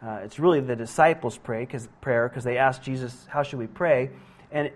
Uh, 0.05 0.21
it's 0.23 0.39
really 0.39 0.61
the 0.61 0.77
disciples' 0.77 1.39
pray, 1.39 1.65
cause, 1.65 1.89
prayer 2.03 2.29
because 2.29 2.45
they 2.45 2.59
asked 2.59 2.83
Jesus, 2.83 3.27
How 3.31 3.43
should 3.43 3.59
we 3.59 3.67
pray? 3.67 4.11
And, 4.51 4.71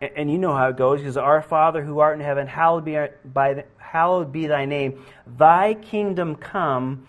and 0.00 0.32
you 0.32 0.38
know 0.38 0.54
how 0.54 0.68
it 0.68 0.78
goes 0.78 1.00
because 1.00 1.18
Our 1.18 1.42
Father 1.42 1.84
who 1.84 1.98
art 1.98 2.18
in 2.18 2.24
heaven, 2.24 2.46
hallowed 2.46 2.86
be, 2.86 2.96
by, 3.22 3.64
hallowed 3.76 4.32
be 4.32 4.46
thy 4.46 4.64
name. 4.64 5.04
Thy 5.26 5.74
kingdom 5.74 6.36
come. 6.36 7.06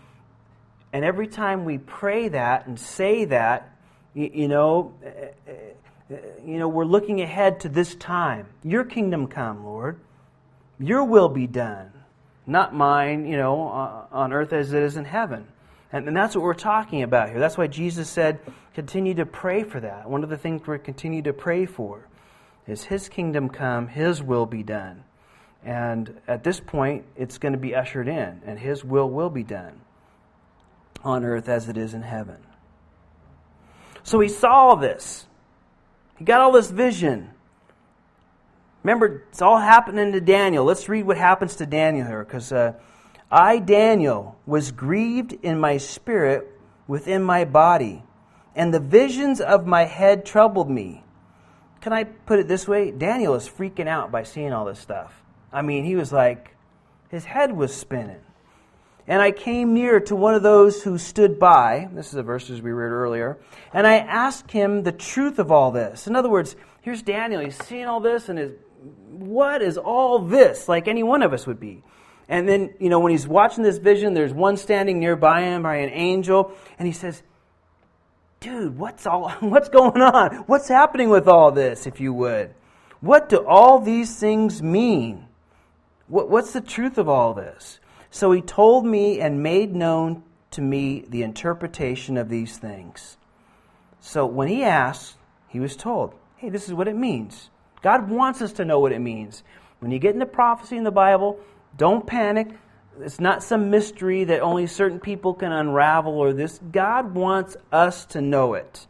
And 0.93 1.05
every 1.05 1.27
time 1.27 1.63
we 1.63 1.77
pray 1.77 2.29
that 2.29 2.67
and 2.67 2.79
say 2.79 3.25
that, 3.25 3.69
you, 4.13 4.29
you 4.33 4.47
know, 4.47 4.93
eh, 5.03 5.09
eh, 5.47 5.51
eh, 6.09 6.15
you 6.45 6.59
know, 6.59 6.67
we're 6.67 6.85
looking 6.85 7.21
ahead 7.21 7.61
to 7.61 7.69
this 7.69 7.95
time. 7.95 8.47
Your 8.63 8.83
kingdom 8.83 9.27
come, 9.27 9.63
Lord. 9.63 9.99
Your 10.79 11.05
will 11.05 11.29
be 11.29 11.47
done, 11.47 11.91
not 12.45 12.73
mine, 12.73 13.25
you 13.25 13.37
know, 13.37 13.69
uh, 13.69 14.05
on 14.11 14.33
earth 14.33 14.51
as 14.51 14.73
it 14.73 14.83
is 14.83 14.97
in 14.97 15.05
heaven. 15.05 15.47
And, 15.93 16.07
and 16.07 16.17
that's 16.17 16.35
what 16.35 16.43
we're 16.43 16.53
talking 16.53 17.03
about 17.03 17.29
here. 17.29 17.39
That's 17.39 17.57
why 17.57 17.67
Jesus 17.67 18.09
said, 18.09 18.39
continue 18.73 19.13
to 19.15 19.25
pray 19.25 19.63
for 19.63 19.79
that. 19.79 20.09
One 20.09 20.23
of 20.23 20.29
the 20.29 20.37
things 20.37 20.65
we 20.65 20.77
continue 20.79 21.21
to 21.21 21.33
pray 21.33 21.65
for 21.65 22.07
is 22.67 22.83
His 22.83 23.07
kingdom 23.07 23.47
come, 23.49 23.87
His 23.87 24.21
will 24.21 24.45
be 24.45 24.63
done. 24.63 25.03
And 25.63 26.19
at 26.27 26.43
this 26.43 26.59
point, 26.59 27.05
it's 27.15 27.37
going 27.37 27.53
to 27.53 27.59
be 27.59 27.75
ushered 27.75 28.07
in, 28.07 28.41
and 28.45 28.59
His 28.59 28.83
will 28.83 29.09
will 29.09 29.29
be 29.29 29.43
done 29.43 29.79
on 31.03 31.25
earth 31.25 31.49
as 31.49 31.69
it 31.69 31.77
is 31.77 31.93
in 31.93 32.01
heaven. 32.01 32.37
So 34.03 34.19
he 34.19 34.29
saw 34.29 34.75
this. 34.75 35.25
He 36.17 36.25
got 36.25 36.41
all 36.41 36.51
this 36.51 36.69
vision. 36.69 37.31
Remember, 38.83 39.23
it's 39.29 39.41
all 39.41 39.57
happening 39.57 40.11
to 40.13 40.21
Daniel. 40.21 40.65
Let's 40.65 40.89
read 40.89 41.05
what 41.05 41.17
happens 41.17 41.55
to 41.57 41.65
Daniel 41.65 42.07
here, 42.07 42.23
because 42.23 42.51
uh, 42.51 42.73
I, 43.31 43.59
Daniel, 43.59 44.37
was 44.45 44.71
grieved 44.71 45.33
in 45.33 45.59
my 45.59 45.77
spirit 45.77 46.47
within 46.87 47.23
my 47.23 47.45
body, 47.45 48.03
and 48.55 48.73
the 48.73 48.79
visions 48.79 49.39
of 49.39 49.67
my 49.67 49.85
head 49.85 50.25
troubled 50.25 50.69
me. 50.69 51.03
Can 51.81 51.93
I 51.93 52.03
put 52.03 52.39
it 52.39 52.47
this 52.47 52.67
way? 52.67 52.91
Daniel 52.91 53.35
is 53.35 53.47
freaking 53.47 53.87
out 53.87 54.11
by 54.11 54.23
seeing 54.23 54.51
all 54.51 54.65
this 54.65 54.79
stuff. 54.79 55.13
I 55.53 55.61
mean, 55.61 55.83
he 55.83 55.95
was 55.95 56.11
like, 56.11 56.55
his 57.09 57.25
head 57.25 57.51
was 57.51 57.73
spinning. 57.73 58.21
And 59.07 59.21
I 59.21 59.31
came 59.31 59.73
near 59.73 59.99
to 60.01 60.15
one 60.15 60.35
of 60.35 60.43
those 60.43 60.83
who 60.83 60.97
stood 60.97 61.39
by. 61.39 61.89
This 61.93 62.07
is 62.07 62.13
the 62.13 62.23
verses 62.23 62.61
we 62.61 62.71
read 62.71 62.91
earlier. 62.91 63.39
And 63.73 63.87
I 63.87 63.97
asked 63.97 64.51
him 64.51 64.83
the 64.83 64.91
truth 64.91 65.39
of 65.39 65.51
all 65.51 65.71
this. 65.71 66.07
In 66.07 66.15
other 66.15 66.29
words, 66.29 66.55
here's 66.81 67.01
Daniel. 67.01 67.41
He's 67.41 67.57
seeing 67.65 67.85
all 67.85 67.99
this 67.99 68.29
and 68.29 68.39
is, 68.39 68.53
what 69.09 69.61
is 69.61 69.77
all 69.77 70.19
this? 70.19 70.69
Like 70.69 70.87
any 70.87 71.03
one 71.03 71.23
of 71.23 71.33
us 71.33 71.47
would 71.47 71.59
be. 71.59 71.83
And 72.29 72.47
then, 72.47 72.73
you 72.79 72.89
know, 72.89 72.99
when 72.99 73.11
he's 73.11 73.27
watching 73.27 73.63
this 73.63 73.77
vision, 73.77 74.13
there's 74.13 74.33
one 74.33 74.55
standing 74.55 74.99
nearby 74.99 75.41
him 75.41 75.63
by 75.63 75.77
an 75.77 75.89
angel. 75.89 76.53
And 76.79 76.87
he 76.87 76.93
says, 76.93 77.21
dude, 78.39 78.77
what's 78.77 79.05
all, 79.05 79.29
what's 79.41 79.67
going 79.67 80.01
on? 80.01 80.35
What's 80.47 80.69
happening 80.69 81.09
with 81.09 81.27
all 81.27 81.51
this, 81.51 81.87
if 81.87 81.99
you 81.99 82.13
would? 82.13 82.53
What 83.01 83.27
do 83.27 83.45
all 83.45 83.79
these 83.79 84.15
things 84.15 84.61
mean? 84.61 85.27
What, 86.07 86.29
what's 86.29 86.53
the 86.53 86.61
truth 86.61 86.97
of 86.97 87.09
all 87.09 87.33
this? 87.33 87.80
So 88.11 88.33
he 88.33 88.41
told 88.41 88.85
me 88.85 89.19
and 89.19 89.41
made 89.41 89.73
known 89.73 90.23
to 90.51 90.61
me 90.61 91.05
the 91.07 91.23
interpretation 91.23 92.17
of 92.17 92.29
these 92.29 92.57
things. 92.57 93.17
So 94.01 94.25
when 94.25 94.49
he 94.49 94.63
asked, 94.63 95.15
he 95.47 95.59
was 95.59 95.75
told, 95.75 96.13
hey, 96.35 96.49
this 96.49 96.67
is 96.67 96.73
what 96.73 96.89
it 96.89 96.95
means. 96.95 97.49
God 97.81 98.09
wants 98.09 98.41
us 98.41 98.51
to 98.53 98.65
know 98.65 98.79
what 98.79 98.91
it 98.91 98.99
means. 98.99 99.43
When 99.79 99.91
you 99.91 99.97
get 99.97 100.13
into 100.13 100.25
prophecy 100.25 100.75
in 100.75 100.83
the 100.83 100.91
Bible, 100.91 101.39
don't 101.77 102.05
panic. 102.05 102.49
It's 102.99 103.19
not 103.19 103.43
some 103.43 103.69
mystery 103.69 104.25
that 104.25 104.41
only 104.41 104.67
certain 104.67 104.99
people 104.99 105.33
can 105.33 105.51
unravel 105.51 106.13
or 106.13 106.33
this. 106.33 106.59
God 106.71 107.15
wants 107.15 107.55
us 107.71 108.05
to 108.07 108.21
know 108.21 108.53
it. 108.53 108.87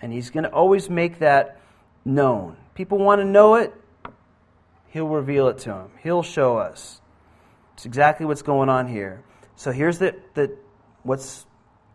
And 0.00 0.12
He's 0.12 0.30
going 0.30 0.44
to 0.44 0.52
always 0.52 0.88
make 0.88 1.18
that 1.18 1.60
known. 2.04 2.56
People 2.74 2.98
want 2.98 3.20
to 3.20 3.24
know 3.24 3.56
it, 3.56 3.74
He'll 4.88 5.08
reveal 5.08 5.48
it 5.48 5.58
to 5.58 5.70
them, 5.70 5.90
He'll 6.02 6.22
show 6.22 6.56
us. 6.56 6.99
It's 7.80 7.86
exactly 7.86 8.26
what's 8.26 8.42
going 8.42 8.68
on 8.68 8.88
here. 8.88 9.22
So 9.56 9.72
here's 9.72 9.98
the, 9.98 10.14
the 10.34 10.54
what's 11.02 11.46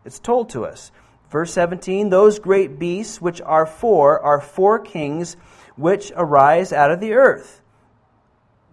it's 0.04 0.18
told 0.18 0.50
to 0.50 0.64
us. 0.64 0.90
Verse 1.30 1.52
17, 1.52 2.08
those 2.08 2.40
great 2.40 2.80
beasts 2.80 3.20
which 3.20 3.40
are 3.40 3.66
four 3.66 4.18
are 4.18 4.40
four 4.40 4.80
kings 4.80 5.36
which 5.76 6.10
arise 6.16 6.72
out 6.72 6.90
of 6.90 6.98
the 6.98 7.12
earth. 7.12 7.62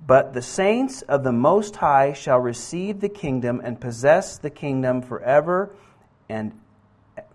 But 0.03 0.33
the 0.33 0.41
saints 0.41 1.03
of 1.03 1.23
the 1.23 1.31
Most 1.31 1.75
High 1.75 2.13
shall 2.13 2.39
receive 2.39 2.99
the 2.99 3.09
kingdom 3.09 3.61
and 3.63 3.79
possess 3.79 4.39
the 4.39 4.49
kingdom 4.49 5.03
forever 5.03 5.75
and 6.27 6.59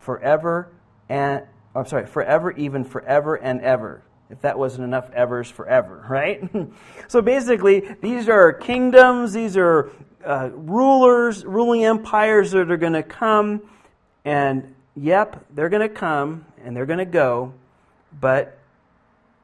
forever 0.01 0.73
and 1.09 1.45
I'm 1.77 1.87
sorry, 1.87 2.07
forever, 2.07 2.51
even 2.51 2.83
forever 2.83 3.37
and 3.37 3.61
ever 3.61 4.03
if 4.31 4.41
that 4.43 4.59
wasn't 4.59 4.85
enough 4.85 5.11
evers 5.11 5.51
forever, 5.51 6.05
right? 6.11 6.49
so 7.09 7.23
basically, 7.23 7.81
these 8.01 8.29
are 8.29 8.53
kingdoms, 8.53 9.33
these 9.33 9.57
are 9.57 9.91
uh, 10.25 10.51
rulers, 10.53 11.45
ruling 11.45 11.85
empires 11.85 12.51
that 12.53 12.71
are 12.71 12.77
going 12.77 12.93
to 12.93 13.03
come, 13.03 13.63
and 14.25 14.75
yep, 14.95 15.45
they're 15.51 15.69
going 15.69 15.89
to 15.89 15.95
come 15.95 16.45
and 16.65 16.77
they're 16.77 16.87
going 16.87 16.99
to 16.99 17.05
go, 17.05 17.55
but 18.21 18.59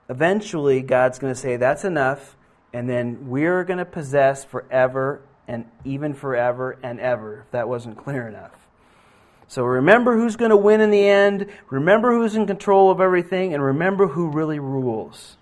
eventually 0.08 0.82
God's 0.82 1.18
going 1.18 1.32
to 1.32 1.40
say, 1.40 1.56
that's 1.56 1.84
enough, 1.84 2.36
and 2.72 2.88
then 2.88 3.28
we're 3.28 3.64
going 3.64 3.78
to 3.78 3.84
possess 3.84 4.44
forever 4.44 5.22
and 5.46 5.64
even 5.84 6.14
forever 6.14 6.76
and 6.82 7.00
ever, 7.00 7.42
if 7.46 7.50
that 7.52 7.68
wasn't 7.68 7.96
clear 7.96 8.26
enough. 8.26 8.63
So 9.48 9.62
remember 9.64 10.16
who's 10.16 10.36
going 10.36 10.50
to 10.50 10.56
win 10.56 10.80
in 10.80 10.90
the 10.90 11.06
end, 11.06 11.46
remember 11.70 12.12
who's 12.12 12.34
in 12.34 12.46
control 12.46 12.90
of 12.90 13.00
everything, 13.00 13.54
and 13.54 13.62
remember 13.62 14.08
who 14.08 14.28
really 14.28 14.58
rules. 14.58 15.36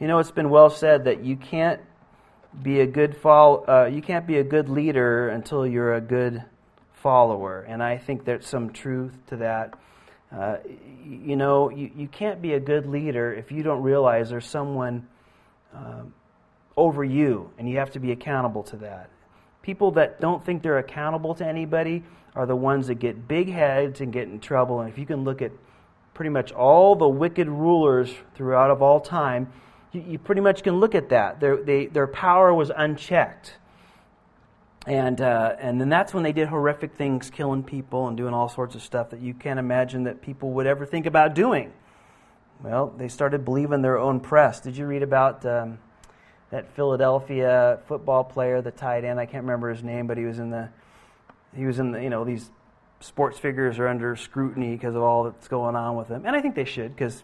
You 0.00 0.08
know, 0.08 0.18
it's 0.18 0.32
been 0.32 0.50
well 0.50 0.70
said 0.70 1.04
that 1.04 1.24
you 1.24 1.36
can't 1.36 1.80
be 2.62 2.80
a 2.80 2.86
good 2.86 3.16
follow, 3.16 3.64
uh, 3.66 3.86
you 3.86 4.02
can't 4.02 4.26
be 4.26 4.38
a 4.38 4.44
good 4.44 4.68
leader 4.68 5.28
until 5.28 5.66
you're 5.66 5.94
a 5.94 6.00
good 6.00 6.44
follower, 6.92 7.62
and 7.68 7.82
I 7.82 7.98
think 7.98 8.24
there's 8.24 8.46
some 8.46 8.72
truth 8.72 9.14
to 9.28 9.36
that. 9.36 9.74
Uh, 10.32 10.56
you 11.04 11.36
know, 11.36 11.70
you, 11.70 11.90
you 11.94 12.08
can't 12.08 12.42
be 12.42 12.54
a 12.54 12.60
good 12.60 12.86
leader 12.86 13.32
if 13.32 13.52
you 13.52 13.62
don't 13.62 13.82
realize 13.82 14.30
there's 14.30 14.46
someone 14.46 15.06
uh, 15.74 16.02
over 16.76 17.04
you, 17.04 17.50
and 17.58 17.68
you 17.68 17.78
have 17.78 17.92
to 17.92 18.00
be 18.00 18.10
accountable 18.10 18.62
to 18.64 18.76
that. 18.78 19.10
People 19.62 19.92
that 19.92 20.20
don't 20.20 20.44
think 20.44 20.62
they're 20.62 20.78
accountable 20.78 21.34
to 21.36 21.46
anybody 21.46 22.02
are 22.34 22.46
the 22.46 22.56
ones 22.56 22.88
that 22.88 22.96
get 22.96 23.28
big 23.28 23.48
heads 23.48 24.00
and 24.00 24.12
get 24.12 24.28
in 24.28 24.40
trouble. 24.40 24.80
And 24.80 24.88
if 24.88 24.98
you 24.98 25.06
can 25.06 25.24
look 25.24 25.40
at 25.40 25.52
pretty 26.14 26.30
much 26.30 26.52
all 26.52 26.96
the 26.96 27.08
wicked 27.08 27.48
rulers 27.48 28.12
throughout 28.34 28.70
of 28.70 28.82
all 28.82 29.00
time, 29.00 29.52
you, 29.92 30.04
you 30.08 30.18
pretty 30.18 30.40
much 30.40 30.62
can 30.62 30.80
look 30.80 30.94
at 30.94 31.10
that. 31.10 31.40
Their, 31.40 31.56
they, 31.56 31.86
their 31.86 32.06
power 32.06 32.52
was 32.52 32.70
unchecked. 32.74 33.54
And, 34.86 35.20
uh, 35.20 35.56
and 35.58 35.80
then 35.80 35.88
that's 35.88 36.12
when 36.12 36.24
they 36.24 36.32
did 36.32 36.48
horrific 36.48 36.94
things, 36.94 37.30
killing 37.30 37.62
people 37.62 38.08
and 38.08 38.16
doing 38.16 38.34
all 38.34 38.48
sorts 38.48 38.74
of 38.74 38.82
stuff 38.82 39.10
that 39.10 39.20
you 39.20 39.32
can't 39.32 39.58
imagine 39.58 40.04
that 40.04 40.20
people 40.20 40.50
would 40.52 40.66
ever 40.66 40.84
think 40.84 41.06
about 41.06 41.34
doing. 41.34 41.72
Well, 42.62 42.92
they 42.96 43.08
started 43.08 43.44
believing 43.44 43.82
their 43.82 43.98
own 43.98 44.20
press. 44.20 44.60
Did 44.60 44.76
you 44.76 44.86
read 44.86 45.02
about 45.02 45.44
um, 45.46 45.78
that 46.50 46.70
Philadelphia 46.74 47.78
football 47.86 48.24
player, 48.24 48.60
the 48.60 48.70
tight 48.70 49.04
end? 49.04 49.18
I 49.18 49.26
can't 49.26 49.44
remember 49.44 49.70
his 49.70 49.82
name, 49.82 50.06
but 50.06 50.18
he 50.18 50.24
was 50.24 50.38
in 50.38 50.50
the 50.50 50.68
he 51.56 51.66
was 51.66 51.78
in 51.78 51.92
the, 51.92 52.02
you 52.02 52.10
know, 52.10 52.24
these 52.24 52.50
sports 53.00 53.38
figures 53.38 53.78
are 53.78 53.88
under 53.88 54.16
scrutiny 54.16 54.72
because 54.72 54.94
of 54.94 55.02
all 55.02 55.24
that's 55.24 55.48
going 55.48 55.76
on 55.76 55.96
with 55.96 56.08
them. 56.08 56.24
And 56.24 56.34
I 56.34 56.40
think 56.40 56.54
they 56.54 56.64
should 56.64 56.94
because 56.94 57.22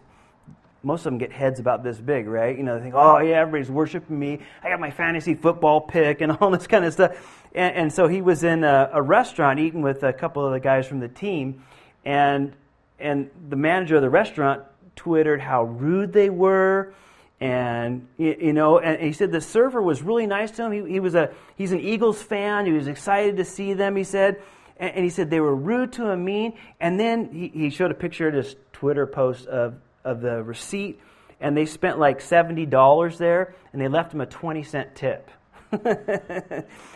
most 0.83 1.01
of 1.01 1.05
them 1.05 1.17
get 1.17 1.31
heads 1.31 1.59
about 1.59 1.83
this 1.83 1.99
big, 1.99 2.27
right? 2.27 2.57
You 2.57 2.63
know, 2.63 2.77
they 2.77 2.83
think, 2.83 2.95
oh, 2.95 3.19
yeah, 3.19 3.39
everybody's 3.39 3.69
worshiping 3.69 4.17
me. 4.17 4.39
I 4.63 4.69
got 4.69 4.79
my 4.79 4.91
fantasy 4.91 5.35
football 5.35 5.81
pick 5.81 6.21
and 6.21 6.31
all 6.39 6.49
this 6.49 6.67
kind 6.67 6.85
of 6.85 6.93
stuff. 6.93 7.45
And, 7.53 7.75
and 7.75 7.93
so 7.93 8.07
he 8.07 8.21
was 8.21 8.43
in 8.43 8.63
a, 8.63 8.89
a, 8.93 9.01
restaurant 9.01 9.59
eating 9.59 9.81
with 9.81 10.03
a 10.03 10.13
couple 10.13 10.45
of 10.45 10.53
the 10.53 10.59
guys 10.59 10.87
from 10.87 10.99
the 10.99 11.07
team. 11.07 11.63
And, 12.03 12.53
and 12.99 13.29
the 13.49 13.55
manager 13.55 13.97
of 13.97 14.01
the 14.01 14.09
restaurant 14.09 14.63
twittered 14.95 15.41
how 15.41 15.63
rude 15.63 16.13
they 16.13 16.29
were 16.29 16.93
and 17.41 18.07
you 18.17 18.53
know 18.53 18.77
and 18.77 19.01
he 19.01 19.11
said 19.11 19.31
the 19.31 19.41
server 19.41 19.81
was 19.81 20.03
really 20.03 20.27
nice 20.27 20.51
to 20.51 20.65
him. 20.65 20.71
He, 20.71 20.93
he 20.93 20.99
was 20.99 21.15
a 21.15 21.33
he's 21.55 21.71
an 21.71 21.79
eagles 21.79 22.21
fan. 22.21 22.67
He 22.67 22.71
was 22.71 22.87
excited 22.87 23.37
to 23.37 23.45
see 23.45 23.73
them 23.73 23.95
he 23.95 24.03
said. 24.03 24.41
And, 24.77 24.95
and 24.95 25.03
he 25.03 25.09
said 25.09 25.29
they 25.29 25.39
were 25.39 25.55
rude 25.55 25.91
to 25.93 26.07
him 26.07 26.23
mean. 26.23 26.53
And 26.79 26.99
then 26.99 27.31
he, 27.33 27.47
he 27.47 27.69
showed 27.71 27.89
a 27.89 27.95
picture 27.95 28.27
of 28.27 28.35
this 28.35 28.55
twitter 28.73 29.07
post 29.07 29.47
of, 29.47 29.75
of 30.03 30.21
the 30.21 30.43
receipt. 30.43 30.99
And 31.39 31.57
they 31.57 31.65
spent 31.65 31.97
like 31.97 32.19
$70 32.19 33.17
there, 33.17 33.55
and 33.73 33.81
they 33.81 33.87
left 33.87 34.13
him 34.13 34.21
a 34.21 34.27
20 34.27 34.61
cent 34.61 34.95
tip. 34.95 35.31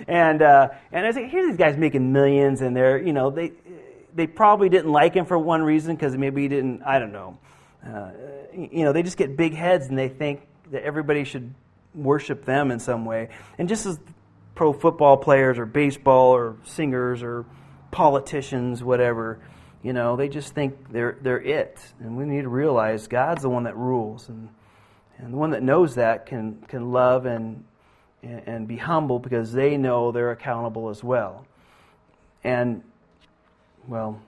and 0.07 0.41
uh, 0.41 0.67
and 0.91 1.05
I 1.05 1.07
was 1.07 1.15
like, 1.15 1.29
here 1.29 1.47
these 1.47 1.57
guys 1.57 1.77
making 1.77 2.11
millions, 2.11 2.61
and 2.61 2.75
they're 2.75 3.01
you 3.01 3.13
know 3.13 3.29
they 3.31 3.53
they 4.13 4.27
probably 4.27 4.67
didn't 4.67 4.91
like 4.91 5.13
him 5.13 5.25
for 5.25 5.39
one 5.39 5.63
reason 5.63 5.95
because 5.95 6.17
maybe 6.17 6.41
he 6.41 6.49
didn't 6.49 6.83
I 6.83 6.99
don't 6.99 7.13
know, 7.13 7.37
uh, 7.85 8.11
you 8.53 8.83
know 8.83 8.93
they 8.93 9.03
just 9.03 9.17
get 9.17 9.37
big 9.37 9.53
heads 9.53 9.87
and 9.87 9.97
they 9.97 10.09
think 10.09 10.47
that 10.71 10.83
everybody 10.83 11.23
should 11.23 11.53
worship 11.93 12.45
them 12.45 12.71
in 12.71 12.79
some 12.79 13.05
way, 13.05 13.29
and 13.57 13.69
just 13.69 13.85
as 13.85 13.99
pro 14.55 14.73
football 14.73 15.17
players 15.17 15.57
or 15.57 15.65
baseball 15.65 16.31
or 16.35 16.55
singers 16.63 17.21
or 17.21 17.45
politicians, 17.91 18.83
whatever, 18.83 19.39
you 19.83 19.93
know, 19.93 20.15
they 20.15 20.29
just 20.29 20.53
think 20.53 20.91
they're 20.91 21.17
they're 21.21 21.41
it, 21.41 21.79
and 21.99 22.17
we 22.17 22.25
need 22.25 22.41
to 22.41 22.49
realize 22.49 23.07
God's 23.07 23.43
the 23.43 23.49
one 23.49 23.63
that 23.63 23.77
rules, 23.77 24.29
and 24.29 24.49
and 25.17 25.33
the 25.33 25.37
one 25.37 25.51
that 25.51 25.63
knows 25.63 25.95
that 25.95 26.25
can 26.25 26.63
can 26.67 26.91
love 26.91 27.25
and 27.25 27.63
and 28.23 28.67
be 28.67 28.77
humble 28.77 29.19
because 29.19 29.53
they 29.53 29.77
know 29.77 30.11
they're 30.11 30.31
accountable 30.31 30.89
as 30.89 31.03
well. 31.03 31.45
And, 32.43 32.83
well, 33.87 34.21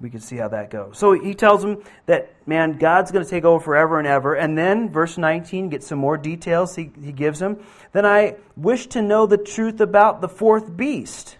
we 0.00 0.10
can 0.10 0.20
see 0.20 0.36
how 0.36 0.48
that 0.48 0.70
goes. 0.70 0.96
So 0.98 1.12
he 1.12 1.34
tells 1.34 1.62
them 1.62 1.82
that, 2.06 2.32
man, 2.46 2.78
God's 2.78 3.10
going 3.10 3.24
to 3.24 3.30
take 3.30 3.44
over 3.44 3.62
forever 3.62 3.98
and 3.98 4.06
ever. 4.06 4.34
And 4.34 4.56
then, 4.56 4.90
verse 4.90 5.18
19, 5.18 5.70
get 5.70 5.82
some 5.82 5.98
more 5.98 6.16
details 6.16 6.76
he, 6.76 6.90
he 7.02 7.12
gives 7.12 7.40
them. 7.40 7.64
Then 7.92 8.06
I 8.06 8.36
wish 8.56 8.86
to 8.88 9.02
know 9.02 9.26
the 9.26 9.38
truth 9.38 9.80
about 9.80 10.20
the 10.20 10.28
fourth 10.28 10.76
beast, 10.76 11.38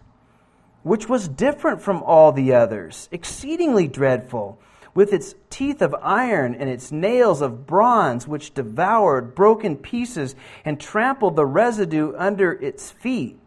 which 0.83 1.09
was 1.09 1.29
different 1.29 1.83
from 1.83 2.03
all 2.03 2.33
the 2.33 2.55
others, 2.55 3.09
exceedingly 3.13 3.87
dreadful 3.87 4.61
with 4.95 5.13
its 5.13 5.37
teeth 5.51 5.81
of 5.81 5.95
iron 6.03 6.57
and 6.57 6.69
its 6.69 6.91
nails 6.91 7.41
of 7.41 7.67
bronze, 7.67 8.27
which 8.27 8.55
devoured, 8.55 9.33
broke 9.33 9.65
in 9.65 9.77
pieces, 9.77 10.35
and 10.65 10.81
trampled 10.81 11.37
the 11.37 11.47
residue 11.47 12.13
under 12.17 12.53
its 12.53 12.91
feet, 12.91 13.39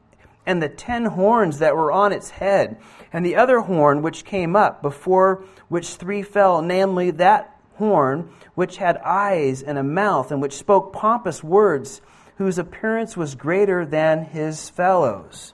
and 0.45 0.61
the 0.61 0.69
ten 0.69 1.05
horns 1.05 1.59
that 1.59 1.75
were 1.75 1.91
on 1.91 2.11
its 2.11 2.29
head, 2.31 2.77
and 3.13 3.25
the 3.25 3.35
other 3.35 3.59
horn 3.59 4.01
which 4.01 4.25
came 4.25 4.55
up, 4.55 4.81
before 4.81 5.43
which 5.69 5.95
three 5.95 6.23
fell, 6.23 6.61
namely 6.61 7.11
that 7.11 7.55
horn 7.75 8.29
which 8.55 8.77
had 8.77 8.97
eyes 8.97 9.61
and 9.61 9.77
a 9.77 9.83
mouth, 9.83 10.31
and 10.31 10.41
which 10.41 10.57
spoke 10.57 10.93
pompous 10.93 11.43
words, 11.43 12.01
whose 12.37 12.57
appearance 12.57 13.15
was 13.15 13.35
greater 13.35 13.85
than 13.85 14.25
his 14.25 14.69
fellows. 14.69 15.53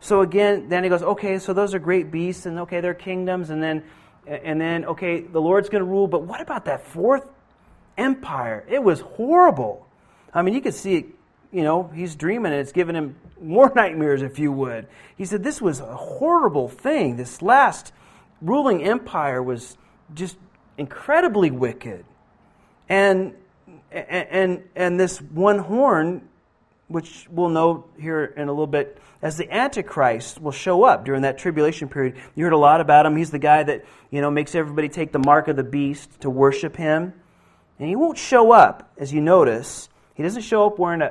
So 0.00 0.20
again, 0.20 0.68
then 0.68 0.84
he 0.84 0.90
goes, 0.90 1.02
okay, 1.02 1.38
so 1.38 1.52
those 1.52 1.74
are 1.74 1.78
great 1.78 2.10
beasts, 2.10 2.46
and 2.46 2.60
okay, 2.60 2.80
they're 2.80 2.94
kingdoms, 2.94 3.50
and 3.50 3.62
then 3.62 3.82
and 4.26 4.60
then, 4.60 4.84
okay, 4.84 5.20
the 5.20 5.40
Lord's 5.40 5.70
going 5.70 5.82
to 5.82 5.88
rule, 5.88 6.06
but 6.06 6.22
what 6.22 6.42
about 6.42 6.66
that 6.66 6.86
fourth 6.86 7.26
empire? 7.96 8.62
It 8.68 8.82
was 8.82 9.00
horrible. 9.00 9.86
I 10.34 10.42
mean, 10.42 10.52
you 10.52 10.60
could 10.60 10.74
see 10.74 10.96
it, 10.96 11.06
you 11.52 11.62
know, 11.62 11.90
he's 11.94 12.14
dreaming 12.14 12.52
and 12.52 12.60
it's 12.60 12.72
giving 12.72 12.94
him 12.94 13.16
more 13.40 13.72
nightmares, 13.76 14.22
if 14.22 14.38
you 14.38 14.52
would. 14.52 14.86
He 15.16 15.24
said 15.24 15.42
this 15.42 15.60
was 15.60 15.80
a 15.80 15.96
horrible 15.96 16.68
thing. 16.68 17.16
This 17.16 17.42
last 17.42 17.92
ruling 18.40 18.84
empire 18.84 19.42
was 19.42 19.76
just 20.14 20.36
incredibly 20.76 21.50
wicked. 21.50 22.04
And, 22.88 23.34
and, 23.90 24.62
and 24.74 24.98
this 24.98 25.20
one 25.20 25.58
horn, 25.58 26.28
which 26.88 27.26
we'll 27.30 27.50
know 27.50 27.84
here 27.98 28.24
in 28.24 28.48
a 28.48 28.52
little 28.52 28.66
bit, 28.66 28.98
as 29.20 29.36
the 29.36 29.52
Antichrist 29.52 30.40
will 30.40 30.52
show 30.52 30.84
up 30.84 31.04
during 31.04 31.22
that 31.22 31.38
tribulation 31.38 31.88
period. 31.88 32.16
You 32.34 32.44
heard 32.44 32.52
a 32.52 32.58
lot 32.58 32.80
about 32.80 33.04
him. 33.04 33.16
He's 33.16 33.30
the 33.30 33.38
guy 33.38 33.62
that, 33.64 33.84
you 34.10 34.20
know, 34.20 34.30
makes 34.30 34.54
everybody 34.54 34.88
take 34.88 35.12
the 35.12 35.18
mark 35.18 35.48
of 35.48 35.56
the 35.56 35.64
beast 35.64 36.20
to 36.20 36.30
worship 36.30 36.76
him. 36.76 37.12
And 37.78 37.88
he 37.88 37.96
won't 37.96 38.18
show 38.18 38.52
up, 38.52 38.92
as 38.96 39.12
you 39.12 39.20
notice. 39.20 39.88
He 40.18 40.24
doesn't 40.24 40.42
show 40.42 40.66
up 40.66 40.80
wearing 40.80 41.00
a, 41.00 41.06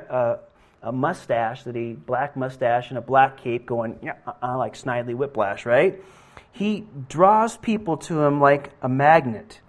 a, 0.82 0.88
a 0.90 0.92
mustache, 0.92 1.62
that 1.62 1.74
he 1.74 1.94
black 1.94 2.36
mustache 2.36 2.90
and 2.90 2.98
a 2.98 3.00
black 3.00 3.38
cape 3.38 3.64
going, 3.64 3.98
yeah, 4.02 4.16
uh, 4.42 4.58
like 4.58 4.74
Snidely 4.74 5.14
Whiplash, 5.14 5.64
right? 5.64 5.98
He 6.52 6.84
draws 7.08 7.56
people 7.56 7.96
to 7.96 8.22
him 8.22 8.38
like 8.38 8.70
a 8.82 8.88
magnet. 8.88 9.60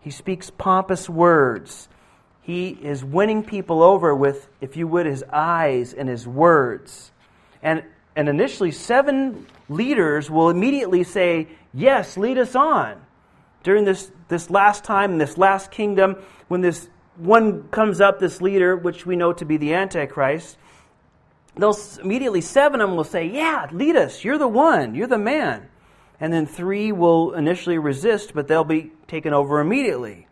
He 0.00 0.10
speaks 0.10 0.50
pompous 0.50 1.08
words. 1.08 1.88
He 2.42 2.70
is 2.70 3.04
winning 3.04 3.44
people 3.44 3.84
over 3.84 4.12
with, 4.16 4.48
if 4.60 4.76
you 4.76 4.88
would, 4.88 5.06
his 5.06 5.22
eyes 5.32 5.94
and 5.94 6.08
his 6.08 6.26
words. 6.26 7.12
And, 7.62 7.84
and 8.16 8.28
initially, 8.28 8.72
seven 8.72 9.46
leaders 9.68 10.28
will 10.28 10.50
immediately 10.50 11.04
say, 11.04 11.46
Yes, 11.72 12.16
lead 12.16 12.36
us 12.36 12.56
on. 12.56 13.00
During 13.62 13.84
this, 13.84 14.10
this 14.26 14.50
last 14.50 14.82
time, 14.82 15.18
this 15.18 15.38
last 15.38 15.70
kingdom, 15.70 16.16
when 16.48 16.62
this 16.62 16.88
one 17.18 17.68
comes 17.68 18.00
up, 18.00 18.18
this 18.18 18.40
leader, 18.40 18.76
which 18.76 19.04
we 19.04 19.16
know 19.16 19.32
to 19.32 19.44
be 19.44 19.56
the 19.56 19.74
Antichrist, 19.74 20.56
they'll 21.56 21.76
immediately, 22.02 22.40
seven 22.40 22.80
of 22.80 22.88
them 22.88 22.96
will 22.96 23.04
say, 23.04 23.26
Yeah, 23.26 23.68
lead 23.72 23.96
us. 23.96 24.24
You're 24.24 24.38
the 24.38 24.48
one. 24.48 24.94
You're 24.94 25.06
the 25.06 25.18
man. 25.18 25.68
And 26.20 26.32
then 26.32 26.46
three 26.46 26.90
will 26.92 27.34
initially 27.34 27.78
resist, 27.78 28.32
but 28.34 28.48
they'll 28.48 28.64
be 28.64 28.92
taken 29.06 29.32
over 29.32 29.60
immediately. 29.60 30.26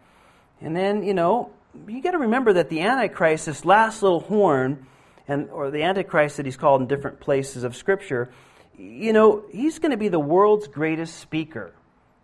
And 0.60 0.74
then, 0.74 1.02
you 1.04 1.14
know, 1.14 1.50
you 1.86 2.02
got 2.02 2.12
to 2.12 2.18
remember 2.18 2.54
that 2.54 2.70
the 2.70 2.80
Antichrist, 2.80 3.46
this 3.46 3.64
last 3.64 4.02
little 4.02 4.20
horn, 4.20 4.86
and 5.28 5.50
or 5.50 5.70
the 5.70 5.82
Antichrist 5.82 6.38
that 6.38 6.46
he's 6.46 6.56
called 6.56 6.80
in 6.80 6.88
different 6.88 7.20
places 7.20 7.64
of 7.64 7.76
Scripture, 7.76 8.30
you 8.78 9.12
know, 9.12 9.44
he's 9.50 9.78
going 9.78 9.90
to 9.90 9.96
be 9.96 10.08
the 10.08 10.20
world's 10.20 10.68
greatest 10.68 11.18
speaker. 11.18 11.72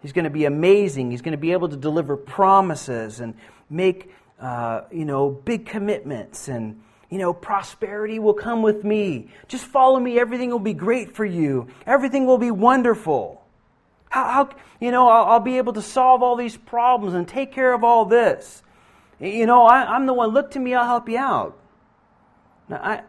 He's 0.01 0.13
going 0.13 0.25
to 0.25 0.31
be 0.31 0.45
amazing. 0.45 1.11
He's 1.11 1.23
going 1.23 1.33
to 1.33 1.39
be 1.39 1.53
able 1.53 1.69
to 1.69 1.77
deliver 1.77 2.17
promises 2.17 3.21
and 3.21 3.35
make, 3.71 4.11
uh, 4.43 4.83
you 4.91 5.05
know, 5.05 5.31
big 5.31 5.67
commitments 5.67 6.49
and, 6.49 6.83
you 7.09 7.19
know, 7.19 7.33
prosperity 7.33 8.19
will 8.19 8.35
come 8.35 8.61
with 8.61 8.83
me. 8.83 9.29
Just 9.47 9.65
follow 9.65 10.01
me. 10.01 10.19
Everything 10.19 10.51
will 10.51 10.59
be 10.59 10.75
great 10.75 11.15
for 11.15 11.25
you. 11.25 11.69
Everything 11.87 12.27
will 12.27 12.39
be 12.39 12.51
wonderful. 12.51 13.41
How, 14.11 14.25
how 14.25 14.51
you 14.81 14.91
know, 14.91 15.09
I'll, 15.09 15.27
I'll, 15.27 15.41
be 15.41 15.59
able 15.59 15.75
to 15.75 15.83
solve 15.83 16.25
all 16.25 16.35
these 16.35 16.57
problems 16.57 17.15
and 17.15 17.27
take 17.27 17.53
care 17.53 17.73
of 17.73 17.85
all 17.85 18.05
this. 18.05 18.65
You 19.21 19.47
know, 19.47 19.63
I, 19.63 19.95
I'm 19.95 20.07
the 20.07 20.13
one. 20.13 20.31
Look 20.31 20.51
to 20.53 20.59
me. 20.59 20.75
I'll 20.75 20.87
help 20.87 21.09
you 21.09 21.19
out. 21.19 21.57
Now, 22.69 22.81
I, 22.83 23.03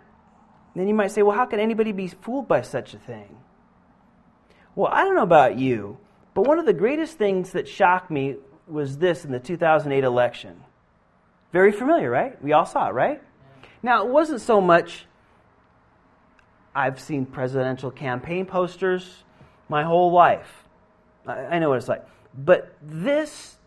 then 0.75 0.87
you 0.87 0.93
might 0.93 1.11
say, 1.11 1.23
well, 1.23 1.35
how 1.35 1.45
can 1.45 1.59
anybody 1.59 1.93
be 1.93 2.09
fooled 2.09 2.47
by 2.47 2.61
such 2.61 2.93
a 2.93 2.99
thing? 2.99 3.37
Well, 4.75 4.91
I 4.93 5.03
don't 5.03 5.15
know 5.15 5.23
about 5.23 5.57
you, 5.57 5.97
but 6.35 6.45
one 6.45 6.59
of 6.59 6.67
the 6.67 6.73
greatest 6.73 7.17
things 7.17 7.53
that 7.53 7.67
shocked 7.67 8.11
me 8.11 8.35
was 8.67 8.99
this 8.99 9.25
in 9.25 9.31
the 9.31 9.39
2008 9.39 10.03
election. 10.03 10.61
Very 11.53 11.71
familiar, 11.71 12.09
right? 12.09 12.43
We 12.43 12.51
all 12.51 12.65
saw 12.65 12.89
it, 12.89 12.93
right? 12.93 13.21
Now, 13.83 14.03
it 14.05 14.09
wasn't 14.09 14.41
so 14.41 14.59
much, 14.59 15.05
I've 16.75 16.99
seen 16.99 17.27
presidential 17.27 17.91
campaign 17.91 18.47
posters 18.47 19.23
my 19.69 19.83
whole 19.83 20.11
life. 20.11 20.65
I 21.27 21.59
know 21.59 21.69
what 21.69 21.77
it's 21.77 21.87
like. 21.87 22.05
But 22.35 22.75
this 22.81 23.57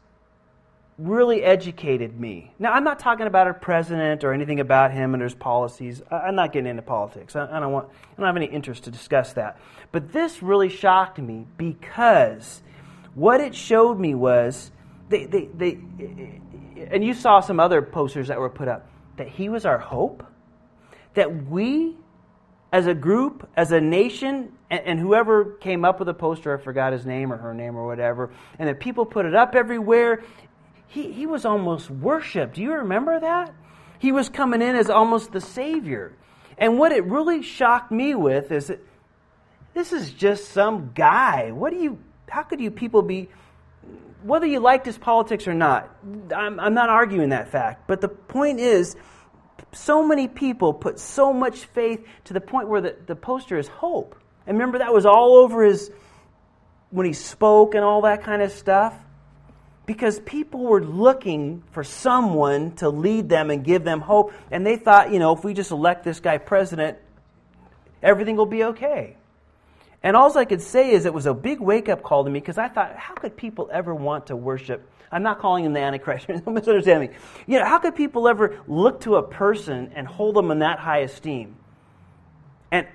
really 0.99 1.45
educated 1.45 2.18
me. 2.18 2.53
Now, 2.59 2.72
I'm 2.72 2.82
not 2.82 2.99
talking 2.99 3.26
about 3.26 3.47
a 3.47 3.55
president 3.55 4.24
or 4.24 4.32
anything 4.32 4.59
about 4.59 4.91
him 4.91 5.14
and 5.14 5.22
his 5.22 5.34
policies. 5.34 6.03
I'm 6.11 6.34
not 6.34 6.53
getting 6.53 6.68
into 6.68 6.82
politics. 6.82 7.37
I 7.37 7.61
don't 7.61 7.70
want. 7.70 7.89
I 7.89 8.16
don't 8.16 8.26
have 8.26 8.37
any 8.37 8.47
interest 8.47 8.84
to 8.84 8.91
discuss 8.91 9.34
that. 9.34 9.61
But 9.93 10.12
this 10.12 10.43
really 10.43 10.70
shocked 10.70 11.18
me 11.18 11.47
because 11.57 12.62
what 13.14 13.41
it 13.41 13.55
showed 13.55 14.01
me 14.01 14.14
was 14.14 14.72
they, 15.09 15.26
they, 15.26 15.49
they 15.55 15.78
and 16.77 17.05
you 17.05 17.14
saw 17.14 17.41
some 17.41 17.61
other 17.61 17.83
posters 17.83 18.29
that 18.29 18.39
were 18.39 18.51
put 18.51 18.68
up 18.68 18.89
that 19.16 19.29
he 19.29 19.49
was 19.49 19.64
our 19.64 19.79
hope. 19.79 20.24
That 21.14 21.47
we, 21.47 21.97
as 22.72 22.87
a 22.87 22.95
group, 22.95 23.49
as 23.57 23.72
a 23.72 23.81
nation, 23.81 24.53
and, 24.70 24.81
and 24.85 25.01
whoever 25.01 25.55
came 25.55 25.85
up 25.85 25.99
with 25.99 26.07
the 26.07 26.14
poster, 26.14 26.57
I 26.57 26.62
forgot 26.62 26.93
his 26.93 27.07
name 27.07 27.33
or 27.33 27.39
her 27.39 27.55
name 27.55 27.77
or 27.77 27.87
whatever, 27.87 28.31
and 28.59 28.68
that 28.68 28.81
people 28.81 29.07
put 29.07 29.24
it 29.24 29.35
up 29.35 29.55
everywhere, 29.55 30.22
he, 30.89 31.11
he 31.12 31.27
was 31.27 31.45
almost 31.45 31.91
worshiped. 31.91 32.55
Do 32.55 32.62
you 32.62 32.74
remember 32.74 33.18
that? 33.18 33.55
He 33.99 34.12
was 34.12 34.29
coming 34.29 34.61
in 34.61 34.77
as 34.77 34.91
almost 34.91 35.33
the 35.33 35.41
Savior. 35.41 36.12
And 36.59 36.79
what 36.79 36.93
it 36.93 37.05
really 37.05 37.43
shocked 37.43 37.91
me 37.91 38.14
with 38.14 38.53
is 38.53 38.66
that 38.68 38.81
this 39.74 39.93
is 39.93 40.11
just 40.11 40.49
some 40.49 40.93
guy. 40.95 41.53
What 41.53 41.72
do 41.72 41.79
you, 41.79 41.99
how 42.29 42.43
could 42.43 42.61
you 42.61 42.70
people 42.70 43.03
be, 43.03 43.29
whether 44.27 44.47
you 44.47 44.61
liked 44.61 44.87
his 44.87 44.99
politics 44.99 45.47
or 45.47 45.55
not, 45.55 45.95
I'm, 46.35 46.59
I'm 46.59 46.74
not 46.74 46.89
arguing 46.89 47.31
that 47.31 47.51
fact. 47.51 47.87
But 47.87 48.01
the 48.01 48.09
point 48.09 48.61
is, 48.61 48.97
so 49.72 50.07
many 50.07 50.29
people 50.29 50.72
put 50.72 50.99
so 50.99 51.33
much 51.33 51.64
faith 51.66 52.07
to 52.24 52.35
the 52.35 52.41
point 52.41 52.68
where 52.68 52.81
the, 52.81 52.97
the 53.07 53.16
poster 53.16 53.59
is 53.59 53.68
hope. 53.68 54.16
And 54.47 54.59
remember, 54.59 54.79
that 54.79 54.93
was 54.93 55.07
all 55.07 55.37
over 55.37 55.64
his, 55.64 55.91
when 56.91 57.07
he 57.07 57.12
spoke 57.12 57.74
and 57.74 57.85
all 57.85 58.03
that 58.03 58.22
kind 58.22 58.43
of 58.43 58.53
stuff 58.53 58.95
because 59.87 60.18
people 60.20 60.61
were 60.61 60.83
looking 60.83 61.62
for 61.70 61.85
someone 61.85 62.72
to 62.72 62.89
lead 62.89 63.29
them 63.29 63.51
and 63.51 63.64
give 63.64 63.85
them 63.85 64.01
hope. 64.01 64.33
And 64.51 64.66
they 64.66 64.77
thought, 64.77 65.12
you 65.12 65.20
know, 65.20 65.35
if 65.35 65.45
we 65.45 65.55
just 65.55 65.70
elect 65.70 66.03
this 66.05 66.18
guy 66.18 66.39
president, 66.39 66.99
everything 68.03 68.37
will 68.37 68.47
be 68.47 68.64
okay. 68.64 69.16
And 70.07 70.17
all 70.17 70.39
I 70.39 70.45
could 70.45 70.63
say 70.63 70.93
is 70.93 71.05
it 71.05 71.13
was 71.13 71.27
a 71.27 71.35
big 71.35 71.59
wake 71.59 71.89
up 71.89 72.05
call 72.05 72.23
to 72.23 72.31
me 72.31 72.39
because 72.39 72.59
I 72.59 72.69
thought, 72.69 72.95
how 72.95 73.15
could 73.15 73.37
people 73.37 73.69
ever 73.73 73.93
want 73.93 74.29
to 74.29 74.37
worship? 74.37 74.89
I'm 75.11 75.25
not 75.25 75.41
calling 75.41 75.65
him 75.65 75.73
the 75.73 75.81
Antichrist. 75.81 76.29
Don't 76.29 76.55
misunderstand 76.55 77.01
me. 77.01 77.09
You 77.49 77.59
know, 77.59 77.65
how 77.65 77.81
could 77.81 77.97
people 77.97 78.29
ever 78.29 78.61
look 78.69 79.01
to 79.01 79.17
a 79.17 79.23
person 79.25 79.91
and 79.97 80.07
hold 80.07 80.37
them 80.37 80.53
in 80.53 80.61
that 80.61 80.79
high 80.79 81.01
esteem? 81.01 81.57
And 82.71 82.87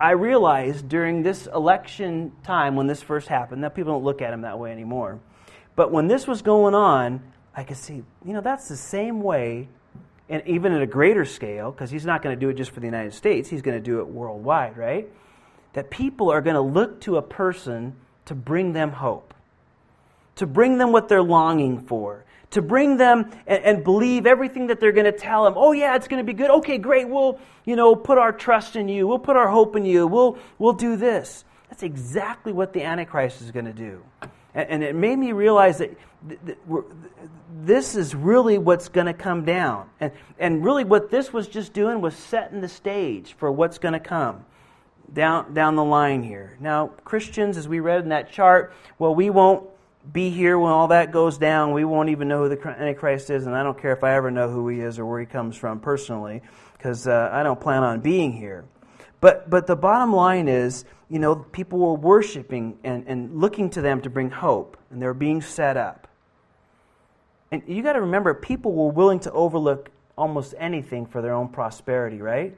I 0.00 0.12
realized 0.12 0.88
during 0.88 1.24
this 1.24 1.48
election 1.48 2.30
time 2.44 2.76
when 2.76 2.86
this 2.86 3.02
first 3.02 3.26
happened 3.26 3.64
that 3.64 3.74
people 3.74 3.94
don't 3.94 4.04
look 4.04 4.22
at 4.22 4.32
him 4.32 4.42
that 4.42 4.60
way 4.60 4.70
anymore. 4.70 5.18
But 5.74 5.90
when 5.90 6.06
this 6.06 6.28
was 6.28 6.42
going 6.42 6.76
on, 6.76 7.24
I 7.56 7.64
could 7.64 7.76
see, 7.76 8.04
you 8.24 8.32
know, 8.34 8.40
that's 8.40 8.68
the 8.68 8.76
same 8.76 9.20
way, 9.20 9.66
and 10.28 10.46
even 10.46 10.70
at 10.70 10.80
a 10.80 10.86
greater 10.86 11.24
scale, 11.24 11.72
because 11.72 11.90
he's 11.90 12.06
not 12.06 12.22
going 12.22 12.38
to 12.38 12.40
do 12.40 12.50
it 12.50 12.54
just 12.54 12.70
for 12.70 12.78
the 12.78 12.86
United 12.86 13.14
States, 13.14 13.48
he's 13.48 13.62
going 13.62 13.76
to 13.76 13.82
do 13.82 13.98
it 13.98 14.06
worldwide, 14.06 14.76
right? 14.76 15.08
That 15.72 15.90
people 15.90 16.30
are 16.30 16.40
going 16.40 16.54
to 16.54 16.60
look 16.60 17.00
to 17.02 17.16
a 17.16 17.22
person 17.22 17.96
to 18.26 18.34
bring 18.34 18.72
them 18.72 18.92
hope, 18.92 19.34
to 20.36 20.46
bring 20.46 20.78
them 20.78 20.92
what 20.92 21.08
they're 21.08 21.22
longing 21.22 21.80
for, 21.80 22.24
to 22.50 22.62
bring 22.62 22.96
them 22.96 23.30
and, 23.46 23.64
and 23.64 23.84
believe 23.84 24.26
everything 24.26 24.68
that 24.68 24.80
they're 24.80 24.92
going 24.92 25.10
to 25.10 25.12
tell 25.12 25.44
them. 25.44 25.54
Oh 25.56 25.72
yeah, 25.72 25.96
it's 25.96 26.08
going 26.08 26.24
to 26.24 26.30
be 26.30 26.36
good. 26.36 26.50
Okay, 26.50 26.78
great. 26.78 27.08
We'll, 27.08 27.38
you 27.64 27.76
know, 27.76 27.96
put 27.96 28.18
our 28.18 28.32
trust 28.32 28.76
in 28.76 28.88
you. 28.88 29.06
We'll 29.06 29.18
put 29.18 29.36
our 29.36 29.48
hope 29.48 29.76
in 29.76 29.84
you. 29.84 30.06
We'll, 30.06 30.38
we'll 30.58 30.74
do 30.74 30.96
this. 30.96 31.44
That's 31.70 31.82
exactly 31.82 32.52
what 32.52 32.72
the 32.72 32.82
Antichrist 32.82 33.40
is 33.40 33.50
going 33.50 33.64
to 33.64 33.72
do. 33.72 34.02
And, 34.54 34.68
and 34.68 34.82
it 34.82 34.94
made 34.94 35.16
me 35.16 35.32
realize 35.32 35.78
that 35.78 35.96
th- 36.28 36.40
th- 36.44 36.84
this 37.64 37.96
is 37.96 38.14
really 38.14 38.58
what's 38.58 38.88
going 38.88 39.06
to 39.06 39.14
come 39.14 39.44
down. 39.44 39.88
And, 39.98 40.12
and 40.38 40.64
really, 40.64 40.84
what 40.84 41.10
this 41.10 41.32
was 41.32 41.48
just 41.48 41.72
doing 41.72 42.02
was 42.02 42.14
setting 42.14 42.60
the 42.60 42.68
stage 42.68 43.34
for 43.38 43.50
what's 43.50 43.78
going 43.78 43.94
to 43.94 44.00
come 44.00 44.44
down, 45.12 45.54
down 45.54 45.76
the 45.76 45.84
line 45.84 46.22
here. 46.22 46.56
Now, 46.60 46.88
Christians, 47.04 47.56
as 47.56 47.66
we 47.68 47.80
read 47.80 48.02
in 48.02 48.10
that 48.10 48.32
chart, 48.32 48.74
well, 48.98 49.14
we 49.14 49.30
won't 49.30 49.68
be 50.10 50.30
here 50.30 50.58
when 50.58 50.72
all 50.72 50.88
that 50.88 51.12
goes 51.12 51.38
down. 51.38 51.72
We 51.72 51.84
won't 51.84 52.08
even 52.08 52.28
know 52.28 52.42
who 52.42 52.48
the 52.48 52.68
Antichrist 52.68 53.30
is, 53.30 53.46
and 53.46 53.54
I 53.54 53.62
don't 53.62 53.80
care 53.80 53.92
if 53.92 54.02
I 54.02 54.14
ever 54.14 54.30
know 54.30 54.50
who 54.50 54.68
he 54.68 54.80
is 54.80 54.98
or 54.98 55.06
where 55.06 55.20
he 55.20 55.26
comes 55.26 55.56
from 55.56 55.80
personally, 55.80 56.42
because 56.76 57.06
uh, 57.06 57.30
I 57.32 57.42
don't 57.42 57.60
plan 57.60 57.82
on 57.84 58.00
being 58.00 58.32
here. 58.32 58.64
But, 59.20 59.48
but 59.48 59.68
the 59.68 59.76
bottom 59.76 60.12
line 60.12 60.48
is, 60.48 60.84
you 61.08 61.20
know, 61.20 61.36
people 61.36 61.78
were 61.78 61.94
worshiping 61.94 62.78
and, 62.82 63.04
and 63.06 63.40
looking 63.40 63.70
to 63.70 63.80
them 63.80 64.00
to 64.02 64.10
bring 64.10 64.30
hope, 64.30 64.76
and 64.90 65.00
they're 65.00 65.14
being 65.14 65.40
set 65.40 65.76
up. 65.76 66.08
And 67.52 67.62
you 67.66 67.82
got 67.82 67.92
to 67.92 68.00
remember, 68.00 68.34
people 68.34 68.72
were 68.72 68.90
willing 68.90 69.20
to 69.20 69.30
overlook 69.30 69.90
almost 70.16 70.54
anything 70.58 71.06
for 71.06 71.22
their 71.22 71.34
own 71.34 71.48
prosperity, 71.48 72.20
right? 72.20 72.56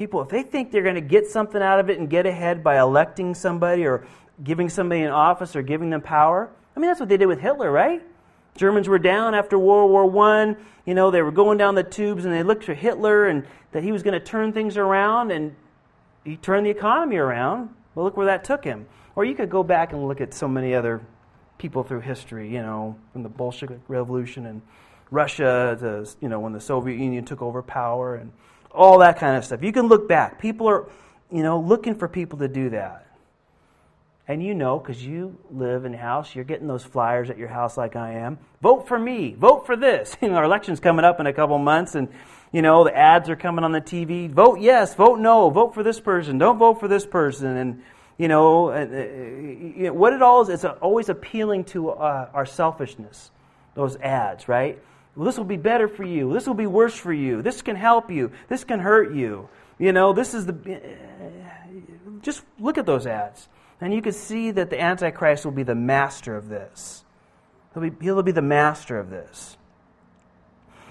People, 0.00 0.22
if 0.22 0.30
they 0.30 0.42
think 0.42 0.72
they're 0.72 0.82
going 0.82 0.94
to 0.94 1.02
get 1.02 1.26
something 1.26 1.60
out 1.60 1.78
of 1.78 1.90
it 1.90 1.98
and 1.98 2.08
get 2.08 2.24
ahead 2.24 2.64
by 2.64 2.80
electing 2.80 3.34
somebody 3.34 3.84
or 3.84 4.06
giving 4.42 4.70
somebody 4.70 5.02
an 5.02 5.10
office 5.10 5.54
or 5.54 5.60
giving 5.60 5.90
them 5.90 6.00
power. 6.00 6.50
I 6.74 6.80
mean, 6.80 6.88
that's 6.88 7.00
what 7.00 7.10
they 7.10 7.18
did 7.18 7.26
with 7.26 7.38
Hitler, 7.38 7.70
right? 7.70 8.00
Germans 8.56 8.88
were 8.88 8.98
down 8.98 9.34
after 9.34 9.58
World 9.58 9.90
War 9.90 10.06
One. 10.06 10.56
You 10.86 10.94
know, 10.94 11.10
they 11.10 11.20
were 11.20 11.30
going 11.30 11.58
down 11.58 11.74
the 11.74 11.82
tubes, 11.82 12.24
and 12.24 12.32
they 12.32 12.42
looked 12.42 12.64
for 12.64 12.72
Hitler 12.72 13.26
and 13.26 13.46
that 13.72 13.82
he 13.82 13.92
was 13.92 14.02
going 14.02 14.18
to 14.18 14.24
turn 14.24 14.54
things 14.54 14.78
around, 14.78 15.32
and 15.32 15.54
he 16.24 16.38
turned 16.38 16.64
the 16.64 16.70
economy 16.70 17.18
around. 17.18 17.68
Well, 17.94 18.06
look 18.06 18.16
where 18.16 18.24
that 18.24 18.42
took 18.42 18.64
him. 18.64 18.86
Or 19.16 19.26
you 19.26 19.34
could 19.34 19.50
go 19.50 19.62
back 19.62 19.92
and 19.92 20.08
look 20.08 20.22
at 20.22 20.32
so 20.32 20.48
many 20.48 20.74
other 20.74 21.02
people 21.58 21.84
through 21.84 22.00
history. 22.00 22.48
You 22.48 22.62
know, 22.62 22.96
from 23.12 23.22
the 23.22 23.28
Bolshevik 23.28 23.80
Revolution 23.86 24.46
and 24.46 24.62
Russia 25.10 25.76
to 25.78 26.08
you 26.22 26.30
know 26.30 26.40
when 26.40 26.54
the 26.54 26.60
Soviet 26.60 26.98
Union 26.98 27.26
took 27.26 27.42
over 27.42 27.60
power 27.60 28.14
and 28.14 28.32
all 28.72 28.98
that 28.98 29.18
kind 29.18 29.36
of 29.36 29.44
stuff. 29.44 29.62
You 29.62 29.72
can 29.72 29.88
look 29.88 30.08
back. 30.08 30.40
People 30.40 30.68
are, 30.68 30.86
you 31.30 31.42
know, 31.42 31.60
looking 31.60 31.94
for 31.94 32.08
people 32.08 32.38
to 32.38 32.48
do 32.48 32.70
that. 32.70 33.06
And 34.30 34.40
you 34.40 34.54
know, 34.54 34.78
because 34.78 35.04
you 35.04 35.36
live 35.50 35.84
in 35.84 35.92
house, 35.92 36.36
you're 36.36 36.44
getting 36.44 36.68
those 36.68 36.84
flyers 36.84 37.30
at 37.30 37.38
your 37.38 37.48
house 37.48 37.76
like 37.76 37.96
I 37.96 38.12
am. 38.12 38.38
Vote 38.62 38.86
for 38.86 38.96
me. 38.96 39.34
Vote 39.34 39.66
for 39.66 39.76
this. 39.76 40.16
You 40.22 40.28
know, 40.28 40.36
our 40.36 40.44
election's 40.44 40.78
coming 40.78 41.04
up 41.04 41.18
in 41.18 41.26
a 41.26 41.32
couple 41.32 41.58
months, 41.58 41.96
and 41.96 42.08
you 42.52 42.62
know 42.62 42.84
the 42.84 42.96
ads 42.96 43.28
are 43.28 43.34
coming 43.34 43.64
on 43.64 43.72
the 43.72 43.80
TV. 43.80 44.30
Vote 44.30 44.60
yes. 44.60 44.94
Vote 44.94 45.18
no. 45.18 45.50
Vote 45.50 45.74
for 45.74 45.82
this 45.82 45.98
person. 45.98 46.38
Don't 46.38 46.58
vote 46.58 46.78
for 46.78 46.86
this 46.86 47.04
person. 47.04 47.56
And 47.56 47.82
you 48.18 48.28
know, 48.28 48.68
uh, 48.68 49.88
uh, 49.88 49.92
what 49.92 50.12
it 50.12 50.22
all 50.22 50.42
is, 50.42 50.48
it's 50.48 50.64
always 50.64 51.08
appealing 51.08 51.64
to 51.64 51.90
uh, 51.90 52.28
our 52.32 52.46
selfishness. 52.46 53.32
Those 53.74 53.96
ads, 53.96 54.46
right? 54.46 54.78
Well, 55.16 55.26
this 55.26 55.36
will 55.36 55.44
be 55.44 55.56
better 55.56 55.88
for 55.88 56.04
you. 56.04 56.32
This 56.32 56.46
will 56.46 56.54
be 56.54 56.66
worse 56.66 56.94
for 56.94 57.12
you. 57.12 57.42
This 57.42 57.62
can 57.62 57.76
help 57.76 58.10
you. 58.10 58.32
This 58.48 58.64
can 58.64 58.80
hurt 58.80 59.12
you. 59.14 59.48
You 59.78 59.92
know, 59.92 60.12
this 60.12 60.34
is 60.34 60.46
the. 60.46 60.52
Uh, 60.52 62.20
just 62.22 62.42
look 62.58 62.78
at 62.78 62.86
those 62.86 63.06
ads. 63.06 63.48
And 63.80 63.94
you 63.94 64.02
can 64.02 64.12
see 64.12 64.50
that 64.50 64.70
the 64.70 64.80
Antichrist 64.80 65.44
will 65.44 65.52
be 65.52 65.62
the 65.62 65.74
master 65.74 66.36
of 66.36 66.48
this. 66.48 67.04
He'll 67.72 67.82
be, 67.82 67.92
he'll 68.00 68.22
be 68.22 68.32
the 68.32 68.42
master 68.42 68.98
of 68.98 69.10
this. 69.10 69.56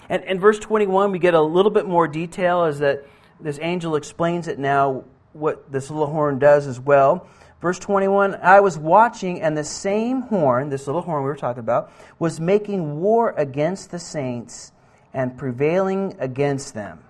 And 0.10 0.24
in 0.24 0.40
verse 0.40 0.58
21, 0.58 1.12
we 1.12 1.20
get 1.20 1.36
a 1.36 1.42
little 1.42 1.72
bit 1.72 1.86
more 1.86 2.08
detail 2.08 2.64
as 2.64 2.80
that 2.80 3.06
this 3.40 3.60
angel 3.62 3.96
explains 3.96 4.48
it 4.48 4.58
now, 4.58 5.04
what 5.34 5.72
this 5.72 5.92
little 5.92 6.08
horn 6.08 6.40
does 6.40 6.66
as 6.66 6.80
well. 6.80 7.28
Verse 7.62 7.80
21 7.80 8.36
I 8.36 8.62
was 8.62 8.78
watching, 8.78 9.42
and 9.42 9.58
the 9.58 9.64
same 9.64 10.22
horn, 10.24 10.70
this 10.70 10.88
little 10.88 11.02
horn 11.02 11.24
we 11.24 11.30
were 11.30 11.36
talking 11.36 11.60
about, 11.60 11.92
was 12.18 12.40
making 12.40 13.00
war 13.00 13.34
against 13.38 13.92
the 13.92 14.00
saints 14.00 14.72
and 15.14 15.38
prevailing 15.38 16.16
against 16.20 16.74
them. 16.74 17.04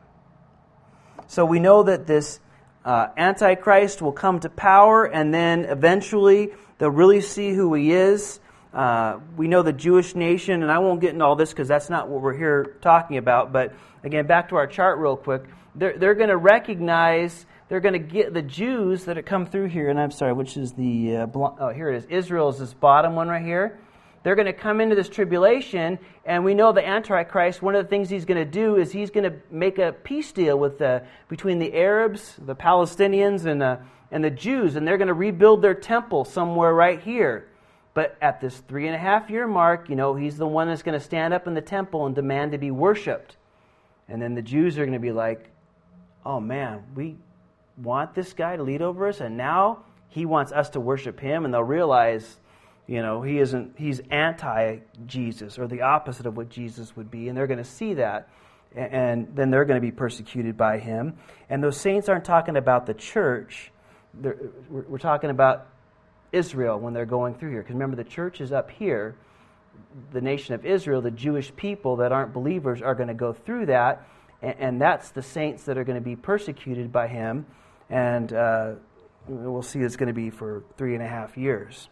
So 1.27 1.45
we 1.45 1.59
know 1.59 1.83
that 1.83 2.07
this 2.07 2.39
uh, 2.83 3.07
Antichrist 3.17 4.01
will 4.01 4.11
come 4.11 4.39
to 4.39 4.49
power, 4.49 5.05
and 5.05 5.33
then 5.33 5.65
eventually 5.65 6.49
they'll 6.77 6.89
really 6.89 7.21
see 7.21 7.53
who 7.53 7.73
he 7.73 7.91
is. 7.91 8.39
Uh, 8.73 9.19
we 9.35 9.47
know 9.47 9.61
the 9.61 9.73
Jewish 9.73 10.15
nation, 10.15 10.63
and 10.63 10.71
I 10.71 10.79
won't 10.79 11.01
get 11.01 11.13
into 11.13 11.25
all 11.25 11.35
this 11.35 11.49
because 11.49 11.67
that's 11.67 11.89
not 11.89 12.07
what 12.07 12.21
we're 12.21 12.37
here 12.37 12.77
talking 12.81 13.17
about. 13.17 13.51
But 13.51 13.73
again, 14.03 14.27
back 14.27 14.49
to 14.49 14.55
our 14.55 14.67
chart 14.67 14.97
real 14.99 15.17
quick. 15.17 15.43
They're, 15.75 15.97
they're 15.97 16.15
going 16.15 16.29
to 16.29 16.37
recognize, 16.37 17.45
they're 17.69 17.79
going 17.79 17.93
to 17.93 17.99
get 17.99 18.33
the 18.33 18.41
Jews 18.41 19.05
that 19.05 19.15
have 19.15 19.25
come 19.25 19.45
through 19.45 19.67
here, 19.67 19.89
and 19.89 19.99
I'm 19.99 20.11
sorry, 20.11 20.33
which 20.33 20.57
is 20.57 20.73
the, 20.73 21.17
uh, 21.17 21.27
oh, 21.33 21.69
here 21.73 21.89
it 21.89 21.97
is. 21.97 22.05
Israel 22.05 22.49
is 22.49 22.59
this 22.59 22.73
bottom 22.73 23.15
one 23.15 23.29
right 23.29 23.43
here 23.43 23.79
they're 24.23 24.35
going 24.35 24.47
to 24.47 24.53
come 24.53 24.81
into 24.81 24.95
this 24.95 25.07
tribulation, 25.07 25.97
and 26.25 26.43
we 26.43 26.53
know 26.53 26.73
the 26.73 26.85
Antichrist, 26.85 27.61
one 27.61 27.75
of 27.75 27.85
the 27.85 27.89
things 27.89 28.09
he's 28.09 28.25
going 28.25 28.43
to 28.43 28.49
do 28.49 28.75
is 28.75 28.91
he's 28.91 29.11
going 29.11 29.23
to 29.23 29.37
make 29.49 29.77
a 29.79 29.93
peace 29.93 30.31
deal 30.31 30.59
with 30.59 30.77
the, 30.77 31.03
between 31.29 31.59
the 31.59 31.73
Arabs, 31.73 32.35
the 32.37 32.55
Palestinians, 32.55 33.45
and, 33.45 33.61
the, 33.61 33.79
and 34.11 34.23
the 34.23 34.29
Jews, 34.29 34.75
and 34.75 34.85
they're 34.85 34.97
going 34.97 35.07
to 35.07 35.13
rebuild 35.13 35.61
their 35.61 35.73
temple 35.73 36.25
somewhere 36.25 36.73
right 36.73 37.01
here. 37.01 37.47
But 37.93 38.17
at 38.21 38.41
this 38.41 38.57
three 38.67 38.87
and 38.87 38.95
a 38.95 38.99
half 38.99 39.29
year 39.29 39.47
mark, 39.47 39.89
you 39.89 39.95
know, 39.95 40.15
he's 40.15 40.37
the 40.37 40.47
one 40.47 40.67
that's 40.67 40.83
going 40.83 40.99
to 40.99 41.03
stand 41.03 41.33
up 41.33 41.47
in 41.47 41.53
the 41.53 41.61
temple 41.61 42.05
and 42.05 42.13
demand 42.13 42.51
to 42.51 42.57
be 42.57 42.71
worshiped. 42.71 43.37
And 44.07 44.21
then 44.21 44.35
the 44.35 44.41
Jews 44.41 44.77
are 44.77 44.85
going 44.85 44.93
to 44.93 44.99
be 44.99 45.11
like, 45.11 45.49
oh 46.25 46.39
man, 46.39 46.83
we 46.93 47.15
want 47.81 48.13
this 48.13 48.33
guy 48.33 48.55
to 48.55 48.63
lead 48.63 48.81
over 48.81 49.07
us, 49.07 49.19
and 49.19 49.37
now 49.37 49.83
he 50.07 50.25
wants 50.25 50.51
us 50.51 50.69
to 50.71 50.79
worship 50.79 51.19
him, 51.19 51.45
and 51.45 51.53
they'll 51.53 51.63
realize 51.63 52.37
you 52.89 53.03
know, 53.03 53.21
he 53.21 53.37
isn't 53.37 53.75
he's 53.77 54.01
anti 54.09 54.79
Jesus 55.05 55.59
or 55.59 55.67
the 55.67 55.83
opposite 55.83 56.25
of 56.25 56.35
what 56.35 56.49
Jesus 56.49 56.95
would 56.95 57.11
be, 57.11 57.29
and 57.29 57.37
they're 57.37 57.45
going 57.45 57.59
to 57.59 57.63
see 57.63 57.93
that. 57.93 58.29
And 58.75 59.27
then 59.35 59.51
they're 59.51 59.65
going 59.65 59.79
to 59.79 59.85
be 59.85 59.91
persecuted 59.91 60.57
by 60.57 60.79
him. 60.79 61.15
And 61.51 61.63
those 61.63 61.77
saints 61.77 62.09
aren't 62.09 62.25
talking 62.25 62.57
about 62.57 62.87
the 62.87 62.95
church. 62.95 63.71
They're, 64.15 64.37
we're 64.69 64.97
talking 64.97 65.29
about 65.29 65.67
Israel 66.31 66.79
when 66.79 66.93
they're 66.93 67.05
going 67.05 67.35
through 67.35 67.51
here. 67.51 67.61
Because 67.61 67.75
remember, 67.75 67.95
the 67.95 68.09
church 68.09 68.41
is 68.41 68.51
up 68.51 68.71
here. 68.71 69.15
The 70.11 70.21
nation 70.21 70.55
of 70.55 70.65
Israel, 70.65 70.99
the 70.99 71.11
Jewish 71.11 71.55
people 71.55 71.97
that 71.97 72.11
aren't 72.11 72.33
believers, 72.33 72.81
are 72.81 72.95
going 72.95 73.09
to 73.09 73.13
go 73.13 73.33
through 73.33 73.67
that. 73.67 74.07
And, 74.41 74.55
and 74.59 74.81
that's 74.81 75.09
the 75.11 75.21
saints 75.21 75.63
that 75.65 75.77
are 75.77 75.83
going 75.83 75.97
to 75.97 76.03
be 76.03 76.15
persecuted 76.15 76.91
by 76.91 77.07
him. 77.07 77.45
And 77.89 78.31
uh, 78.31 78.73
we'll 79.27 79.61
see 79.61 79.79
it's 79.79 79.95
going 79.95 80.07
to 80.07 80.13
be 80.13 80.29
for 80.29 80.63
three 80.77 80.93
and 80.93 81.03
a 81.03 81.07
half 81.07 81.37
years. 81.37 81.89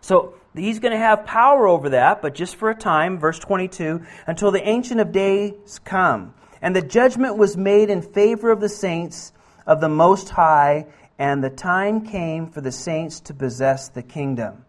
So 0.00 0.34
he's 0.54 0.80
going 0.80 0.92
to 0.92 0.98
have 0.98 1.24
power 1.24 1.66
over 1.66 1.90
that, 1.90 2.20
but 2.20 2.34
just 2.34 2.56
for 2.56 2.68
a 2.70 2.74
time, 2.74 3.18
verse 3.18 3.38
22, 3.38 4.02
until 4.26 4.50
the 4.50 4.66
Ancient 4.66 5.00
of 5.00 5.12
Days 5.12 5.80
come. 5.84 6.34
And 6.60 6.76
the 6.76 6.82
judgment 6.82 7.38
was 7.38 7.56
made 7.56 7.90
in 7.90 8.02
favor 8.02 8.50
of 8.50 8.60
the 8.60 8.68
saints 8.68 9.32
of 9.66 9.80
the 9.80 9.88
Most 9.88 10.30
High, 10.30 10.86
and 11.18 11.42
the 11.42 11.50
time 11.50 12.06
came 12.06 12.48
for 12.48 12.60
the 12.60 12.72
saints 12.72 13.20
to 13.20 13.34
possess 13.34 13.88
the 13.88 14.02
kingdom. 14.02 14.64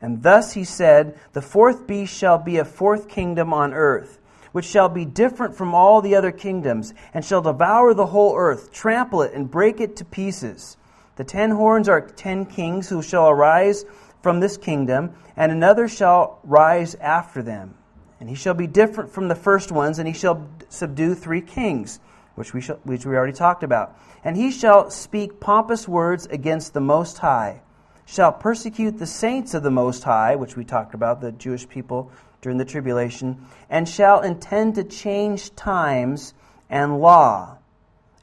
And 0.00 0.22
thus 0.22 0.52
he 0.52 0.64
said, 0.64 1.18
The 1.32 1.42
fourth 1.42 1.86
beast 1.86 2.16
shall 2.16 2.38
be 2.38 2.58
a 2.58 2.64
fourth 2.64 3.08
kingdom 3.08 3.52
on 3.52 3.72
earth, 3.72 4.20
which 4.54 4.64
shall 4.64 4.88
be 4.88 5.04
different 5.04 5.56
from 5.56 5.74
all 5.74 6.00
the 6.00 6.14
other 6.14 6.30
kingdoms, 6.30 6.94
and 7.12 7.24
shall 7.24 7.42
devour 7.42 7.92
the 7.92 8.06
whole 8.06 8.36
earth, 8.36 8.72
trample 8.72 9.20
it, 9.20 9.34
and 9.34 9.50
break 9.50 9.80
it 9.80 9.96
to 9.96 10.04
pieces. 10.04 10.76
The 11.16 11.24
ten 11.24 11.50
horns 11.50 11.88
are 11.88 12.00
ten 12.00 12.46
kings 12.46 12.88
who 12.88 13.02
shall 13.02 13.28
arise 13.28 13.84
from 14.22 14.38
this 14.38 14.56
kingdom, 14.56 15.10
and 15.36 15.50
another 15.50 15.88
shall 15.88 16.38
rise 16.44 16.94
after 16.94 17.42
them. 17.42 17.74
And 18.20 18.28
he 18.28 18.36
shall 18.36 18.54
be 18.54 18.68
different 18.68 19.10
from 19.10 19.26
the 19.26 19.34
first 19.34 19.72
ones, 19.72 19.98
and 19.98 20.06
he 20.06 20.14
shall 20.14 20.48
subdue 20.68 21.16
three 21.16 21.40
kings. 21.40 21.98
which 22.34 22.52
we, 22.54 22.60
shall, 22.60 22.76
which 22.84 23.06
we 23.06 23.16
already 23.16 23.32
talked 23.32 23.62
about. 23.62 23.98
And 24.22 24.36
he 24.36 24.50
shall 24.50 24.90
speak 24.90 25.40
pompous 25.40 25.88
words 25.88 26.26
against 26.26 26.74
the 26.74 26.80
Most 26.80 27.18
High, 27.18 27.60
shall 28.06 28.32
persecute 28.32 28.98
the 28.98 29.06
saints 29.06 29.54
of 29.54 29.62
the 29.62 29.70
Most 29.70 30.04
High, 30.04 30.36
which 30.36 30.56
we 30.56 30.64
talked 30.64 30.94
about, 30.94 31.20
the 31.20 31.32
Jewish 31.32 31.68
people 31.68 32.10
during 32.44 32.58
the 32.58 32.64
tribulation, 32.64 33.46
and 33.70 33.88
shall 33.88 34.20
intend 34.20 34.74
to 34.74 34.84
change 34.84 35.56
times 35.56 36.34
and 36.68 37.00
law. 37.00 37.56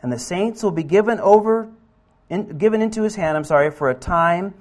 And 0.04 0.14
the 0.14 0.20
saints 0.20 0.62
will 0.62 0.70
be 0.70 0.84
given 0.84 1.20
over, 1.20 1.68
in, 2.30 2.60
given 2.60 2.84
into 2.84 3.02
his 3.02 3.16
hand, 3.16 3.36
I'm 3.36 3.44
sorry, 3.44 3.72
for 3.72 3.90
a 3.90 3.96
time 3.96 4.54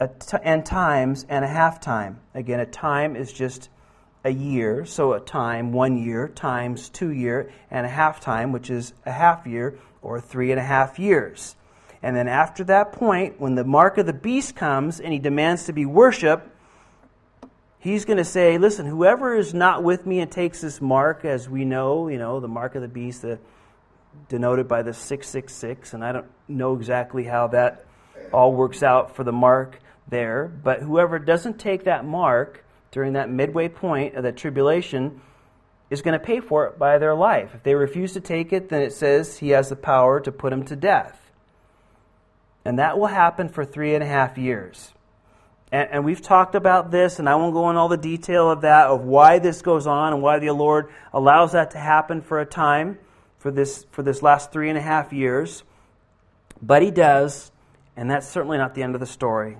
a 0.00 0.08
t- 0.08 0.38
and 0.42 0.66
times 0.66 1.24
and 1.28 1.44
a 1.44 1.48
half 1.48 1.80
time. 1.80 2.18
Again, 2.34 2.58
a 2.58 2.66
time 2.66 3.14
is 3.14 3.32
just 3.32 3.68
a 4.24 4.30
year, 4.30 4.84
so 4.84 5.12
a 5.12 5.20
time, 5.20 5.72
one 5.72 5.96
year, 5.96 6.26
times 6.26 6.88
two 6.88 7.12
year, 7.12 7.52
and 7.70 7.86
a 7.86 7.88
half 7.88 8.18
time, 8.18 8.50
which 8.50 8.70
is 8.70 8.92
a 9.06 9.12
half 9.12 9.46
year, 9.46 9.78
or 10.02 10.20
three 10.20 10.50
and 10.50 10.58
a 10.58 10.64
half 10.64 10.98
years. 10.98 11.54
And 12.02 12.16
then 12.16 12.26
after 12.26 12.64
that 12.64 12.92
point, 12.92 13.40
when 13.40 13.54
the 13.54 13.64
mark 13.64 13.98
of 13.98 14.06
the 14.06 14.12
beast 14.12 14.56
comes 14.56 14.98
and 14.98 15.12
he 15.12 15.20
demands 15.20 15.66
to 15.66 15.72
be 15.72 15.86
worshiped, 15.86 16.48
he's 17.80 18.04
going 18.04 18.18
to 18.18 18.24
say, 18.24 18.56
listen, 18.58 18.86
whoever 18.86 19.36
is 19.36 19.52
not 19.52 19.82
with 19.82 20.06
me 20.06 20.20
and 20.20 20.30
takes 20.30 20.60
this 20.60 20.80
mark, 20.80 21.24
as 21.24 21.48
we 21.48 21.64
know, 21.64 22.08
you 22.08 22.18
know, 22.18 22.38
the 22.38 22.48
mark 22.48 22.76
of 22.76 22.82
the 22.82 22.88
beast, 22.88 23.22
the, 23.22 23.38
denoted 24.28 24.68
by 24.68 24.82
the 24.82 24.94
666, 24.94 25.94
and 25.94 26.04
I 26.04 26.12
don't 26.12 26.26
know 26.46 26.74
exactly 26.74 27.24
how 27.24 27.48
that 27.48 27.84
all 28.32 28.52
works 28.52 28.82
out 28.82 29.16
for 29.16 29.24
the 29.24 29.32
mark 29.32 29.80
there, 30.08 30.46
but 30.46 30.80
whoever 30.80 31.18
doesn't 31.18 31.58
take 31.58 31.84
that 31.84 32.04
mark, 32.04 32.64
during 32.90 33.12
that 33.14 33.30
midway 33.30 33.68
point 33.68 34.14
of 34.14 34.22
the 34.22 34.32
tribulation 34.32 35.20
is 35.90 36.02
going 36.02 36.18
to 36.18 36.24
pay 36.24 36.40
for 36.40 36.66
it 36.66 36.78
by 36.78 36.98
their 36.98 37.14
life. 37.14 37.54
If 37.54 37.62
they 37.62 37.74
refuse 37.74 38.12
to 38.14 38.20
take 38.20 38.52
it, 38.52 38.68
then 38.68 38.82
it 38.82 38.92
says 38.92 39.38
he 39.38 39.50
has 39.50 39.68
the 39.68 39.76
power 39.76 40.20
to 40.20 40.32
put 40.32 40.50
them 40.50 40.64
to 40.66 40.76
death. 40.76 41.30
And 42.64 42.78
that 42.78 42.98
will 42.98 43.06
happen 43.06 43.48
for 43.48 43.64
three 43.64 43.94
and 43.94 44.04
a 44.04 44.06
half 44.06 44.38
years. 44.38 44.92
And, 45.72 45.88
and, 45.90 46.04
we've 46.04 46.20
talked 46.20 46.56
about 46.56 46.90
this, 46.90 47.20
and 47.20 47.28
I 47.28 47.36
won't 47.36 47.54
go 47.54 47.70
in 47.70 47.76
all 47.76 47.88
the 47.88 47.96
detail 47.96 48.50
of 48.50 48.62
that, 48.62 48.88
of 48.88 49.02
why 49.02 49.38
this 49.38 49.62
goes 49.62 49.86
on 49.86 50.12
and 50.12 50.20
why 50.20 50.40
the 50.40 50.50
Lord 50.50 50.90
allows 51.12 51.52
that 51.52 51.72
to 51.72 51.78
happen 51.78 52.22
for 52.22 52.40
a 52.40 52.46
time, 52.46 52.98
for 53.38 53.52
this, 53.52 53.86
for 53.92 54.02
this 54.02 54.20
last 54.20 54.50
three 54.50 54.68
and 54.68 54.76
a 54.76 54.82
half 54.82 55.12
years. 55.12 55.62
But 56.60 56.82
he 56.82 56.90
does, 56.90 57.52
and 57.96 58.10
that's 58.10 58.28
certainly 58.28 58.58
not 58.58 58.74
the 58.74 58.82
end 58.82 58.94
of 58.94 59.00
the 59.00 59.06
story. 59.06 59.58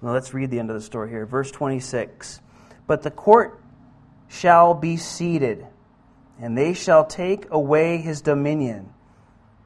Now 0.00 0.12
let's 0.12 0.32
read 0.32 0.50
the 0.50 0.60
end 0.60 0.70
of 0.70 0.76
the 0.76 0.82
story 0.82 1.10
here. 1.10 1.26
Verse 1.26 1.50
26. 1.50 2.40
But 2.86 3.02
the 3.02 3.10
court 3.10 3.60
shall 4.28 4.74
be 4.74 4.96
seated, 4.96 5.66
and 6.40 6.56
they 6.56 6.72
shall 6.72 7.04
take 7.04 7.50
away 7.50 7.98
his 7.98 8.20
dominion, 8.20 8.90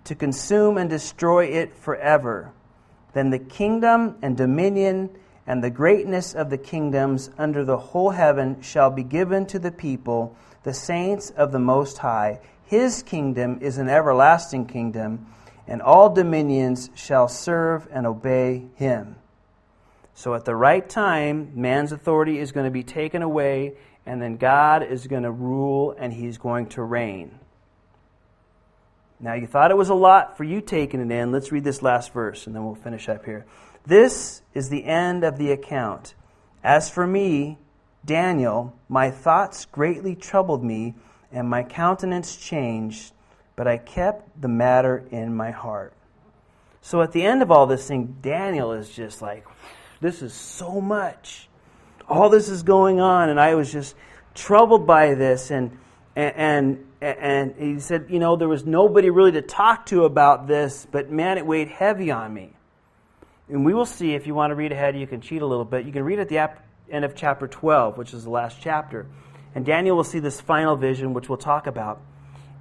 to 0.05 0.15
consume 0.15 0.79
and 0.79 0.89
destroy 0.89 1.47
it 1.47 1.77
forever. 1.77 2.53
Then 3.13 3.31
the 3.31 3.39
kingdom 3.39 4.17
and 4.23 4.37
dominion 4.37 5.11
and 5.53 5.63
the 5.63 5.69
greatness 5.69 6.35
of 6.35 6.49
the 6.49 6.57
kingdoms 6.57 7.29
under 7.37 7.63
the 7.63 7.77
whole 7.77 8.09
heaven 8.09 8.63
shall 8.63 8.89
be 8.89 9.03
given 9.03 9.45
to 9.45 9.59
the 9.59 9.71
people, 9.71 10.35
the 10.63 10.73
saints 10.73 11.29
of 11.29 11.53
the 11.53 11.59
Most 11.59 11.99
High. 11.99 12.41
His 12.65 13.03
kingdom 13.03 13.59
is 13.61 13.77
an 13.77 13.87
everlasting 13.87 14.65
kingdom, 14.65 15.27
and 15.69 15.83
all 15.83 16.09
dominions 16.09 16.89
shall 16.95 17.29
serve 17.29 17.87
and 17.93 18.07
obey 18.07 18.65
him. 18.77 19.17
So 20.15 20.33
at 20.33 20.47
the 20.47 20.57
right 20.57 20.89
time, 20.89 21.53
man's 21.55 21.93
authority 21.93 22.39
is 22.39 22.53
going 22.53 22.65
to 22.65 22.71
be 22.71 22.83
taken 22.83 23.21
away, 23.21 23.75
and 24.07 24.23
then 24.23 24.39
God 24.39 24.83
is 24.83 25.07
going 25.07 25.25
to 25.25 25.31
rule 25.31 25.95
and 25.99 26.15
he's 26.15 26.39
going 26.39 26.69
to 26.71 26.83
reign. 26.83 27.39
Now, 29.21 29.35
you 29.35 29.47
thought 29.47 29.71
it 29.71 29.77
was 29.77 29.91
a 29.91 29.95
lot 29.95 30.39
for 30.39 30.45
you 30.45 30.63
taking 30.63 31.01
it 31.03 31.15
in. 31.15 31.31
Let's 31.31 31.53
read 31.53 31.63
this 31.63 31.83
last 31.83 32.15
verse, 32.15 32.47
and 32.47 32.57
then 32.57 32.65
we'll 32.65 32.75
finish 32.75 33.07
up 33.11 33.27
here. 33.27 33.45
This 33.87 34.43
is 34.55 34.69
the 34.69 34.85
end 34.85 35.25
of 35.25 35.39
the 35.39 35.51
account. 35.51 36.15
As 36.63 36.89
for 36.89 37.07
me, 37.07 37.59
Daniel, 38.05 38.75
my 38.89 39.11
thoughts 39.11 39.65
greatly 39.65 40.15
troubled 40.15 40.63
me, 40.63 40.95
and 41.33 41.49
my 41.49 41.63
countenance 41.63 42.37
changed, 42.37 43.13
but 43.57 43.67
I 43.67 43.79
kept 43.79 44.41
the 44.41 44.49
matter 44.49 45.05
in 45.11 45.35
my 45.35 45.51
heart. 45.51 45.95
So 46.81 47.01
at 47.01 47.13
the 47.13 47.23
end 47.23 47.43
of 47.43 47.51
all 47.51 47.67
this 47.67 47.87
thing, 47.87 48.17
Daniel 48.21 48.73
is 48.73 48.91
just 48.91 49.23
like, 49.23 49.47
this 50.01 50.21
is 50.21 50.35
so 50.35 50.81
much. 50.81 51.49
All 52.09 52.29
this 52.29 52.49
is 52.49 52.63
going 52.65 53.01
on, 53.01 53.31
and 53.31 53.41
I 53.41 53.55
was 53.55 53.73
just 53.73 53.95
troubled 54.35 54.87
by 54.87 55.15
this. 55.15 55.51
And, 55.51 55.79
and, 56.17 56.85
and, 57.01 57.19
and 57.19 57.55
he 57.57 57.81
said, 57.81 58.07
you 58.09 58.19
know, 58.19 58.37
there 58.37 58.49
was 58.49 58.67
nobody 58.67 59.11
really 59.11 59.33
to 59.33 59.43
talk 59.43 59.87
to 59.87 60.05
about 60.05 60.49
this, 60.49 60.87
but 60.91 61.11
man, 61.11 61.39
it 61.39 61.47
weighed 61.47 61.69
heavy 61.69 62.11
on 62.11 62.35
me. 62.35 62.53
And 63.53 63.67
we 63.67 63.75
will 63.75 63.85
see, 63.85 64.15
if 64.15 64.27
you 64.27 64.35
want 64.35 64.51
to 64.51 64.55
read 64.55 64.73
ahead, 64.73 64.97
you 64.99 65.07
can 65.07 65.21
cheat 65.21 65.43
a 65.43 65.47
little 65.47 65.67
bit. 65.67 65.85
You 65.85 65.93
can 65.93 66.05
read 66.05 66.19
at 66.19 66.31
the 66.31 66.51
end 66.91 67.05
of 67.05 67.15
chapter 67.15 67.47
12, 67.47 67.99
which 67.99 68.15
is 68.15 68.25
the 68.25 68.31
last 68.31 68.57
chapter. 68.63 69.07
And 69.55 69.67
Daniel 69.67 69.95
will 69.95 70.05
see 70.05 70.21
this 70.21 70.41
final 70.41 70.75
vision, 70.75 71.13
which 71.13 71.29
we'll 71.29 71.37
talk 71.37 71.67
about. 71.67 72.01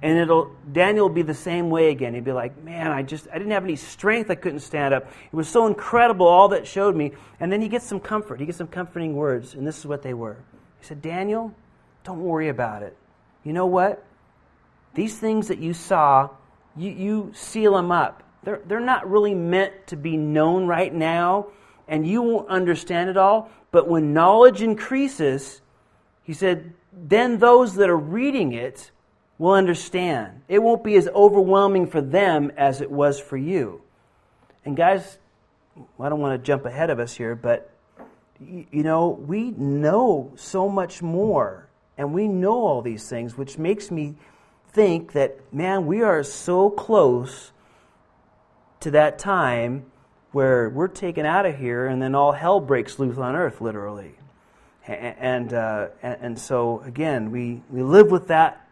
And 0.02 0.18
it'll 0.18 0.54
daniel 0.70 1.08
will 1.08 1.14
be 1.14 1.22
the 1.22 1.32
same 1.32 1.70
way 1.70 1.88
again. 1.90 2.12
He'd 2.12 2.24
be 2.24 2.32
like 2.32 2.60
man 2.64 2.90
i 2.90 3.02
just 3.04 3.28
i 3.32 3.38
didn't 3.38 3.52
have 3.52 3.62
any 3.62 3.76
strength. 3.76 4.30
I 4.30 4.34
couldn't 4.34 4.60
stand 4.60 4.92
up. 4.92 5.04
It 5.04 5.34
was 5.34 5.48
so 5.48 5.66
incredible 5.66 6.26
all 6.26 6.48
that 6.48 6.66
showed 6.66 6.96
me. 6.96 7.12
And 7.38 7.52
then 7.52 7.62
he 7.62 7.68
gets 7.68 7.86
some 7.86 8.00
comfort. 8.00 8.40
He 8.40 8.46
gets 8.46 8.58
some 8.58 8.66
comforting 8.66 9.14
words 9.14 9.54
and 9.54 9.64
this 9.64 9.78
is 9.78 9.86
what 9.86 10.02
they 10.02 10.12
were. 10.12 10.38
He 10.80 10.86
said 10.86 11.00
daniel 11.00 11.54
don't 12.02 12.20
worry 12.20 12.48
about 12.48 12.82
it. 12.82 12.96
You 13.44 13.52
know 13.52 13.66
what? 13.66 14.04
These 14.94 15.20
things 15.20 15.48
that 15.48 15.58
you 15.58 15.72
saw 15.72 16.30
you, 16.76 16.90
you 16.90 17.32
seal 17.32 17.74
them 17.76 17.92
up 17.92 18.24
they're, 18.44 18.60
they're 18.66 18.80
not 18.80 19.08
really 19.08 19.34
meant 19.34 19.86
to 19.88 19.96
be 19.96 20.16
known 20.16 20.66
right 20.66 20.92
now 20.92 21.46
and 21.88 22.06
you 22.06 22.22
won't 22.22 22.48
understand 22.48 23.10
it 23.10 23.16
all 23.16 23.50
but 23.70 23.88
when 23.88 24.12
knowledge 24.12 24.62
increases 24.62 25.60
he 26.22 26.32
said 26.32 26.72
then 26.92 27.38
those 27.38 27.74
that 27.76 27.88
are 27.88 27.96
reading 27.96 28.52
it 28.52 28.90
will 29.42 29.54
understand. 29.54 30.42
It 30.48 30.60
won't 30.60 30.84
be 30.84 30.94
as 30.94 31.08
overwhelming 31.08 31.88
for 31.88 32.00
them 32.00 32.52
as 32.56 32.80
it 32.80 32.90
was 32.90 33.18
for 33.18 33.36
you. 33.36 33.82
And 34.64 34.76
guys, 34.76 35.18
I 35.98 36.08
don't 36.08 36.20
want 36.20 36.40
to 36.40 36.46
jump 36.46 36.64
ahead 36.64 36.90
of 36.90 37.00
us 37.00 37.14
here, 37.14 37.34
but 37.34 37.70
you 38.40 38.82
know, 38.82 39.08
we 39.08 39.50
know 39.50 40.32
so 40.36 40.68
much 40.68 41.02
more 41.02 41.68
and 41.96 42.12
we 42.12 42.28
know 42.28 42.64
all 42.64 42.82
these 42.82 43.08
things, 43.08 43.36
which 43.36 43.58
makes 43.58 43.90
me 43.90 44.14
think 44.70 45.12
that, 45.12 45.38
man, 45.52 45.86
we 45.86 46.02
are 46.02 46.22
so 46.22 46.70
close 46.70 47.51
to 48.82 48.92
that 48.92 49.18
time 49.18 49.86
where 50.32 50.68
we're 50.70 50.88
taken 50.88 51.26
out 51.26 51.46
of 51.46 51.56
here 51.58 51.86
and 51.86 52.00
then 52.00 52.14
all 52.14 52.32
hell 52.32 52.60
breaks 52.60 52.98
loose 52.98 53.18
on 53.18 53.36
earth, 53.36 53.60
literally. 53.60 54.14
And, 54.86 55.52
uh, 55.52 55.88
and, 56.02 56.36
so, 56.36 56.80
again, 56.80 57.30
we, 57.30 57.62
we 57.70 57.82
live 57.82 58.10
with 58.10 58.28
that 58.28 58.66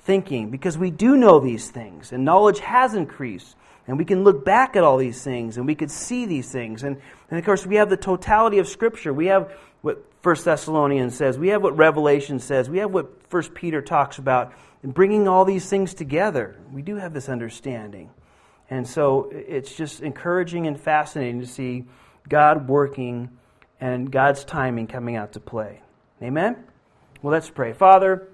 thinking 0.00 0.50
because 0.50 0.76
we 0.76 0.90
do 0.90 1.16
know 1.16 1.40
these 1.40 1.70
things 1.70 2.12
and 2.12 2.26
knowledge 2.26 2.58
has 2.58 2.94
increased 2.94 3.56
and 3.86 3.96
we 3.96 4.04
can 4.04 4.22
look 4.22 4.44
back 4.44 4.76
at 4.76 4.82
all 4.84 4.98
these 4.98 5.22
things 5.22 5.56
and 5.56 5.66
we 5.66 5.74
could 5.74 5.90
see 5.90 6.26
these 6.26 6.50
things. 6.50 6.82
And, 6.82 7.00
and 7.30 7.38
of 7.38 7.44
course 7.44 7.66
we 7.66 7.76
have 7.76 7.88
the 7.88 7.96
totality 7.96 8.58
of 8.58 8.68
scripture. 8.68 9.14
We 9.14 9.26
have 9.26 9.50
what 9.80 10.04
first 10.20 10.44
thessalonians 10.44 11.16
says. 11.16 11.38
We 11.38 11.48
have 11.48 11.62
what 11.62 11.76
revelation 11.76 12.38
says. 12.38 12.68
We 12.68 12.78
have 12.78 12.90
what 12.90 13.30
first 13.30 13.54
peter 13.54 13.80
talks 13.80 14.18
about 14.18 14.52
and 14.82 14.92
bringing 14.92 15.26
all 15.26 15.46
these 15.46 15.68
things 15.70 15.94
together. 15.94 16.56
We 16.70 16.82
do 16.82 16.96
have 16.96 17.14
this 17.14 17.30
understanding 17.30 18.10
and 18.74 18.86
so 18.86 19.30
it's 19.32 19.74
just 19.74 20.00
encouraging 20.00 20.66
and 20.66 20.80
fascinating 20.80 21.40
to 21.40 21.46
see 21.46 21.84
god 22.28 22.68
working 22.68 23.30
and 23.80 24.10
god's 24.10 24.44
timing 24.44 24.86
coming 24.86 25.16
out 25.16 25.32
to 25.32 25.40
play 25.40 25.80
amen 26.22 26.56
well 27.22 27.32
let's 27.32 27.50
pray 27.50 27.72
father 27.72 28.28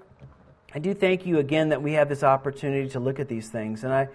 I 0.73 0.79
do 0.79 0.93
thank 0.93 1.25
you 1.25 1.39
again 1.39 1.69
that 1.69 1.81
we 1.81 1.93
have 1.93 2.07
this 2.07 2.23
opportunity 2.23 2.87
to 2.89 2.99
look 2.99 3.19
at 3.19 3.27
these 3.27 3.49
things. 3.49 3.83
And 3.83 3.91
I, 3.91 4.07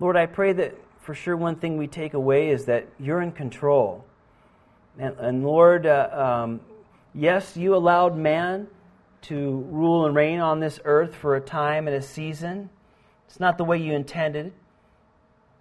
Lord, 0.00 0.16
I 0.16 0.24
pray 0.24 0.54
that 0.54 0.74
for 1.00 1.14
sure 1.14 1.36
one 1.36 1.56
thing 1.56 1.76
we 1.76 1.86
take 1.86 2.14
away 2.14 2.48
is 2.48 2.64
that 2.64 2.86
you're 2.98 3.20
in 3.20 3.32
control. 3.32 4.06
And, 4.98 5.14
and 5.18 5.44
Lord, 5.44 5.86
uh, 5.86 6.08
um, 6.12 6.60
yes, 7.14 7.58
you 7.58 7.74
allowed 7.74 8.16
man 8.16 8.68
to 9.22 9.66
rule 9.70 10.06
and 10.06 10.14
reign 10.14 10.40
on 10.40 10.60
this 10.60 10.80
earth 10.84 11.14
for 11.14 11.36
a 11.36 11.40
time 11.40 11.86
and 11.86 11.96
a 11.96 12.02
season. 12.02 12.70
It's 13.26 13.38
not 13.38 13.58
the 13.58 13.64
way 13.64 13.76
you 13.76 13.92
intended, 13.92 14.52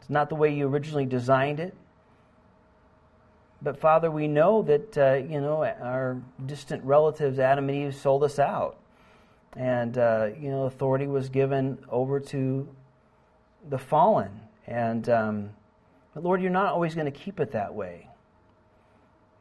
it's 0.08 0.14
not 0.14 0.30
the 0.30 0.36
way 0.36 0.56
you 0.56 0.70
originally 0.70 1.06
designed 1.06 1.60
it. 1.60 1.76
But 3.62 3.78
Father, 3.78 4.10
we 4.10 4.30
know 4.30 4.62
that 4.62 4.98
uh, 4.98 5.16
you 5.16 5.42
know 5.42 5.66
our 5.66 6.22
distant 6.46 6.82
relatives, 6.86 7.40
Adam 7.40 7.68
and 7.68 7.78
Eve, 7.78 7.96
sold 7.96 8.24
us 8.24 8.40
out. 8.40 8.78
And 9.58 9.98
uh, 9.98 10.30
you 10.40 10.50
know 10.50 10.64
authority 10.64 11.08
was 11.08 11.28
given 11.28 11.78
over 11.90 12.22
to 12.22 12.70
the 13.68 13.78
fallen. 13.78 14.32
And 14.66 15.10
um, 15.10 15.50
but 16.14 16.24
lord 16.24 16.42
you're 16.42 16.52
not 16.52 16.72
always 16.72 16.96
going 16.96 17.12
to 17.12 17.20
keep 17.20 17.42
it 17.42 17.52
that 17.52 17.76
way. 17.76 18.08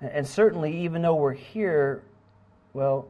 And, 0.01 0.11
and 0.11 0.27
certainly 0.27 0.81
even 0.83 1.01
though 1.01 1.15
we're 1.15 1.33
here 1.33 2.03
well 2.73 3.09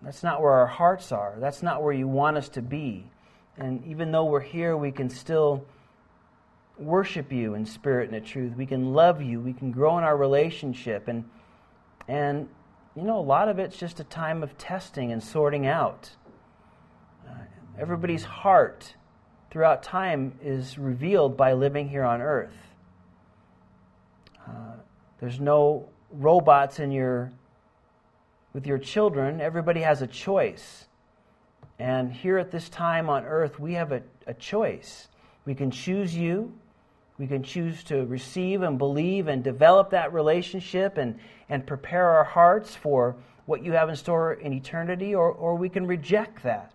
that's 0.00 0.22
not 0.22 0.40
where 0.40 0.52
our 0.52 0.66
hearts 0.66 1.12
are. 1.12 1.34
That's 1.38 1.62
not 1.62 1.82
where 1.82 1.92
you 1.92 2.08
want 2.08 2.38
us 2.38 2.48
to 2.50 2.62
be. 2.62 3.04
And 3.58 3.84
even 3.84 4.12
though 4.12 4.24
we're 4.24 4.40
here, 4.40 4.74
we 4.74 4.92
can 4.92 5.10
still 5.10 5.66
worship 6.80 7.32
you 7.32 7.54
in 7.54 7.66
spirit 7.66 8.08
and 8.08 8.16
in 8.16 8.24
truth. 8.24 8.56
We 8.56 8.66
can 8.66 8.92
love 8.92 9.22
you. 9.22 9.40
We 9.40 9.52
can 9.52 9.70
grow 9.70 9.98
in 9.98 10.04
our 10.04 10.16
relationship. 10.16 11.08
And, 11.08 11.24
and 12.08 12.48
you 12.96 13.02
know, 13.02 13.18
a 13.18 13.20
lot 13.20 13.48
of 13.48 13.58
it's 13.58 13.76
just 13.76 14.00
a 14.00 14.04
time 14.04 14.42
of 14.42 14.56
testing 14.58 15.12
and 15.12 15.22
sorting 15.22 15.66
out. 15.66 16.10
Uh, 17.28 17.34
everybody's 17.78 18.24
heart 18.24 18.94
throughout 19.50 19.82
time 19.82 20.38
is 20.42 20.78
revealed 20.78 21.36
by 21.36 21.52
living 21.52 21.88
here 21.88 22.04
on 22.04 22.20
earth. 22.20 22.56
Uh, 24.48 24.74
there's 25.20 25.38
no 25.38 25.88
robots 26.10 26.78
in 26.78 26.90
your 26.90 27.32
with 28.52 28.66
your 28.66 28.78
children. 28.78 29.40
Everybody 29.40 29.80
has 29.80 30.02
a 30.02 30.06
choice. 30.06 30.86
And 31.78 32.12
here 32.12 32.36
at 32.36 32.50
this 32.50 32.68
time 32.68 33.08
on 33.08 33.24
earth, 33.24 33.58
we 33.58 33.74
have 33.74 33.92
a, 33.92 34.02
a 34.26 34.34
choice. 34.34 35.08
We 35.44 35.54
can 35.54 35.70
choose 35.70 36.14
you. 36.14 36.52
We 37.20 37.26
can 37.26 37.42
choose 37.42 37.84
to 37.84 38.06
receive 38.06 38.62
and 38.62 38.78
believe 38.78 39.28
and 39.28 39.44
develop 39.44 39.90
that 39.90 40.14
relationship 40.14 40.96
and, 40.96 41.18
and 41.50 41.66
prepare 41.66 42.08
our 42.08 42.24
hearts 42.24 42.74
for 42.74 43.14
what 43.44 43.62
you 43.62 43.72
have 43.72 43.90
in 43.90 43.96
store 43.96 44.32
in 44.32 44.54
eternity, 44.54 45.14
or, 45.14 45.30
or 45.30 45.54
we 45.54 45.68
can 45.68 45.86
reject 45.86 46.42
that. 46.44 46.72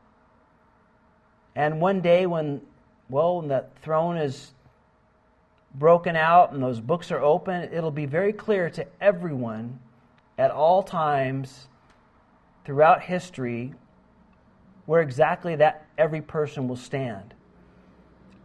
And 1.55 1.81
one 1.81 1.99
day, 1.99 2.27
when, 2.27 2.61
well, 3.09 3.37
when 3.37 3.47
the 3.47 3.65
throne 3.81 4.17
is 4.17 4.53
broken 5.73 6.15
out 6.15 6.53
and 6.53 6.61
those 6.61 6.79
books 6.79 7.11
are 7.11 7.23
open, 7.23 7.63
it'll 7.73 7.89
be 7.89 8.05
very 8.05 8.31
clear 8.31 8.69
to 8.69 8.85
everyone 9.01 9.79
at 10.37 10.51
all 10.51 10.83
times 10.83 11.69
throughout 12.65 13.01
history 13.01 13.73
where 14.85 15.01
exactly 15.01 15.55
that 15.55 15.87
every 15.97 16.21
person 16.21 16.67
will 16.67 16.75
stand. 16.75 17.33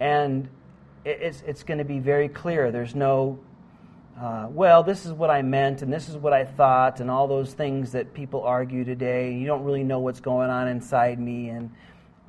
And 0.00 0.48
it's, 1.04 1.42
it's 1.46 1.62
going 1.62 1.78
to 1.78 1.84
be 1.84 1.98
very 1.98 2.28
clear. 2.28 2.70
There's 2.70 2.94
no, 2.94 3.38
uh, 4.20 4.48
well, 4.50 4.82
this 4.82 5.06
is 5.06 5.12
what 5.12 5.30
I 5.30 5.42
meant 5.42 5.82
and 5.82 5.92
this 5.92 6.08
is 6.08 6.16
what 6.16 6.32
I 6.32 6.44
thought, 6.44 7.00
and 7.00 7.10
all 7.10 7.26
those 7.26 7.54
things 7.54 7.92
that 7.92 8.12
people 8.12 8.42
argue 8.42 8.84
today. 8.84 9.32
You 9.32 9.46
don't 9.46 9.64
really 9.64 9.84
know 9.84 9.98
what's 9.98 10.20
going 10.20 10.50
on 10.50 10.68
inside 10.68 11.18
me, 11.18 11.48
and 11.48 11.70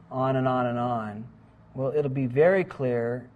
on 0.10 0.36
and 0.36 0.48
on 0.48 0.66
and 0.68 0.78
on. 0.78 1.26
Well, 1.74 1.94
it'll 1.96 2.10
be 2.10 2.26
very 2.26 2.64
clear 2.64 3.30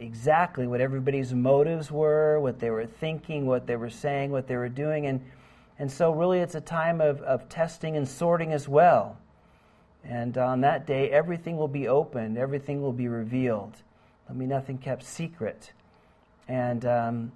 exactly 0.00 0.66
what 0.66 0.80
everybody's 0.80 1.32
motives 1.32 1.90
were, 1.90 2.38
what 2.40 2.58
they 2.58 2.70
were 2.70 2.86
thinking, 2.86 3.46
what 3.46 3.66
they 3.66 3.76
were 3.76 3.90
saying, 3.90 4.30
what 4.30 4.46
they 4.46 4.56
were 4.56 4.68
doing. 4.68 5.06
And, 5.06 5.24
and 5.78 5.90
so, 5.90 6.12
really, 6.12 6.40
it's 6.40 6.54
a 6.54 6.60
time 6.60 7.00
of, 7.00 7.20
of 7.22 7.48
testing 7.48 7.96
and 7.96 8.06
sorting 8.06 8.52
as 8.52 8.68
well. 8.68 9.18
And 10.04 10.38
on 10.38 10.60
that 10.62 10.86
day, 10.86 11.10
everything 11.10 11.56
will 11.56 11.68
be 11.68 11.88
opened, 11.88 12.38
everything 12.38 12.80
will 12.82 12.92
be 12.92 13.08
revealed. 13.08 13.76
There'll 14.28 14.38
be 14.38 14.46
nothing 14.46 14.76
kept 14.76 15.04
secret. 15.04 15.72
And, 16.46 16.84
um, 16.84 17.32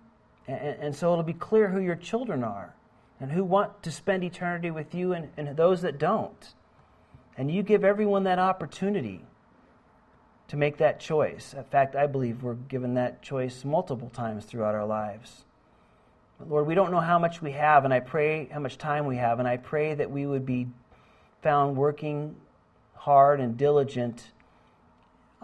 and, 0.47 0.59
and, 0.59 0.97
so 0.97 1.11
it'll 1.13 1.25
be 1.25 1.33
clear 1.33 1.69
who 1.69 1.81
your 1.81 1.97
children 1.97 2.45
are 2.45 2.75
and 3.19 3.33
who 3.33 3.45
want 3.45 3.83
to 3.85 3.91
spend 3.91 4.23
eternity 4.25 4.71
with 4.71 4.95
you 4.95 5.15
and, 5.15 5.31
and 5.39 5.57
those 5.57 5.83
that 5.83 5.99
don't. 5.99 6.55
And 7.39 7.51
you 7.51 7.63
give 7.63 7.83
everyone 7.83 8.25
that 8.25 8.39
opportunity 8.39 9.25
to 10.49 10.57
make 10.57 10.77
that 10.79 11.01
choice. 11.01 11.55
In 11.55 11.65
fact, 11.65 11.97
I 11.97 12.07
believe 12.07 12.43
we're 12.43 12.55
given 12.55 12.95
that 12.95 13.23
choice 13.23 13.65
multiple 13.65 14.11
times 14.11 14.45
throughout 14.45 14.75
our 14.75 14.85
lives. 14.85 15.47
But 16.39 16.51
Lord, 16.51 16.67
we 16.67 16.75
don't 16.75 16.91
know 16.91 17.01
how 17.01 17.19
much 17.19 17.41
we 17.41 17.53
have, 17.53 17.87
and 17.87 17.95
I 17.95 18.01
pray 18.01 18.49
how 18.53 18.61
much 18.61 18.77
time 18.77 19.07
we 19.07 19.17
have, 19.17 19.39
and 19.39 19.49
I 19.49 19.57
pray 19.57 19.95
that 19.95 20.11
we 20.11 20.27
would 20.27 20.45
be 20.45 20.67
found 21.41 21.77
working 21.77 22.37
hard 22.95 23.41
and 23.41 23.57
diligent 23.57 24.33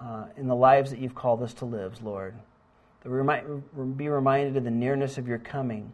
uh, 0.03 0.27
in 0.37 0.47
the 0.47 0.55
lives 0.55 0.91
that 0.91 0.99
you've 0.99 1.15
called 1.15 1.43
us 1.43 1.55
to 1.55 1.65
live, 1.65 2.03
Lord. 2.03 2.35
That 3.03 3.11
we 3.11 3.23
might 3.23 3.45
be 3.97 4.09
reminded 4.09 4.57
of 4.57 4.65
the 4.65 4.71
nearness 4.71 5.19
of 5.19 5.29
your 5.29 5.39
coming, 5.39 5.93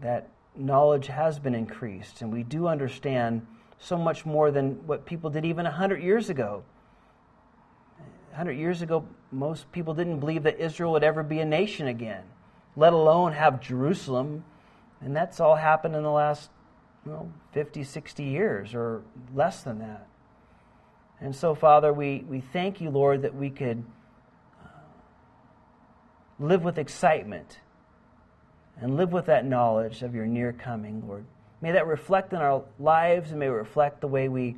that 0.00 0.28
knowledge 0.56 1.06
has 1.06 1.38
been 1.38 1.54
increased, 1.54 2.22
and 2.22 2.32
we 2.32 2.42
do 2.42 2.66
understand 2.66 3.46
so 3.78 3.96
much 3.96 4.26
more 4.26 4.50
than 4.50 4.86
what 4.86 5.06
people 5.06 5.30
did 5.30 5.44
even 5.44 5.64
100 5.64 6.02
years 6.02 6.28
ago. 6.28 6.62
100 8.30 8.52
years 8.52 8.82
ago, 8.82 9.04
most 9.32 9.70
people 9.72 9.94
didn't 9.94 10.20
believe 10.20 10.42
that 10.42 10.60
Israel 10.60 10.92
would 10.92 11.02
ever 11.02 11.22
be 11.22 11.40
a 11.40 11.44
nation 11.44 11.86
again, 11.86 12.24
let 12.76 12.92
alone 12.92 13.32
have 13.32 13.60
Jerusalem. 13.60 14.44
And 15.00 15.16
that's 15.16 15.40
all 15.40 15.56
happened 15.56 15.96
in 15.96 16.02
the 16.02 16.10
last 16.10 16.50
well, 17.04 17.30
50, 17.52 17.82
60 17.82 18.22
years 18.22 18.74
or 18.74 19.02
less 19.34 19.62
than 19.62 19.78
that. 19.78 20.06
And 21.20 21.36
so, 21.36 21.54
Father, 21.54 21.92
we, 21.92 22.24
we 22.28 22.40
thank 22.40 22.80
you, 22.80 22.90
Lord, 22.90 23.22
that 23.22 23.34
we 23.34 23.50
could 23.50 23.84
uh, 24.64 24.68
live 26.38 26.64
with 26.64 26.78
excitement 26.78 27.58
and 28.80 28.96
live 28.96 29.12
with 29.12 29.26
that 29.26 29.44
knowledge 29.44 30.02
of 30.02 30.14
your 30.14 30.26
near 30.26 30.52
coming, 30.52 31.06
Lord. 31.06 31.26
May 31.60 31.72
that 31.72 31.86
reflect 31.86 32.32
in 32.32 32.38
our 32.38 32.62
lives 32.78 33.30
and 33.30 33.40
may 33.40 33.46
it 33.46 33.50
reflect 33.50 34.00
the 34.00 34.08
way 34.08 34.28
we, 34.28 34.56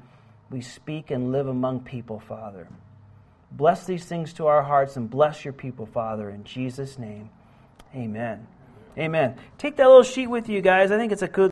we 0.50 0.60
speak 0.60 1.10
and 1.10 1.32
live 1.32 1.48
among 1.48 1.80
people, 1.80 2.20
Father. 2.20 2.68
Bless 3.50 3.84
these 3.84 4.04
things 4.04 4.32
to 4.34 4.46
our 4.46 4.62
hearts 4.62 4.96
and 4.96 5.10
bless 5.10 5.44
your 5.44 5.52
people, 5.52 5.86
Father, 5.86 6.30
in 6.30 6.44
Jesus' 6.44 6.96
name. 6.96 7.30
Amen. 7.94 8.46
Amen. 8.96 9.36
Take 9.58 9.76
that 9.76 9.86
little 9.86 10.04
sheet 10.04 10.28
with 10.28 10.48
you, 10.48 10.60
guys. 10.60 10.92
I 10.92 10.98
think 10.98 11.10
it's 11.10 11.22
a 11.22 11.28
good 11.28 11.50